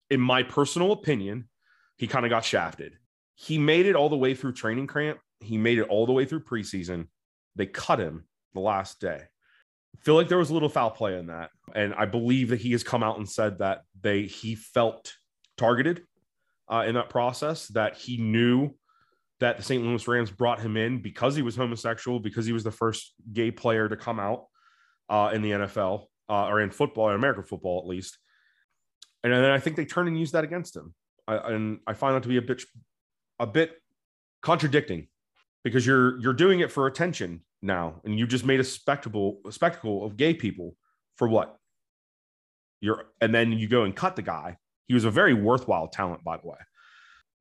in 0.08 0.20
my 0.20 0.42
personal 0.42 0.92
opinion, 0.92 1.48
he 1.96 2.06
kind 2.06 2.24
of 2.24 2.30
got 2.30 2.44
shafted. 2.44 2.94
He 3.34 3.58
made 3.58 3.86
it 3.86 3.96
all 3.96 4.08
the 4.08 4.16
way 4.16 4.34
through 4.34 4.52
training 4.52 4.86
camp. 4.86 5.18
He 5.40 5.58
made 5.58 5.78
it 5.78 5.88
all 5.88 6.06
the 6.06 6.12
way 6.12 6.24
through 6.24 6.44
preseason. 6.44 7.08
They 7.56 7.66
cut 7.66 7.98
him 7.98 8.24
the 8.54 8.60
last 8.60 9.00
day. 9.00 9.20
I 9.20 10.02
feel 10.02 10.14
like 10.14 10.28
there 10.28 10.38
was 10.38 10.50
a 10.50 10.54
little 10.54 10.68
foul 10.68 10.90
play 10.90 11.18
in 11.18 11.26
that, 11.26 11.50
and 11.74 11.94
I 11.94 12.06
believe 12.06 12.50
that 12.50 12.60
he 12.60 12.72
has 12.72 12.82
come 12.82 13.02
out 13.02 13.18
and 13.18 13.28
said 13.28 13.58
that 13.58 13.82
they 14.00 14.22
he 14.22 14.54
felt 14.54 15.14
targeted 15.56 16.02
uh, 16.70 16.84
in 16.86 16.94
that 16.94 17.10
process. 17.10 17.68
That 17.68 17.96
he 17.96 18.16
knew 18.18 18.74
that 19.40 19.56
the 19.56 19.62
St. 19.62 19.82
Louis 19.82 20.06
Rams 20.06 20.30
brought 20.30 20.60
him 20.60 20.76
in 20.76 21.02
because 21.02 21.34
he 21.34 21.42
was 21.42 21.56
homosexual, 21.56 22.20
because 22.20 22.46
he 22.46 22.52
was 22.52 22.64
the 22.64 22.70
first 22.70 23.14
gay 23.32 23.50
player 23.50 23.88
to 23.88 23.96
come 23.96 24.20
out 24.20 24.44
uh, 25.10 25.30
in 25.34 25.42
the 25.42 25.50
NFL 25.50 26.06
uh, 26.30 26.46
or 26.46 26.60
in 26.60 26.70
football, 26.70 27.10
in 27.10 27.16
American 27.16 27.44
football 27.44 27.80
at 27.80 27.86
least. 27.86 28.16
And 29.22 29.32
then 29.32 29.44
I 29.50 29.58
think 29.58 29.76
they 29.76 29.84
turn 29.84 30.08
and 30.08 30.18
use 30.18 30.30
that 30.32 30.44
against 30.44 30.74
him. 30.74 30.94
I, 31.28 31.36
and 31.52 31.80
I 31.86 31.92
find 31.92 32.14
that 32.14 32.22
to 32.22 32.28
be 32.28 32.38
a 32.38 32.42
bit, 32.42 32.62
a 33.38 33.46
bit 33.46 33.72
contradicting 34.40 35.08
because 35.62 35.86
you're 35.86 36.18
you're 36.20 36.32
doing 36.32 36.60
it 36.60 36.72
for 36.72 36.86
attention 36.86 37.42
now, 37.60 38.00
and 38.04 38.18
you 38.18 38.26
just 38.26 38.46
made 38.46 38.60
a 38.60 38.64
spectacle 38.64 39.40
a 39.46 39.52
spectacle 39.52 40.04
of 40.04 40.16
gay 40.16 40.32
people 40.32 40.76
for 41.16 41.28
what? 41.28 41.56
You're 42.80 43.04
and 43.20 43.34
then 43.34 43.52
you 43.52 43.68
go 43.68 43.84
and 43.84 43.94
cut 43.94 44.16
the 44.16 44.22
guy. 44.22 44.56
He 44.86 44.94
was 44.94 45.04
a 45.04 45.10
very 45.10 45.34
worthwhile 45.34 45.88
talent, 45.88 46.24
by 46.24 46.38
the 46.38 46.48
way. 46.48 46.56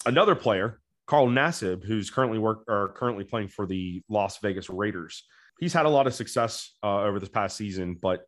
Another 0.06 0.36
player, 0.36 0.82
Carl 1.08 1.28
Nassib, 1.28 1.84
who's 1.84 2.10
currently 2.10 2.40
work 2.40 2.64
or 2.68 2.90
currently 2.90 3.24
playing 3.24 3.48
for 3.48 3.66
the 3.66 4.04
Las 4.10 4.38
Vegas 4.40 4.70
Raiders 4.70 5.24
he's 5.60 5.74
had 5.74 5.86
a 5.86 5.90
lot 5.90 6.08
of 6.08 6.14
success 6.14 6.72
uh, 6.84 7.02
over 7.02 7.20
this 7.20 7.30
past 7.30 7.58
season, 7.58 7.98
but 8.02 8.26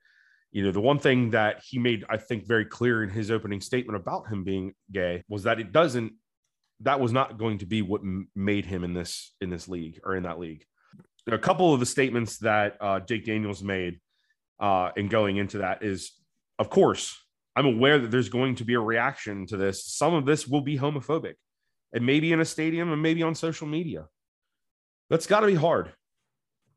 you 0.52 0.64
know 0.64 0.72
the 0.72 0.82
one 0.82 1.00
thing 1.00 1.32
that 1.32 1.62
he 1.66 1.80
made 1.80 2.06
i 2.10 2.18
think 2.18 2.46
very 2.46 2.66
clear 2.66 3.04
in 3.04 3.10
his 3.10 3.32
opening 3.32 3.62
statement 3.62 3.96
about 3.96 4.28
him 4.28 4.44
being 4.44 4.74
gay 4.92 5.24
was 5.30 5.44
that 5.44 5.60
it 5.60 5.72
doesn't 5.72 6.14
that 6.82 7.00
was 7.00 7.12
not 7.12 7.38
going 7.38 7.58
to 7.60 7.66
be 7.66 7.82
what 7.82 8.02
m- 8.02 8.28
made 8.36 8.66
him 8.66 8.84
in 8.84 8.94
this 8.94 9.34
in 9.42 9.50
this 9.50 9.68
league 9.68 10.00
or 10.04 10.16
in 10.16 10.24
that 10.24 10.40
league. 10.40 10.66
A 11.28 11.38
couple 11.38 11.72
of 11.74 11.80
the 11.80 11.86
statements 11.86 12.40
that 12.40 12.78
uh, 12.82 13.00
jake 13.00 13.26
daniels 13.26 13.64
made 13.64 14.00
uh, 14.60 14.90
in 14.96 15.08
going 15.08 15.38
into 15.38 15.60
that 15.60 15.84
is 15.84 16.12
of 16.60 16.70
course 16.70 17.18
i'm 17.56 17.66
aware 17.66 18.00
that 18.00 18.12
there's 18.12 18.30
going 18.30 18.56
to 18.56 18.66
be 18.66 18.74
a 18.74 18.80
reaction 18.80 19.46
to 19.48 19.58
this. 19.58 19.86
Some 19.86 20.14
of 20.14 20.26
this 20.26 20.48
will 20.48 20.62
be 20.62 20.78
homophobic. 20.78 21.36
And 21.94 22.06
maybe 22.06 22.32
in 22.32 22.40
a 22.40 22.46
stadium 22.46 22.92
and 22.92 23.02
maybe 23.02 23.22
on 23.22 23.36
social 23.36 23.68
media. 23.68 24.08
That's 25.10 25.28
got 25.28 25.42
to 25.42 25.48
be 25.48 25.56
hard. 25.56 25.92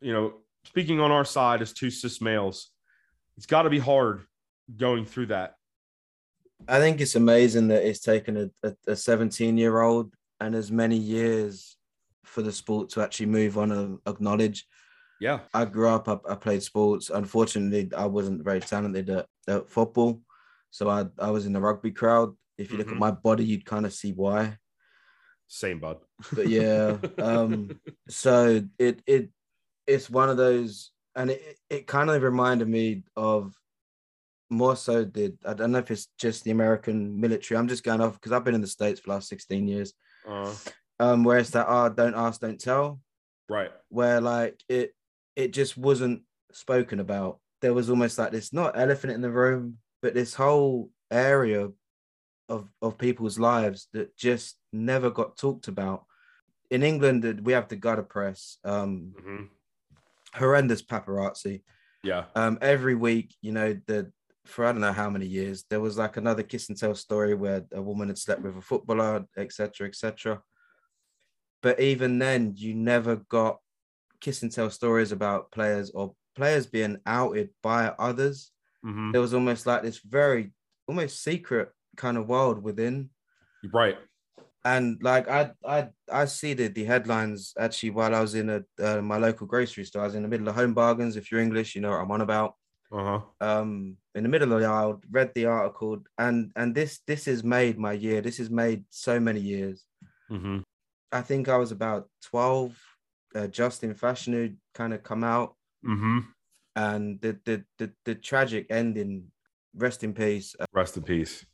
You 0.01 0.12
know 0.12 0.35
speaking 0.64 1.00
on 1.00 1.11
our 1.11 1.24
side 1.24 1.62
as 1.62 1.72
two 1.72 1.90
cis 1.90 2.20
males, 2.20 2.70
it's 3.37 3.46
got 3.46 3.62
to 3.62 3.70
be 3.70 3.79
hard 3.79 4.22
going 4.77 5.05
through 5.05 5.27
that. 5.27 5.55
I 6.68 6.79
think 6.79 7.00
it's 7.00 7.14
amazing 7.14 7.68
that 7.68 7.87
it's 7.87 8.00
taken 8.00 8.50
a 8.87 8.96
17 8.96 9.59
year 9.59 9.81
old 9.81 10.14
and 10.40 10.55
as 10.55 10.70
many 10.70 10.96
years 10.96 11.77
for 12.24 12.42
the 12.42 12.53
sport 12.53 12.88
to 12.90 13.03
actually 13.03 13.27
move 13.27 13.59
on 13.59 13.70
and 13.72 13.98
acknowledge. 14.07 14.66
Yeah. 15.20 15.40
I 15.53 15.64
grew 15.64 15.88
up, 15.88 16.09
I, 16.09 16.18
I 16.29 16.35
played 16.35 16.62
sports. 16.62 17.11
Unfortunately, 17.11 17.90
I 17.96 18.07
wasn't 18.07 18.44
very 18.44 18.61
talented 18.61 19.11
at, 19.11 19.27
at, 19.46 19.68
football. 19.68 20.20
So 20.70 20.88
I, 20.88 21.07
I 21.18 21.31
was 21.31 21.46
in 21.46 21.53
the 21.53 21.61
rugby 21.61 21.92
crowd. 21.92 22.35
If 22.59 22.70
you 22.70 22.79
look 22.79 22.87
mm-hmm. 22.87 22.96
at 22.96 23.00
my 23.00 23.11
body, 23.11 23.44
you'd 23.44 23.64
kind 23.64 23.87
of 23.87 23.92
see 23.92 24.12
why. 24.12 24.59
Same, 25.46 25.81
bud. 25.81 25.98
But 26.33 26.48
yeah. 26.48 26.96
um, 27.18 27.79
so 28.09 28.62
it, 28.79 29.03
it, 29.07 29.31
it's 29.87 30.11
one 30.11 30.29
of 30.29 30.37
those, 30.37 30.90
and 31.14 31.31
it, 31.31 31.59
it 31.70 31.87
kind 31.87 32.11
of 32.11 32.23
reminded 32.23 32.68
me 32.68 33.03
of 33.16 33.55
more 34.51 34.77
so 34.77 35.05
the 35.05 35.35
I 35.44 35.55
don't 35.55 35.73
know 35.73 35.79
if 35.79 35.90
it's 35.90 36.09
just 36.18 36.44
the 36.44 36.51
American 36.51 37.20
military. 37.20 37.59
I'm 37.59 37.68
just 37.68 37.85
going 37.85 38.01
off 38.01 38.14
because 38.14 38.33
I've 38.33 38.44
been 38.44 38.55
in 38.55 38.61
the 38.61 38.66
States 38.66 39.01
for 39.01 39.09
the 39.09 39.14
last 39.14 39.29
16 39.29 39.66
years. 39.68 39.92
Uh-huh. 40.27 40.53
Um, 41.01 41.25
where 41.25 41.38
it's 41.38 41.51
that 41.51 41.66
oh, 41.68 41.88
don't 41.88 42.14
ask, 42.14 42.40
don't 42.40 42.61
tell. 42.61 43.01
Right. 43.49 43.70
Where 43.88 44.20
like 44.20 44.62
it 44.68 44.94
it 45.37 45.53
just 45.53 45.77
wasn't 45.77 46.23
spoken 46.53 47.01
about. 47.01 47.40
There 47.61 47.75
was 47.75 47.90
almost 47.90 48.18
like 48.18 48.31
this 48.31 48.53
not 48.53 48.79
elephant 48.79 49.12
in 49.12 49.20
the 49.20 49.31
room, 49.31 49.79
but 50.03 50.14
this 50.14 50.35
whole 50.35 50.90
area 51.11 51.68
of 52.49 52.68
of 52.81 52.99
people's 52.99 53.38
lives 53.38 53.88
that 53.92 54.16
just 54.16 54.57
never 54.73 55.11
got 55.11 55.37
talked 55.37 55.68
about. 55.68 56.05
In 56.70 56.83
England, 56.83 57.42
we 57.44 57.53
have 57.53 57.68
the 57.68 57.77
gutter 57.77 58.03
press. 58.03 58.59
Um, 58.64 59.14
mm-hmm 59.18 59.44
horrendous 60.35 60.83
paparazzi. 60.83 61.62
Yeah. 62.03 62.25
Um, 62.35 62.59
every 62.61 62.94
week, 62.94 63.35
you 63.40 63.53
know, 63.53 63.79
the 63.87 64.12
for 64.44 64.66
I 64.66 64.73
don't 64.73 64.83
know 64.83 64.92
how 64.92 65.09
many 65.09 65.27
years, 65.27 65.64
there 65.70 65.81
was 65.81 65.97
like 65.97 66.18
another 66.18 66.42
kiss 66.42 66.68
and 66.68 66.79
tell 66.79 66.94
story 66.94 67.35
where 67.35 67.64
a 67.73 67.81
woman 67.81 68.09
had 68.09 68.18
slept 68.18 68.42
with 68.42 68.57
a 68.57 68.61
footballer, 68.61 69.25
etc., 69.38 69.88
etc. 69.88 70.42
But 71.62 71.81
even 71.81 72.18
then, 72.18 72.53
you 72.57 72.75
never 72.75 73.16
got 73.16 73.59
kiss 74.20 74.42
and 74.42 74.53
tell 74.53 74.68
stories 74.68 75.12
about 75.12 75.51
players 75.51 75.90
or 75.92 76.14
players 76.37 76.66
being 76.66 76.99
outed 77.07 77.51
by 77.62 77.87
others. 77.99 78.51
Mm-hmm. 78.85 79.12
There 79.12 79.20
was 79.23 79.33
almost 79.33 79.66
like 79.66 79.83
this 79.83 80.01
very 80.05 80.53
almost 80.87 81.23
secret 81.23 81.70
kind 81.97 82.18
of 82.18 82.29
world 82.29 82.62
within. 82.62 83.09
Right 83.73 83.97
and 84.64 85.03
like 85.03 85.29
I 85.29 85.50
I 85.64 85.88
I 86.11 86.24
see 86.24 86.55
the, 86.55 86.68
the 86.68 86.85
headlines 86.85 87.53
actually 87.59 87.90
while 87.90 88.14
I 88.14 88.20
was 88.20 88.35
in 88.35 88.48
a 88.50 88.64
uh, 88.83 89.03
my 89.03 89.18
local 89.18 89.46
grocery 89.46 89.85
store. 89.85 90.03
I 90.03 90.07
was 90.07 90.14
in 90.14 90.22
the 90.22 90.29
middle 90.29 90.48
of 90.48 90.55
home 90.55 90.74
bargains. 90.74 91.16
If 91.16 91.31
you're 91.31 91.40
English, 91.40 91.74
you 91.74 91.81
know 91.81 91.90
what 91.90 92.00
I'm 92.00 92.11
on 92.11 92.20
about. 92.22 92.55
Uh-huh. 92.90 93.20
Um, 93.40 93.96
in 94.14 94.22
the 94.22 94.29
middle 94.29 94.53
of 94.53 94.61
the 94.61 94.66
aisle, 94.66 95.00
read 95.11 95.33
the 95.35 95.46
article, 95.46 95.98
and 96.18 96.53
and 96.57 96.74
this 96.74 97.00
this 97.07 97.27
has 97.27 97.44
made 97.44 97.79
my 97.79 97.92
year. 97.92 98.20
This 98.20 98.38
has 98.38 98.50
made 98.50 98.85
so 98.90 99.20
many 99.20 99.40
years. 99.40 99.85
Mm-hmm. 100.31 100.61
I 101.12 101.20
think 101.20 101.48
I 101.48 101.57
was 101.57 101.72
about 101.72 102.09
twelve. 102.22 102.79
Uh, 103.35 103.48
Justin 103.48 103.94
Fashanu 103.94 104.54
kind 104.75 104.94
of 104.94 105.02
come 105.02 105.25
out, 105.25 105.56
mm-hmm. 105.85 106.21
and 106.77 107.21
the, 107.21 107.37
the 107.44 107.65
the 107.79 107.90
the 108.04 108.15
tragic 108.15 108.67
ending. 108.71 109.25
Rest 109.77 110.04
in 110.04 110.15
peace. 110.15 110.54
Uh, 110.58 110.67
rest 110.73 110.96
in 110.96 111.02
peace. 111.02 111.44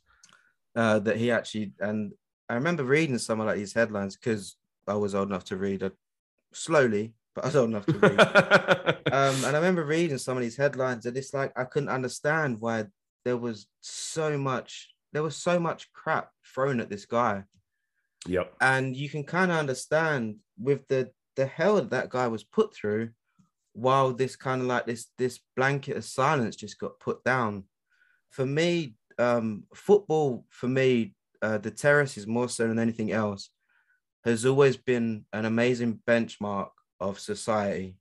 Uh, 0.75 0.99
that 0.99 1.17
he 1.17 1.31
actually 1.31 1.73
and 1.79 2.13
I 2.51 2.55
remember 2.55 2.83
reading 2.83 3.17
some 3.17 3.39
of 3.39 3.47
like 3.47 3.55
these 3.55 3.71
headlines 3.71 4.17
because 4.17 4.57
I 4.85 4.95
was 4.95 5.15
old 5.15 5.29
enough 5.29 5.45
to 5.45 5.55
read 5.55 5.83
it 5.83 5.93
slowly, 6.51 7.13
but 7.33 7.45
I 7.45 7.47
was 7.47 7.55
old 7.55 7.69
enough 7.69 7.85
to 7.85 7.93
read. 7.93 8.19
um, 9.13 9.45
and 9.45 9.55
I 9.55 9.59
remember 9.59 9.85
reading 9.85 10.17
some 10.17 10.35
of 10.35 10.43
these 10.43 10.57
headlines, 10.57 11.05
and 11.05 11.15
it's 11.15 11.33
like 11.33 11.57
I 11.57 11.63
couldn't 11.63 11.87
understand 11.87 12.59
why 12.59 12.87
there 13.23 13.37
was 13.37 13.67
so 13.79 14.37
much, 14.37 14.89
there 15.13 15.23
was 15.23 15.37
so 15.37 15.61
much 15.61 15.93
crap 15.93 16.31
thrown 16.45 16.81
at 16.81 16.89
this 16.89 17.05
guy. 17.05 17.45
Yep. 18.27 18.53
And 18.59 18.97
you 18.97 19.07
can 19.07 19.23
kind 19.23 19.49
of 19.49 19.57
understand 19.57 20.35
with 20.59 20.85
the 20.89 21.09
the 21.37 21.45
hell 21.45 21.75
that, 21.75 21.89
that 21.91 22.09
guy 22.09 22.27
was 22.27 22.43
put 22.43 22.75
through, 22.75 23.11
while 23.71 24.11
this 24.11 24.35
kind 24.35 24.59
of 24.59 24.67
like 24.67 24.85
this 24.85 25.07
this 25.17 25.39
blanket 25.55 25.95
of 25.95 26.03
silence 26.03 26.57
just 26.57 26.77
got 26.77 26.99
put 26.99 27.23
down. 27.23 27.63
For 28.29 28.45
me, 28.45 28.95
um, 29.17 29.63
football 29.73 30.43
for 30.49 30.67
me 30.67 31.13
uh, 31.41 31.57
the 31.57 31.71
terrace 31.71 32.17
is 32.17 32.27
more 32.27 32.49
so 32.49 32.67
than 32.67 32.79
anything 32.79 33.11
else 33.11 33.49
has 34.25 34.45
always 34.45 34.77
been 34.77 35.25
an 35.33 35.45
amazing 35.45 36.01
benchmark 36.07 36.71
of 36.99 37.19
society 37.19 37.97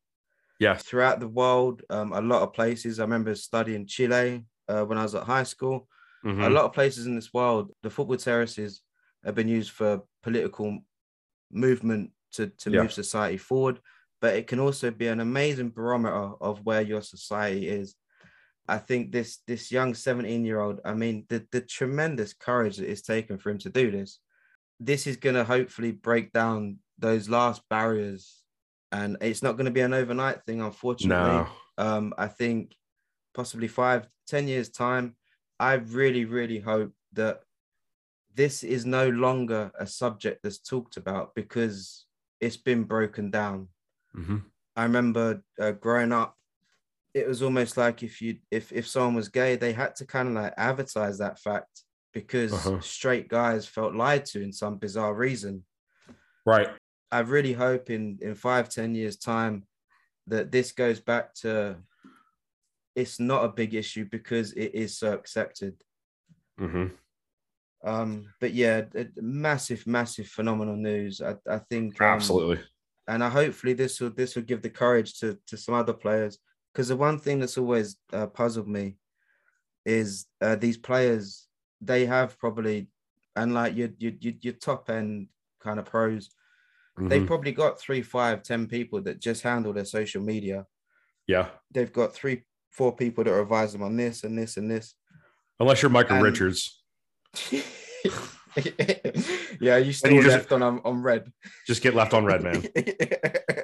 Yes. 0.58 0.84
throughout 0.84 1.20
the 1.20 1.28
world. 1.28 1.82
Um, 1.90 2.12
a 2.12 2.20
lot 2.20 2.42
of 2.42 2.52
places. 2.52 2.98
I 3.00 3.04
remember 3.04 3.34
studying 3.34 3.86
Chile 3.86 4.46
uh, 4.68 4.84
when 4.84 4.98
I 4.98 5.02
was 5.02 5.14
at 5.14 5.24
high 5.24 5.42
school. 5.44 5.88
Mhm. 6.22 6.46
A 6.46 6.50
lot 6.50 6.64
of 6.64 6.72
places 6.72 7.06
in 7.06 7.14
this 7.16 7.34
world, 7.34 7.72
the 7.82 7.90
football 7.90 8.16
terraces 8.16 8.82
have 9.24 9.34
been 9.34 9.48
used 9.48 9.70
for 9.72 10.02
political 10.22 10.78
movement 11.50 12.12
to, 12.32 12.48
to 12.48 12.70
Yeah. 12.70 12.80
move 12.80 12.92
society 12.92 13.36
forward, 13.36 13.80
but 14.20 14.36
it 14.36 14.46
can 14.46 14.60
also 14.60 14.90
be 14.90 15.08
an 15.08 15.20
amazing 15.20 15.70
barometer 15.70 16.34
of 16.40 16.64
where 16.64 16.82
your 16.82 17.02
society 17.02 17.68
is. 17.68 17.96
I 18.70 18.78
think 18.78 19.10
this 19.12 19.38
this 19.46 19.72
young 19.72 19.94
17 19.94 20.44
year 20.44 20.60
old, 20.60 20.80
I 20.84 20.94
mean, 20.94 21.26
the, 21.28 21.44
the 21.50 21.60
tremendous 21.60 22.32
courage 22.32 22.76
that 22.76 22.88
it's 22.90 23.02
taken 23.02 23.36
for 23.38 23.50
him 23.50 23.58
to 23.58 23.70
do 23.70 23.90
this, 23.90 24.20
this 24.78 25.06
is 25.06 25.16
going 25.16 25.34
to 25.34 25.44
hopefully 25.44 25.92
break 25.92 26.32
down 26.32 26.78
those 26.98 27.28
last 27.28 27.62
barriers. 27.68 28.44
And 28.92 29.16
it's 29.20 29.42
not 29.42 29.56
going 29.56 29.66
to 29.66 29.78
be 29.80 29.80
an 29.80 29.94
overnight 29.94 30.44
thing, 30.44 30.60
unfortunately 30.60 31.16
No. 31.16 31.48
um, 31.78 32.14
I 32.16 32.28
think 32.28 32.76
possibly 33.34 33.68
five, 33.68 34.08
ten 34.26 34.48
years 34.48 34.68
time, 34.68 35.16
I 35.58 35.74
really, 35.74 36.24
really 36.24 36.60
hope 36.60 36.92
that 37.12 37.42
this 38.34 38.62
is 38.62 38.86
no 38.86 39.08
longer 39.08 39.72
a 39.78 39.86
subject 39.86 40.42
that's 40.42 40.58
talked 40.58 40.96
about 40.96 41.34
because 41.34 42.06
it's 42.40 42.56
been 42.56 42.84
broken 42.84 43.30
down. 43.30 43.68
Mhm. 44.16 44.44
I 44.76 44.84
remember 44.84 45.42
uh, 45.58 45.72
growing 45.72 46.12
up, 46.12 46.36
it 47.14 47.26
was 47.26 47.42
almost 47.42 47.76
like 47.76 48.02
if 48.02 48.20
you 48.22 48.38
if 48.50 48.72
if 48.72 48.86
someone 48.86 49.14
was 49.14 49.28
gay, 49.28 49.56
they 49.56 49.72
had 49.72 49.96
to 49.96 50.06
kind 50.06 50.28
of 50.28 50.34
like 50.34 50.54
advertise 50.56 51.18
that 51.18 51.38
fact 51.38 51.82
because 52.12 52.52
Uh-huh. 52.52 52.80
straight 52.80 53.28
guys 53.28 53.66
felt 53.66 53.94
lied 53.94 54.24
to 54.26 54.42
in 54.42 54.52
some 54.52 54.76
bizarre 54.78 55.14
reason. 55.14 55.64
Right. 56.46 56.68
I 57.10 57.20
really 57.20 57.52
hope 57.52 57.90
in 57.90 58.18
in 58.20 58.34
five 58.34 58.68
ten 58.68 58.94
years 58.94 59.16
time 59.16 59.66
that 60.26 60.52
this 60.52 60.72
goes 60.72 61.00
back 61.00 61.34
to 61.34 61.76
it's 62.94 63.18
not 63.18 63.44
a 63.44 63.48
big 63.48 63.74
issue 63.74 64.04
because 64.10 64.52
it 64.52 64.74
is 64.74 64.98
so 64.98 65.12
accepted. 65.12 65.74
hmm 66.58 66.86
Um, 67.82 68.26
but 68.40 68.52
yeah, 68.52 68.82
massive, 69.16 69.86
massive 69.86 70.28
phenomenal 70.28 70.76
news. 70.76 71.22
I, 71.22 71.36
I 71.48 71.58
think 71.70 72.00
um, 72.00 72.08
Absolutely. 72.08 72.60
and 73.08 73.24
I 73.24 73.28
hopefully 73.30 73.72
this 73.72 74.00
will 74.00 74.10
this 74.10 74.36
will 74.36 74.42
give 74.42 74.62
the 74.62 74.70
courage 74.70 75.18
to 75.20 75.38
to 75.46 75.56
some 75.56 75.74
other 75.74 75.94
players 75.94 76.38
because 76.72 76.88
the 76.88 76.96
one 76.96 77.18
thing 77.18 77.38
that's 77.40 77.58
always 77.58 77.96
uh, 78.12 78.26
puzzled 78.26 78.68
me 78.68 78.96
is 79.84 80.26
uh, 80.40 80.56
these 80.56 80.76
players 80.76 81.46
they 81.80 82.04
have 82.06 82.38
probably 82.38 82.88
and 83.36 83.54
like 83.54 83.74
your 83.76 83.88
your 83.98 84.12
your, 84.20 84.52
top 84.54 84.90
end 84.90 85.28
kind 85.60 85.78
of 85.78 85.86
pros 85.86 86.30
they've 86.98 87.22
Mhm. 87.22 87.26
probably 87.26 87.52
got 87.52 87.80
three 87.80 88.02
five 88.02 88.42
ten 88.42 88.66
people 88.66 89.00
that 89.02 89.20
just 89.20 89.42
handle 89.42 89.72
their 89.72 89.84
social 89.86 90.22
media 90.22 90.66
Yeah. 91.26 91.48
they've 91.70 91.92
got 91.92 92.12
three 92.14 92.44
four 92.70 92.94
people 92.94 93.24
that 93.24 93.40
advise 93.40 93.72
them 93.72 93.82
on 93.82 93.96
this 93.96 94.24
and 94.24 94.36
this 94.38 94.56
and 94.56 94.70
this 94.70 94.94
Unless 95.58 95.82
you're 95.82 95.90
Micah 95.90 96.14
And- 96.14 96.22
Richards, 96.22 96.82
yeah 99.60 99.76
you 99.76 99.92
still 99.92 100.12
you 100.12 100.22
just- 100.22 100.34
left 100.36 100.52
on 100.52 100.62
on 100.62 100.80
on 100.84 101.02
red 101.02 101.30
just 101.66 101.82
get 101.82 101.94
left 101.94 102.12
on 102.14 102.24
red, 102.24 102.42
man. 102.42 102.62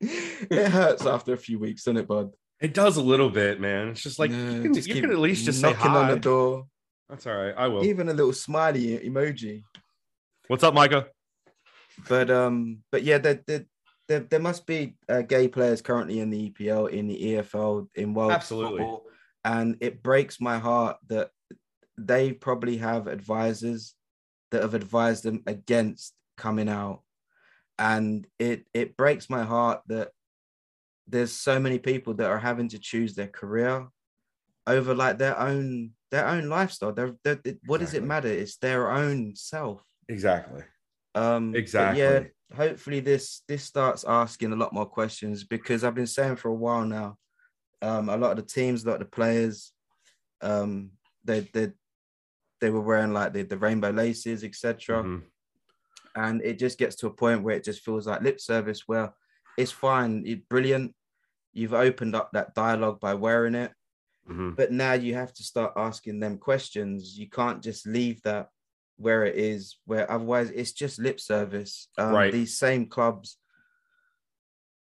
it 0.00 0.68
hurts 0.70 1.06
after 1.06 1.32
a 1.32 1.38
few 1.38 1.58
weeks, 1.58 1.84
doesn't 1.84 1.98
it, 1.98 2.08
bud? 2.08 2.30
It 2.60 2.74
does 2.74 2.96
a 2.96 3.02
little 3.02 3.30
bit, 3.30 3.60
man. 3.60 3.88
It's 3.88 4.02
just 4.02 4.18
like 4.18 4.30
Yeah, 4.30 4.50
you, 4.50 4.62
can, 4.62 4.74
just 4.74 4.88
you 4.88 5.00
can 5.00 5.10
at 5.10 5.18
least 5.18 5.44
just 5.44 5.60
say 5.60 5.72
knocking 5.72 5.90
on 5.90 6.08
the 6.08 6.18
door. 6.18 6.66
That's 7.08 7.26
all 7.26 7.36
right. 7.36 7.54
I 7.56 7.68
will. 7.68 7.84
Even 7.84 8.08
a 8.08 8.14
little 8.14 8.32
smiley 8.32 8.98
emoji. 8.98 9.62
What's 10.48 10.64
up, 10.64 10.74
Micah? 10.74 11.06
But 12.08 12.30
um, 12.30 12.82
but 12.90 13.02
yeah, 13.02 13.18
there 13.18 13.42
there, 13.46 13.66
there, 14.08 14.20
there 14.20 14.40
must 14.40 14.66
be 14.66 14.96
uh, 15.08 15.22
gay 15.22 15.48
players 15.48 15.82
currently 15.82 16.20
in 16.20 16.30
the 16.30 16.50
EPL, 16.50 16.90
in 16.90 17.06
the 17.08 17.20
EFL, 17.34 17.88
in 17.94 18.14
world 18.14 18.32
Absolutely. 18.32 18.78
football, 18.78 19.04
and 19.44 19.76
it 19.80 20.02
breaks 20.02 20.40
my 20.40 20.58
heart 20.58 20.96
that 21.08 21.30
they 21.98 22.32
probably 22.32 22.76
have 22.78 23.06
advisors 23.06 23.94
that 24.50 24.62
have 24.62 24.74
advised 24.74 25.24
them 25.24 25.42
against 25.46 26.14
coming 26.36 26.68
out, 26.68 27.02
and 27.78 28.26
it 28.38 28.66
it 28.72 28.96
breaks 28.96 29.28
my 29.28 29.44
heart 29.44 29.82
that 29.88 30.10
there's 31.06 31.32
so 31.32 31.60
many 31.60 31.78
people 31.78 32.14
that 32.14 32.30
are 32.30 32.38
having 32.38 32.68
to 32.68 32.78
choose 32.78 33.14
their 33.14 33.28
career 33.28 33.88
over 34.66 34.94
like 34.94 35.18
their 35.18 35.38
own 35.38 35.92
their 36.10 36.26
own 36.26 36.48
lifestyle. 36.48 36.92
They're, 36.92 37.14
they're, 37.24 37.40
what 37.66 37.80
does 37.80 37.94
it 37.94 38.02
matter? 38.04 38.28
It's 38.28 38.56
their 38.56 38.90
own 38.90 39.34
self. 39.34 39.82
Exactly. 40.08 40.62
Um, 41.14 41.54
Exactly. 41.54 42.00
Yeah. 42.00 42.20
Hopefully, 42.54 43.00
this 43.00 43.42
this 43.48 43.64
starts 43.64 44.04
asking 44.06 44.52
a 44.52 44.56
lot 44.56 44.72
more 44.72 44.86
questions 44.86 45.42
because 45.42 45.82
I've 45.82 45.94
been 45.96 46.06
saying 46.06 46.36
for 46.36 46.48
a 46.48 46.54
while 46.54 46.84
now. 46.84 47.16
Um, 47.82 48.08
a 48.08 48.16
lot 48.16 48.30
of 48.30 48.36
the 48.36 48.42
teams, 48.42 48.84
a 48.84 48.88
lot 48.88 48.94
of 48.94 49.00
the 49.00 49.16
players, 49.16 49.72
um, 50.40 50.92
they 51.24 51.40
they 51.52 51.72
they 52.60 52.70
were 52.70 52.80
wearing 52.80 53.12
like 53.12 53.32
the, 53.32 53.42
the 53.42 53.58
rainbow 53.58 53.90
laces, 53.90 54.44
etc. 54.44 55.02
Mhm. 55.02 55.22
And 56.16 56.42
it 56.42 56.58
just 56.58 56.78
gets 56.78 56.96
to 56.96 57.08
a 57.08 57.14
point 57.14 57.42
where 57.44 57.56
it 57.56 57.64
just 57.64 57.82
feels 57.84 58.06
like 58.08 58.22
lip 58.22 58.40
service. 58.40 58.84
Where 58.88 59.14
it's 59.58 59.72
fine, 59.72 60.24
it's 60.26 60.42
brilliant. 60.48 60.94
You've 61.52 61.74
opened 61.74 62.16
up 62.16 62.30
that 62.32 62.54
dialogue 62.54 63.00
by 63.00 63.14
wearing 63.14 63.54
it 63.54 63.72
Mhm. 64.28 64.56
but 64.56 64.72
now 64.72 64.92
you 64.94 65.14
have 65.14 65.32
to 65.34 65.42
start 65.44 65.72
asking 65.76 66.20
them 66.20 66.38
questions 66.38 67.18
you 67.18 67.28
can't 67.28 67.62
just 67.62 67.86
leave 67.86 68.20
that 68.22 68.48
where 68.96 69.24
it 69.24 69.36
is 69.36 69.78
where 69.84 70.10
otherwise 70.10 70.50
it's 70.50 70.72
just 70.72 70.98
lip 70.98 71.20
service 71.20 71.88
um, 71.98 72.14
Right. 72.14 72.32
these 72.32 72.58
same 72.58 72.86
clubs 72.86 73.38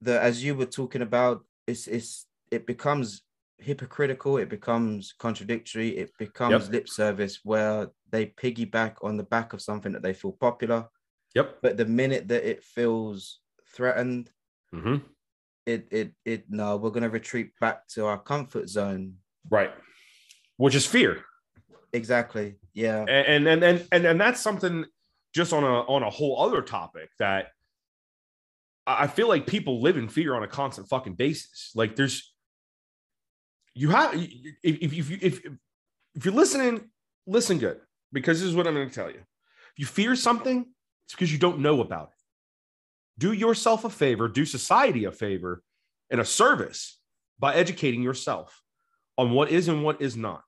that 0.00 0.22
as 0.22 0.42
you 0.44 0.54
were 0.54 0.66
talking 0.66 1.02
about 1.02 1.44
it's 1.66 1.86
it's 1.86 2.26
it 2.50 2.66
becomes 2.66 3.22
hypocritical 3.58 4.36
it 4.38 4.48
becomes 4.48 5.14
contradictory 5.18 5.96
it 5.96 6.10
becomes 6.18 6.64
Yep. 6.64 6.72
lip 6.72 6.88
service 6.88 7.40
where 7.44 7.88
they 8.10 8.26
piggyback 8.26 8.96
on 9.02 9.16
the 9.16 9.22
back 9.22 9.52
of 9.52 9.62
something 9.62 9.92
that 9.92 10.02
they 10.02 10.14
feel 10.14 10.32
popular 10.32 10.88
Yep. 11.34 11.58
but 11.62 11.76
the 11.76 11.84
minute 11.84 12.28
that 12.28 12.48
it 12.48 12.62
feels 12.62 13.40
threatened 13.74 14.30
hmm 14.72 14.96
it 15.66 15.88
it 15.90 16.12
it 16.24 16.44
no 16.50 16.76
we're 16.76 16.90
going 16.90 17.02
to 17.02 17.08
retreat 17.10 17.50
back 17.60 17.86
to 17.88 18.06
our 18.06 18.18
comfort 18.18 18.68
zone 18.68 19.14
Right. 19.50 19.72
Which 20.56 20.74
is 20.74 20.86
fear. 20.86 21.24
exactly 21.92 22.56
yeah 22.72 23.04
and 23.08 23.46
and 23.48 23.62
and 23.64 23.86
and 23.92 24.04
and 24.04 24.20
that's 24.20 24.40
something 24.40 24.84
just 25.34 25.52
on 25.52 25.64
a 25.64 25.80
on 25.82 26.02
a 26.02 26.10
whole 26.10 26.40
other 26.40 26.62
topic 26.62 27.08
that 27.18 27.48
I 28.86 29.06
feel 29.06 29.28
like 29.28 29.46
people 29.46 29.80
live 29.80 29.96
in 29.96 30.08
fear 30.08 30.34
on 30.34 30.42
a 30.42 30.46
constant 30.46 30.88
fucking 30.90 31.14
basis. 31.14 31.72
Like 31.74 31.96
there's 31.96 32.34
you 33.74 33.88
have 33.90 34.14
if 34.14 34.30
if 34.62 34.92
if 34.92 35.10
you 35.10 35.18
if 35.22 35.40
if 36.14 36.24
you're 36.24 36.34
listening, 36.34 36.90
listen 37.26 37.58
good 37.58 37.80
because 38.12 38.40
this 38.40 38.48
is 38.48 38.54
what 38.54 38.66
I'm 38.66 38.74
going 38.74 38.88
to 38.90 38.94
tell 38.94 39.10
you. 39.10 39.16
If 39.20 39.78
you 39.78 39.86
fear 39.86 40.14
something, 40.14 40.66
it's 41.06 41.14
because 41.14 41.32
you 41.32 41.38
don't 41.38 41.60
know 41.60 41.80
about 41.80 42.08
it. 42.08 43.20
Do 43.20 43.32
yourself 43.32 43.84
a 43.84 43.90
favor, 43.90 44.28
do 44.28 44.44
society 44.44 45.04
a 45.04 45.12
favor, 45.12 45.62
and 46.10 46.20
a 46.20 46.24
service 46.24 46.98
by 47.38 47.54
educating 47.54 48.02
yourself 48.02 48.62
on 49.16 49.30
what 49.32 49.50
is 49.50 49.68
and 49.68 49.84
what 49.84 50.00
is 50.00 50.16
not 50.16 50.42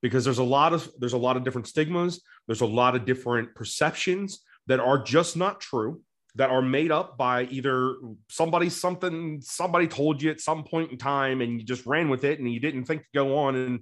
because 0.00 0.24
there's 0.24 0.38
a 0.38 0.44
lot 0.44 0.72
of 0.72 0.90
there's 0.98 1.12
a 1.12 1.18
lot 1.18 1.36
of 1.36 1.44
different 1.44 1.66
stigmas 1.66 2.22
there's 2.46 2.60
a 2.60 2.66
lot 2.66 2.94
of 2.96 3.04
different 3.04 3.54
perceptions 3.54 4.40
that 4.66 4.80
are 4.80 4.98
just 5.02 5.36
not 5.36 5.60
true 5.60 6.00
that 6.34 6.50
are 6.50 6.62
made 6.62 6.90
up 6.90 7.18
by 7.18 7.44
either 7.44 7.96
somebody 8.28 8.68
something 8.68 9.40
somebody 9.42 9.86
told 9.86 10.22
you 10.22 10.30
at 10.30 10.40
some 10.40 10.64
point 10.64 10.90
in 10.90 10.98
time 10.98 11.40
and 11.40 11.60
you 11.60 11.66
just 11.66 11.86
ran 11.86 12.08
with 12.08 12.24
it 12.24 12.38
and 12.38 12.52
you 12.52 12.60
didn't 12.60 12.84
think 12.84 13.02
to 13.02 13.08
go 13.14 13.36
on 13.38 13.54
and 13.54 13.80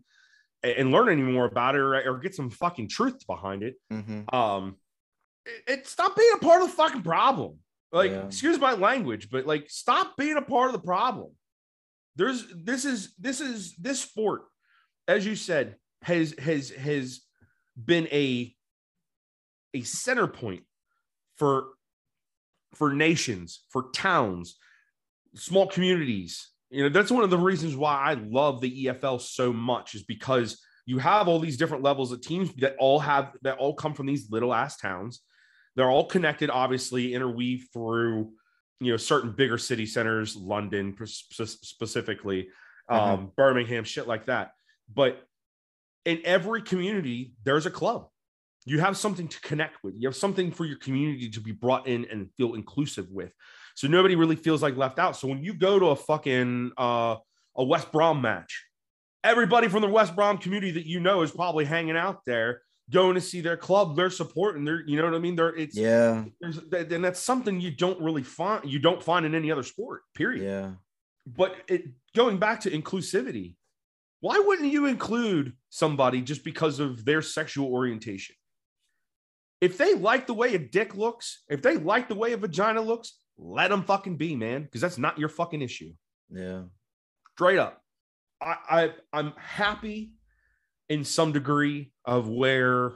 and 0.63 0.91
learn 0.91 1.09
any 1.09 1.23
more 1.23 1.47
about 1.47 1.75
it 1.75 1.79
or, 1.81 1.95
or 2.11 2.19
get 2.19 2.35
some 2.35 2.51
fucking 2.51 2.89
truth 2.89 3.27
behind 3.27 3.63
it 3.63 3.77
Mhm. 3.93 4.33
um 4.35 4.77
it, 5.67 5.87
stop 5.87 6.17
being 6.17 6.33
a 6.35 6.39
part 6.39 6.63
of 6.63 6.69
the 6.69 6.75
fucking 6.77 7.03
problem. 7.03 7.59
Like 7.93 8.11
Yeah. 8.13 8.27
excuse 8.27 8.59
my 8.59 8.73
language 8.75 9.31
but 9.31 9.47
like 9.47 9.69
stop 9.69 10.17
being 10.17 10.37
a 10.37 10.43
part 10.43 10.69
of 10.69 10.73
the 10.73 10.87
problem. 10.87 11.33
There's 12.17 12.45
this 12.55 12.85
is 12.85 13.15
this 13.19 13.41
is 13.41 13.75
this 13.77 14.01
sport 14.01 14.43
as 15.09 15.27
you 15.27 15.35
said 15.37 15.77
has 16.03 16.35
has 16.39 16.71
has 16.71 17.21
been 17.77 18.07
a 18.13 18.55
a 19.75 19.83
center 19.83 20.27
point 20.27 20.63
for 21.37 21.69
for 22.75 22.93
nations 22.93 23.65
for 23.71 23.91
towns 23.93 24.57
small 25.35 25.67
communities. 25.67 26.49
You 26.71 26.85
know 26.85 26.89
that's 26.89 27.11
one 27.11 27.25
of 27.25 27.31
the 27.31 27.39
reasons 27.39 27.75
why 27.75 27.95
i 27.97 28.15
love 28.15 28.61
the 28.61 28.87
efl 28.87 29.21
so 29.21 29.53
much 29.53 29.97
is 29.97 30.05
because 30.05 30.61
you 30.87 30.99
have 30.99 31.27
all 31.27 31.41
these 31.41 31.57
different 31.57 31.83
levels 31.83 32.13
of 32.13 32.21
teams 32.21 32.53
that 32.57 32.77
all 32.79 33.01
have 33.01 33.33
that 33.43 33.59
all 33.59 33.75
come 33.75 33.93
from 33.93 34.07
these 34.07 34.31
little 34.31 34.55
ass 34.55 34.77
towns 34.77 35.21
they're 35.81 35.91
all 35.91 36.05
connected 36.05 36.51
obviously 36.51 37.15
interweave 37.15 37.67
through 37.73 38.31
you 38.81 38.93
know 38.93 38.97
certain 38.97 39.33
bigger 39.33 39.59
city 39.59 39.87
centers 39.87 40.37
london 40.37 40.95
specifically 41.05 42.49
um, 42.91 43.33
birmingham 43.37 43.85
shit 43.85 44.07
like 44.07 44.27
that. 44.27 44.53
But 44.93 45.23
in 46.05 46.21
every 46.25 46.63
community 46.63 47.35
there's 47.45 47.67
a 47.67 47.71
club. 47.71 48.09
You 48.67 48.81
have 48.81 48.97
something 48.97 49.27
to 49.29 49.41
connect 49.41 49.83
with. 49.83 49.95
You 49.97 50.07
have 50.09 50.17
something 50.17 50.53
for 50.53 50.67
your 50.67 50.77
community 50.79 51.31
to 51.31 51.41
be 51.41 51.53
brought 51.53 51.87
in 51.87 52.07
and 52.11 52.29
feel 52.37 52.55
inclusive 52.55 53.09
with. 53.11 53.33
So 53.75 53.89
nobody 53.89 54.17
really 54.17 54.37
feels 54.37 54.63
like 54.63 54.77
left 54.77 54.99
out. 54.99 55.17
So 55.17 55.29
when 55.29 55.43
you 55.43 55.55
go 55.55 55.79
to 55.79 55.87
a 55.87 55.97
fucking 55.97 56.73
uh, 56.77 57.17
a 57.57 57.65
West 57.65 57.91
Brom 57.91 58.21
match, 58.21 58.67
everybody 59.25 59.69
from 59.69 59.81
the 59.81 59.89
West 59.89 60.15
Brom 60.15 60.37
community 60.37 60.73
that 60.73 60.87
you 60.87 61.01
know 61.01 61.23
is 61.23 61.31
probably 61.31 61.65
hanging 61.65 61.97
out 61.97 62.21
there 62.27 62.61
going 62.91 63.15
to 63.15 63.21
see 63.21 63.41
their 63.41 63.57
club, 63.57 63.97
their 63.97 64.11
support, 64.11 64.57
and 64.57 64.67
they're 64.67 64.79
supporting 64.79 64.87
their, 64.87 64.89
you 64.89 64.97
know 64.97 65.05
what 65.05 65.15
I 65.15 65.21
mean? 65.21 65.37
They're 65.37 65.55
it's 65.57 65.77
Yeah, 65.77 66.25
there's 66.41 66.59
and 66.73 67.05
that's 67.05 67.21
something 67.21 67.61
you 67.61 67.71
don't 67.71 68.01
really 68.01 68.23
find 68.23 68.65
you 68.71 68.79
don't 68.79 69.03
find 69.03 69.25
in 69.27 69.35
any 69.35 69.51
other 69.51 69.63
sport, 69.63 70.03
period. 70.15 70.45
yeah, 70.45 70.73
But 71.27 71.57
it 71.69 71.85
going 72.15 72.39
back 72.39 72.61
to 72.63 72.71
inclusivity, 72.71 73.57
why 74.21 74.39
wouldn't 74.39 74.73
you 74.73 74.87
include 74.87 75.55
somebody 75.69 76.21
just 76.21 76.45
because 76.45 76.81
of 76.81 77.05
their 77.05 77.23
sexual 77.23 77.73
orientation? 77.73 78.35
If 79.61 79.77
they 79.77 79.95
like 79.95 80.27
the 80.27 80.35
way 80.35 80.55
a 80.55 80.59
dick 80.59 80.97
looks, 80.97 81.43
if 81.49 81.61
they 81.63 81.77
like 81.77 82.09
the 82.09 82.15
way 82.15 82.33
a 82.33 82.37
vagina 82.37 82.81
looks, 82.81 83.19
let 83.37 83.69
them 83.69 83.83
fucking 83.83 84.17
be, 84.17 84.35
man, 84.35 84.63
because 84.63 84.81
that's 84.81 84.99
not 84.99 85.19
your 85.19 85.29
fucking 85.29 85.63
issue. 85.63 85.93
yeah, 86.31 86.63
Straight 87.35 87.59
up. 87.59 87.83
I, 88.43 88.57
I 88.71 88.91
I'm 89.13 89.33
happy 89.37 90.13
in 90.91 91.05
some 91.05 91.33
degree 91.33 91.93
of 92.05 92.29
where 92.29 92.93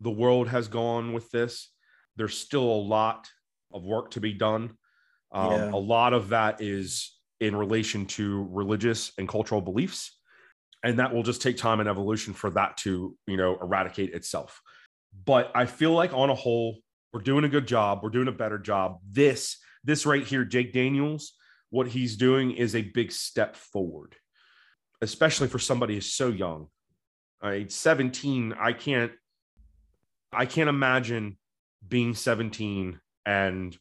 the 0.00 0.10
world 0.10 0.48
has 0.48 0.68
gone 0.68 1.14
with 1.14 1.30
this. 1.30 1.72
There's 2.16 2.36
still 2.36 2.62
a 2.62 2.82
lot 2.94 3.26
of 3.72 3.82
work 3.82 4.12
to 4.12 4.20
be 4.20 4.34
done. 4.34 4.76
Um, 5.32 5.50
Yeah. 5.50 5.70
A 5.72 5.76
lot 5.76 6.12
of 6.12 6.28
that 6.28 6.60
is 6.60 7.16
in 7.40 7.56
relation 7.56 8.06
to 8.06 8.46
religious 8.50 9.12
and 9.18 9.28
cultural 9.28 9.60
beliefs, 9.60 10.16
and 10.84 10.98
that 10.98 11.12
will 11.12 11.22
just 11.22 11.42
take 11.42 11.56
time 11.56 11.80
and 11.80 11.88
evolution 11.88 12.32
for 12.34 12.50
that 12.50 12.76
to 12.78 13.16
you 13.26 13.36
know 13.36 13.58
eradicate 13.60 14.14
itself. 14.14 14.60
But 15.24 15.50
I 15.54 15.64
feel 15.66 15.92
like 15.92 16.12
on 16.12 16.30
a 16.30 16.34
whole, 16.34 16.76
we're 17.12 17.22
doing 17.22 17.44
a 17.44 17.48
good 17.48 17.66
job. 17.66 18.00
We're 18.02 18.10
doing 18.10 18.28
a 18.28 18.32
better 18.32 18.58
job. 18.58 18.98
This 19.10 19.58
this 19.84 20.04
right 20.04 20.24
here, 20.24 20.44
Jake 20.44 20.72
Daniels, 20.72 21.32
what 21.70 21.88
he's 21.88 22.16
doing 22.16 22.50
is 22.52 22.74
a 22.74 22.82
big 22.82 23.10
step 23.10 23.56
forward, 23.56 24.16
especially 25.00 25.48
for 25.48 25.58
somebody 25.58 25.94
who's 25.94 26.12
so 26.12 26.28
young. 26.28 26.68
I 27.42 27.66
17. 27.68 28.54
I 28.58 28.72
can't 28.72 29.12
I 30.32 30.46
can't 30.46 30.68
imagine 30.68 31.38
being 31.86 32.14
17 32.14 33.00
and 33.24 33.76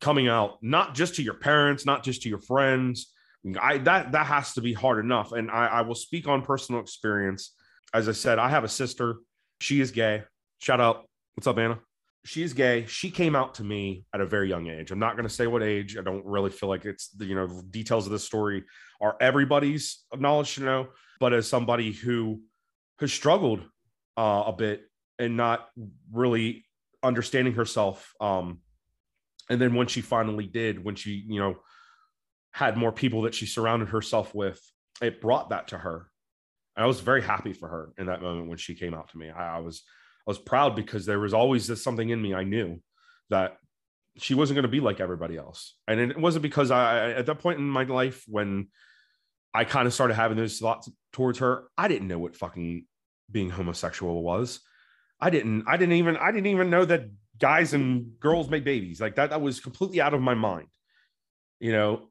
coming 0.00 0.28
out 0.28 0.58
not 0.62 0.94
just 0.94 1.16
to 1.16 1.22
your 1.22 1.34
parents, 1.34 1.86
not 1.86 2.04
just 2.04 2.22
to 2.22 2.28
your 2.28 2.38
friends. 2.38 3.12
I 3.60 3.78
that 3.78 4.12
that 4.12 4.26
has 4.26 4.54
to 4.54 4.62
be 4.62 4.72
hard 4.72 5.04
enough. 5.04 5.32
And 5.32 5.50
I, 5.50 5.66
I 5.66 5.80
will 5.82 5.94
speak 5.94 6.28
on 6.28 6.42
personal 6.42 6.80
experience. 6.80 7.54
As 7.92 8.08
I 8.08 8.12
said, 8.12 8.38
I 8.38 8.48
have 8.48 8.64
a 8.64 8.68
sister. 8.68 9.16
She 9.60 9.80
is 9.80 9.90
gay. 9.90 10.24
Shout 10.58 10.80
out. 10.80 11.06
What's 11.34 11.46
up, 11.46 11.58
Anna? 11.58 11.78
She 12.24 12.42
is 12.42 12.54
gay. 12.54 12.86
She 12.86 13.10
came 13.10 13.36
out 13.36 13.54
to 13.56 13.64
me 13.64 14.04
at 14.14 14.20
a 14.20 14.26
very 14.26 14.48
young 14.48 14.66
age. 14.66 14.90
I'm 14.90 14.98
not 14.98 15.14
going 15.14 15.28
to 15.28 15.34
say 15.34 15.46
what 15.46 15.62
age. 15.62 15.96
I 15.98 16.02
don't 16.02 16.24
really 16.24 16.50
feel 16.50 16.70
like 16.70 16.86
it's 16.86 17.08
the 17.08 17.26
you 17.26 17.34
know 17.34 17.62
details 17.70 18.06
of 18.06 18.12
this 18.12 18.24
story 18.24 18.64
are 19.00 19.16
everybody's 19.20 20.04
knowledge 20.16 20.54
to 20.54 20.62
know. 20.62 20.88
But 21.20 21.32
as 21.32 21.48
somebody 21.48 21.92
who 21.92 22.40
has 22.98 23.12
struggled 23.12 23.60
uh, 24.16 24.44
a 24.46 24.52
bit 24.52 24.82
and 25.18 25.36
not 25.36 25.68
really 26.12 26.64
understanding 27.02 27.54
herself, 27.54 28.12
um, 28.20 28.60
and 29.48 29.60
then 29.60 29.74
when 29.74 29.86
she 29.86 30.00
finally 30.00 30.46
did, 30.46 30.82
when 30.82 30.94
she 30.94 31.24
you 31.26 31.40
know 31.40 31.56
had 32.52 32.76
more 32.76 32.92
people 32.92 33.22
that 33.22 33.34
she 33.34 33.46
surrounded 33.46 33.88
herself 33.88 34.34
with, 34.34 34.60
it 35.02 35.20
brought 35.20 35.50
that 35.50 35.68
to 35.68 35.78
her. 35.78 36.08
And 36.76 36.84
I 36.84 36.86
was 36.86 37.00
very 37.00 37.22
happy 37.22 37.52
for 37.52 37.68
her 37.68 37.92
in 37.98 38.06
that 38.06 38.22
moment 38.22 38.48
when 38.48 38.58
she 38.58 38.74
came 38.74 38.94
out 38.94 39.10
to 39.10 39.18
me. 39.18 39.30
I, 39.30 39.56
I 39.56 39.58
was 39.58 39.82
I 40.26 40.30
was 40.30 40.38
proud 40.38 40.74
because 40.74 41.04
there 41.04 41.20
was 41.20 41.34
always 41.34 41.66
this 41.66 41.82
something 41.82 42.08
in 42.08 42.20
me 42.20 42.34
I 42.34 42.44
knew 42.44 42.80
that 43.30 43.58
she 44.16 44.34
wasn't 44.34 44.56
going 44.56 44.62
to 44.62 44.68
be 44.68 44.80
like 44.80 45.00
everybody 45.00 45.36
else. 45.36 45.76
And 45.88 46.00
it 46.00 46.18
wasn't 46.18 46.42
because 46.42 46.70
I 46.70 47.10
at 47.12 47.26
that 47.26 47.40
point 47.40 47.58
in 47.58 47.68
my 47.68 47.84
life 47.84 48.24
when 48.26 48.68
I 49.54 49.64
kind 49.64 49.86
of 49.86 49.94
started 49.94 50.14
having 50.14 50.36
those 50.36 50.58
thoughts 50.58 50.90
towards 51.12 51.38
her, 51.38 51.68
I 51.78 51.88
didn't 51.88 52.08
know 52.08 52.18
what 52.18 52.36
fucking 52.36 52.86
being 53.30 53.50
homosexual 53.50 54.22
was. 54.22 54.60
I 55.20 55.30
didn't 55.30 55.64
I 55.66 55.76
didn't 55.76 55.94
even 55.94 56.16
I 56.16 56.32
didn't 56.32 56.48
even 56.48 56.70
know 56.70 56.84
that 56.84 57.08
guys 57.38 57.72
and 57.72 58.18
girls 58.20 58.50
make 58.50 58.64
babies. 58.64 59.00
Like 59.00 59.14
that 59.14 59.30
that 59.30 59.40
was 59.40 59.60
completely 59.60 60.00
out 60.00 60.12
of 60.12 60.20
my 60.20 60.34
mind. 60.34 60.68
You 61.60 61.72
know, 61.72 62.08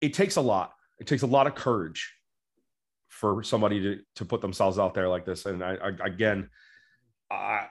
it 0.00 0.14
takes 0.14 0.36
a 0.36 0.40
lot. 0.40 0.72
It 0.98 1.06
takes 1.06 1.22
a 1.22 1.26
lot 1.26 1.46
of 1.46 1.54
courage 1.54 2.14
for 3.08 3.42
somebody 3.42 3.80
to 3.80 4.00
to 4.16 4.24
put 4.24 4.40
themselves 4.40 4.78
out 4.78 4.94
there 4.94 5.08
like 5.08 5.26
this. 5.26 5.44
And 5.44 5.62
I, 5.62 5.74
I 5.74 6.06
again, 6.06 6.50
uh, 7.30 7.64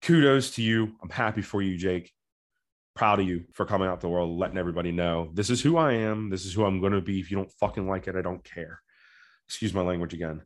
kudos 0.00 0.52
to 0.52 0.62
you. 0.62 0.92
I'm 1.02 1.10
happy 1.10 1.42
for 1.42 1.60
you, 1.60 1.76
Jake. 1.76 2.12
Proud 2.94 3.20
of 3.20 3.26
you 3.26 3.44
for 3.52 3.64
coming 3.64 3.88
out 3.88 4.00
to 4.00 4.06
the 4.06 4.10
world, 4.10 4.38
letting 4.38 4.58
everybody 4.58 4.92
know 4.92 5.30
this 5.32 5.48
is 5.48 5.62
who 5.62 5.78
I 5.78 5.94
am. 5.94 6.28
This 6.28 6.44
is 6.44 6.52
who 6.52 6.64
I'm 6.64 6.80
going 6.80 6.92
to 6.92 7.00
be. 7.00 7.20
If 7.20 7.30
you 7.30 7.36
don't 7.38 7.50
fucking 7.52 7.88
like 7.88 8.06
it, 8.06 8.16
I 8.16 8.22
don't 8.22 8.44
care. 8.44 8.80
Excuse 9.48 9.72
my 9.72 9.80
language 9.80 10.12
again. 10.12 10.42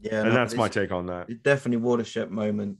yeah. 0.00 0.20
and 0.22 0.30
no, 0.30 0.34
that's 0.34 0.54
my 0.54 0.68
take 0.68 0.90
on 0.90 1.06
that. 1.06 1.42
definitely 1.42 1.76
watershed 1.84 2.30
moment. 2.30 2.78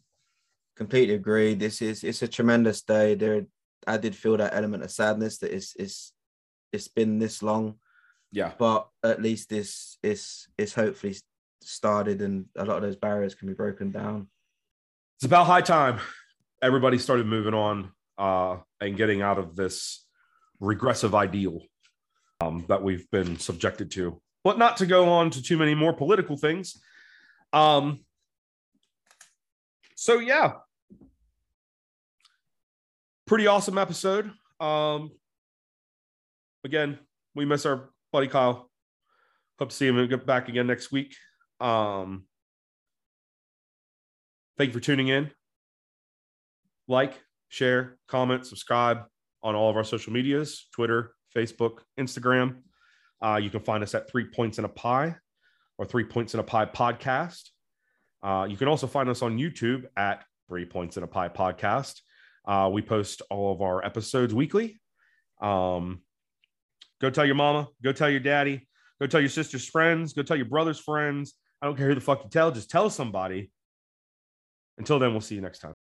Completely 0.77 1.14
agree. 1.14 1.55
This 1.55 1.81
is 1.83 2.03
it's 2.03 2.22
a 2.22 2.29
tremendous 2.29 2.83
day. 2.83 3.14
There, 3.14 3.47
I 3.87 3.97
did 3.97 4.16
feel 4.16 4.37
that 4.39 4.55
element 4.55 4.83
of 4.83 4.91
sadness 4.91 5.39
that 5.39 5.55
it's 5.55 5.75
it's 5.77 6.12
it's 6.72 6.89
been 6.89 7.20
this 7.20 7.45
long, 7.45 7.77
Yeah. 8.33 8.53
but 8.59 8.89
at 9.05 9.22
least 9.22 9.51
this 9.51 9.99
is 10.03 10.49
is 10.59 10.75
hopefully 10.75 11.14
started, 11.62 12.20
and 12.22 12.47
a 12.57 12.64
lot 12.64 12.79
of 12.79 12.83
those 12.83 12.97
barriers 12.97 13.37
can 13.37 13.47
be 13.47 13.55
broken 13.55 13.93
down. 13.93 14.29
It's 15.18 15.27
about 15.27 15.47
high 15.47 15.61
time 15.61 16.01
everybody 16.62 16.97
started 16.99 17.27
moving 17.27 17.53
on 17.55 17.91
uh, 18.19 18.59
and 18.81 18.97
getting 18.97 19.23
out 19.23 19.39
of 19.39 19.57
this 19.57 20.07
regressive 20.61 21.15
ideal 21.15 21.61
um, 22.41 22.65
that 22.69 22.83
we've 22.83 23.11
been 23.11 23.39
subjected 23.39 23.91
to. 23.93 24.21
But 24.43 24.59
not 24.59 24.77
to 24.79 24.87
go 24.87 25.09
on 25.09 25.31
to 25.31 25.43
too 25.43 25.57
many 25.57 25.75
more 25.75 25.93
political 25.93 26.37
things. 26.37 26.81
Um, 27.53 28.05
so 29.95 30.19
yeah, 30.19 30.55
pretty 33.27 33.47
awesome 33.47 33.79
episode. 33.79 34.31
Um, 34.61 35.12
again, 36.65 36.99
we 37.35 37.45
miss 37.45 37.67
our 37.67 37.91
buddy 38.12 38.29
Kyle. 38.29 38.71
Hope 39.59 39.71
to 39.71 39.75
see 39.75 39.87
him 39.87 40.07
get 40.09 40.27
back 40.27 40.49
again 40.49 40.67
next 40.67 40.91
week. 40.91 41.15
Um, 41.61 42.25
thank 44.59 44.69
you 44.69 44.75
for 44.75 44.81
tuning 44.81 45.09
in. 45.09 45.31
Like, 46.89 47.15
share, 47.55 47.96
comment, 48.09 48.44
subscribe 48.44 49.05
on 49.42 49.55
all 49.55 49.70
of 49.70 49.76
our 49.76 49.84
social 49.84 50.12
medias 50.12 50.66
Twitter, 50.72 51.14
Facebook, 51.34 51.78
Instagram. 51.98 52.57
Uh, 53.22 53.36
you 53.36 53.48
can 53.48 53.61
find 53.61 53.82
us 53.82 53.94
at 53.94 54.11
Three 54.11 54.24
Points 54.24 54.59
in 54.59 54.64
a 54.64 54.68
Pie 54.68 55.14
or 55.78 55.86
Three 55.86 56.05
Points 56.05 56.34
in 56.34 56.40
a 56.40 56.42
Pie 56.42 56.66
podcast. 56.66 57.50
Uh, 58.22 58.46
you 58.48 58.57
can 58.57 58.68
also 58.68 58.86
find 58.86 59.09
us 59.09 59.22
on 59.22 59.38
YouTube 59.38 59.84
at 59.96 60.24
Three 60.48 60.64
Points 60.64 60.96
in 60.96 61.05
a 61.05 61.07
Pie 61.07 61.28
podcast. 61.28 62.00
Uh, 62.44 62.70
we 62.72 62.82
post 62.82 63.22
all 63.30 63.52
of 63.52 63.62
our 63.62 63.84
episodes 63.84 64.34
weekly. 64.34 64.80
Um, 65.40 66.02
go 67.00 67.09
tell 67.09 67.24
your 67.24 67.34
mama, 67.36 67.68
go 67.82 67.92
tell 67.92 68.11
your 68.11 68.20
daddy, 68.20 68.66
go 69.00 69.07
tell 69.07 69.20
your 69.20 69.30
sister's 69.30 69.66
friends, 69.66 70.12
go 70.12 70.22
tell 70.22 70.36
your 70.36 70.46
brother's 70.46 70.80
friends. 70.80 71.34
I 71.62 71.66
don't 71.66 71.76
care 71.76 71.88
who 71.88 71.94
the 71.94 72.00
fuck 72.00 72.24
you 72.24 72.30
tell, 72.30 72.50
just 72.50 72.70
tell 72.70 72.90
somebody. 72.90 73.50
Until 74.76 74.98
then, 74.98 75.12
we'll 75.12 75.20
see 75.20 75.36
you 75.36 75.40
next 75.40 75.61
time. 75.61 75.74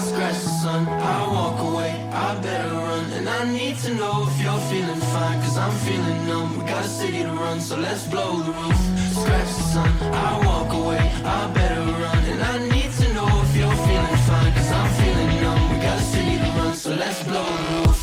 Scratch 0.00 0.40
the 0.42 0.50
sun. 0.62 0.88
I 0.88 1.26
walk 1.26 1.60
away. 1.60 1.92
I 2.12 2.34
better 2.40 2.74
run. 2.74 3.04
And 3.12 3.28
I 3.28 3.44
need 3.52 3.76
to 3.78 3.94
know 3.94 4.26
if 4.28 4.40
you're 4.42 4.62
feeling 4.70 5.00
fine. 5.14 5.40
Cause 5.42 5.58
I'm 5.58 5.72
feeling 5.86 6.26
numb. 6.26 6.58
We 6.58 6.64
got 6.64 6.84
a 6.84 6.88
city 6.88 7.22
to 7.22 7.32
run. 7.32 7.60
So 7.60 7.76
let's 7.76 8.06
blow 8.06 8.40
the 8.42 8.52
roof. 8.52 8.80
Scratch 9.12 9.50
the 9.58 9.66
sun. 9.74 9.90
I 10.12 10.46
walk 10.46 10.72
away. 10.72 11.04
I 11.24 11.50
better 11.52 11.80
run. 11.80 12.24
And 12.32 12.42
I 12.42 12.58
need 12.68 12.90
to 13.00 13.12
know 13.14 13.28
if 13.44 13.56
you're 13.56 13.80
feeling 13.88 14.20
fine. 14.28 14.52
Cause 14.54 14.70
I'm 14.70 14.90
feeling 15.00 15.42
numb. 15.42 15.62
We 15.72 15.76
got 15.82 15.98
a 15.98 16.02
city 16.02 16.36
to 16.38 16.50
run. 16.58 16.74
So 16.74 16.90
let's 16.94 17.22
blow 17.24 17.44
the 17.44 17.88
roof. 17.88 18.00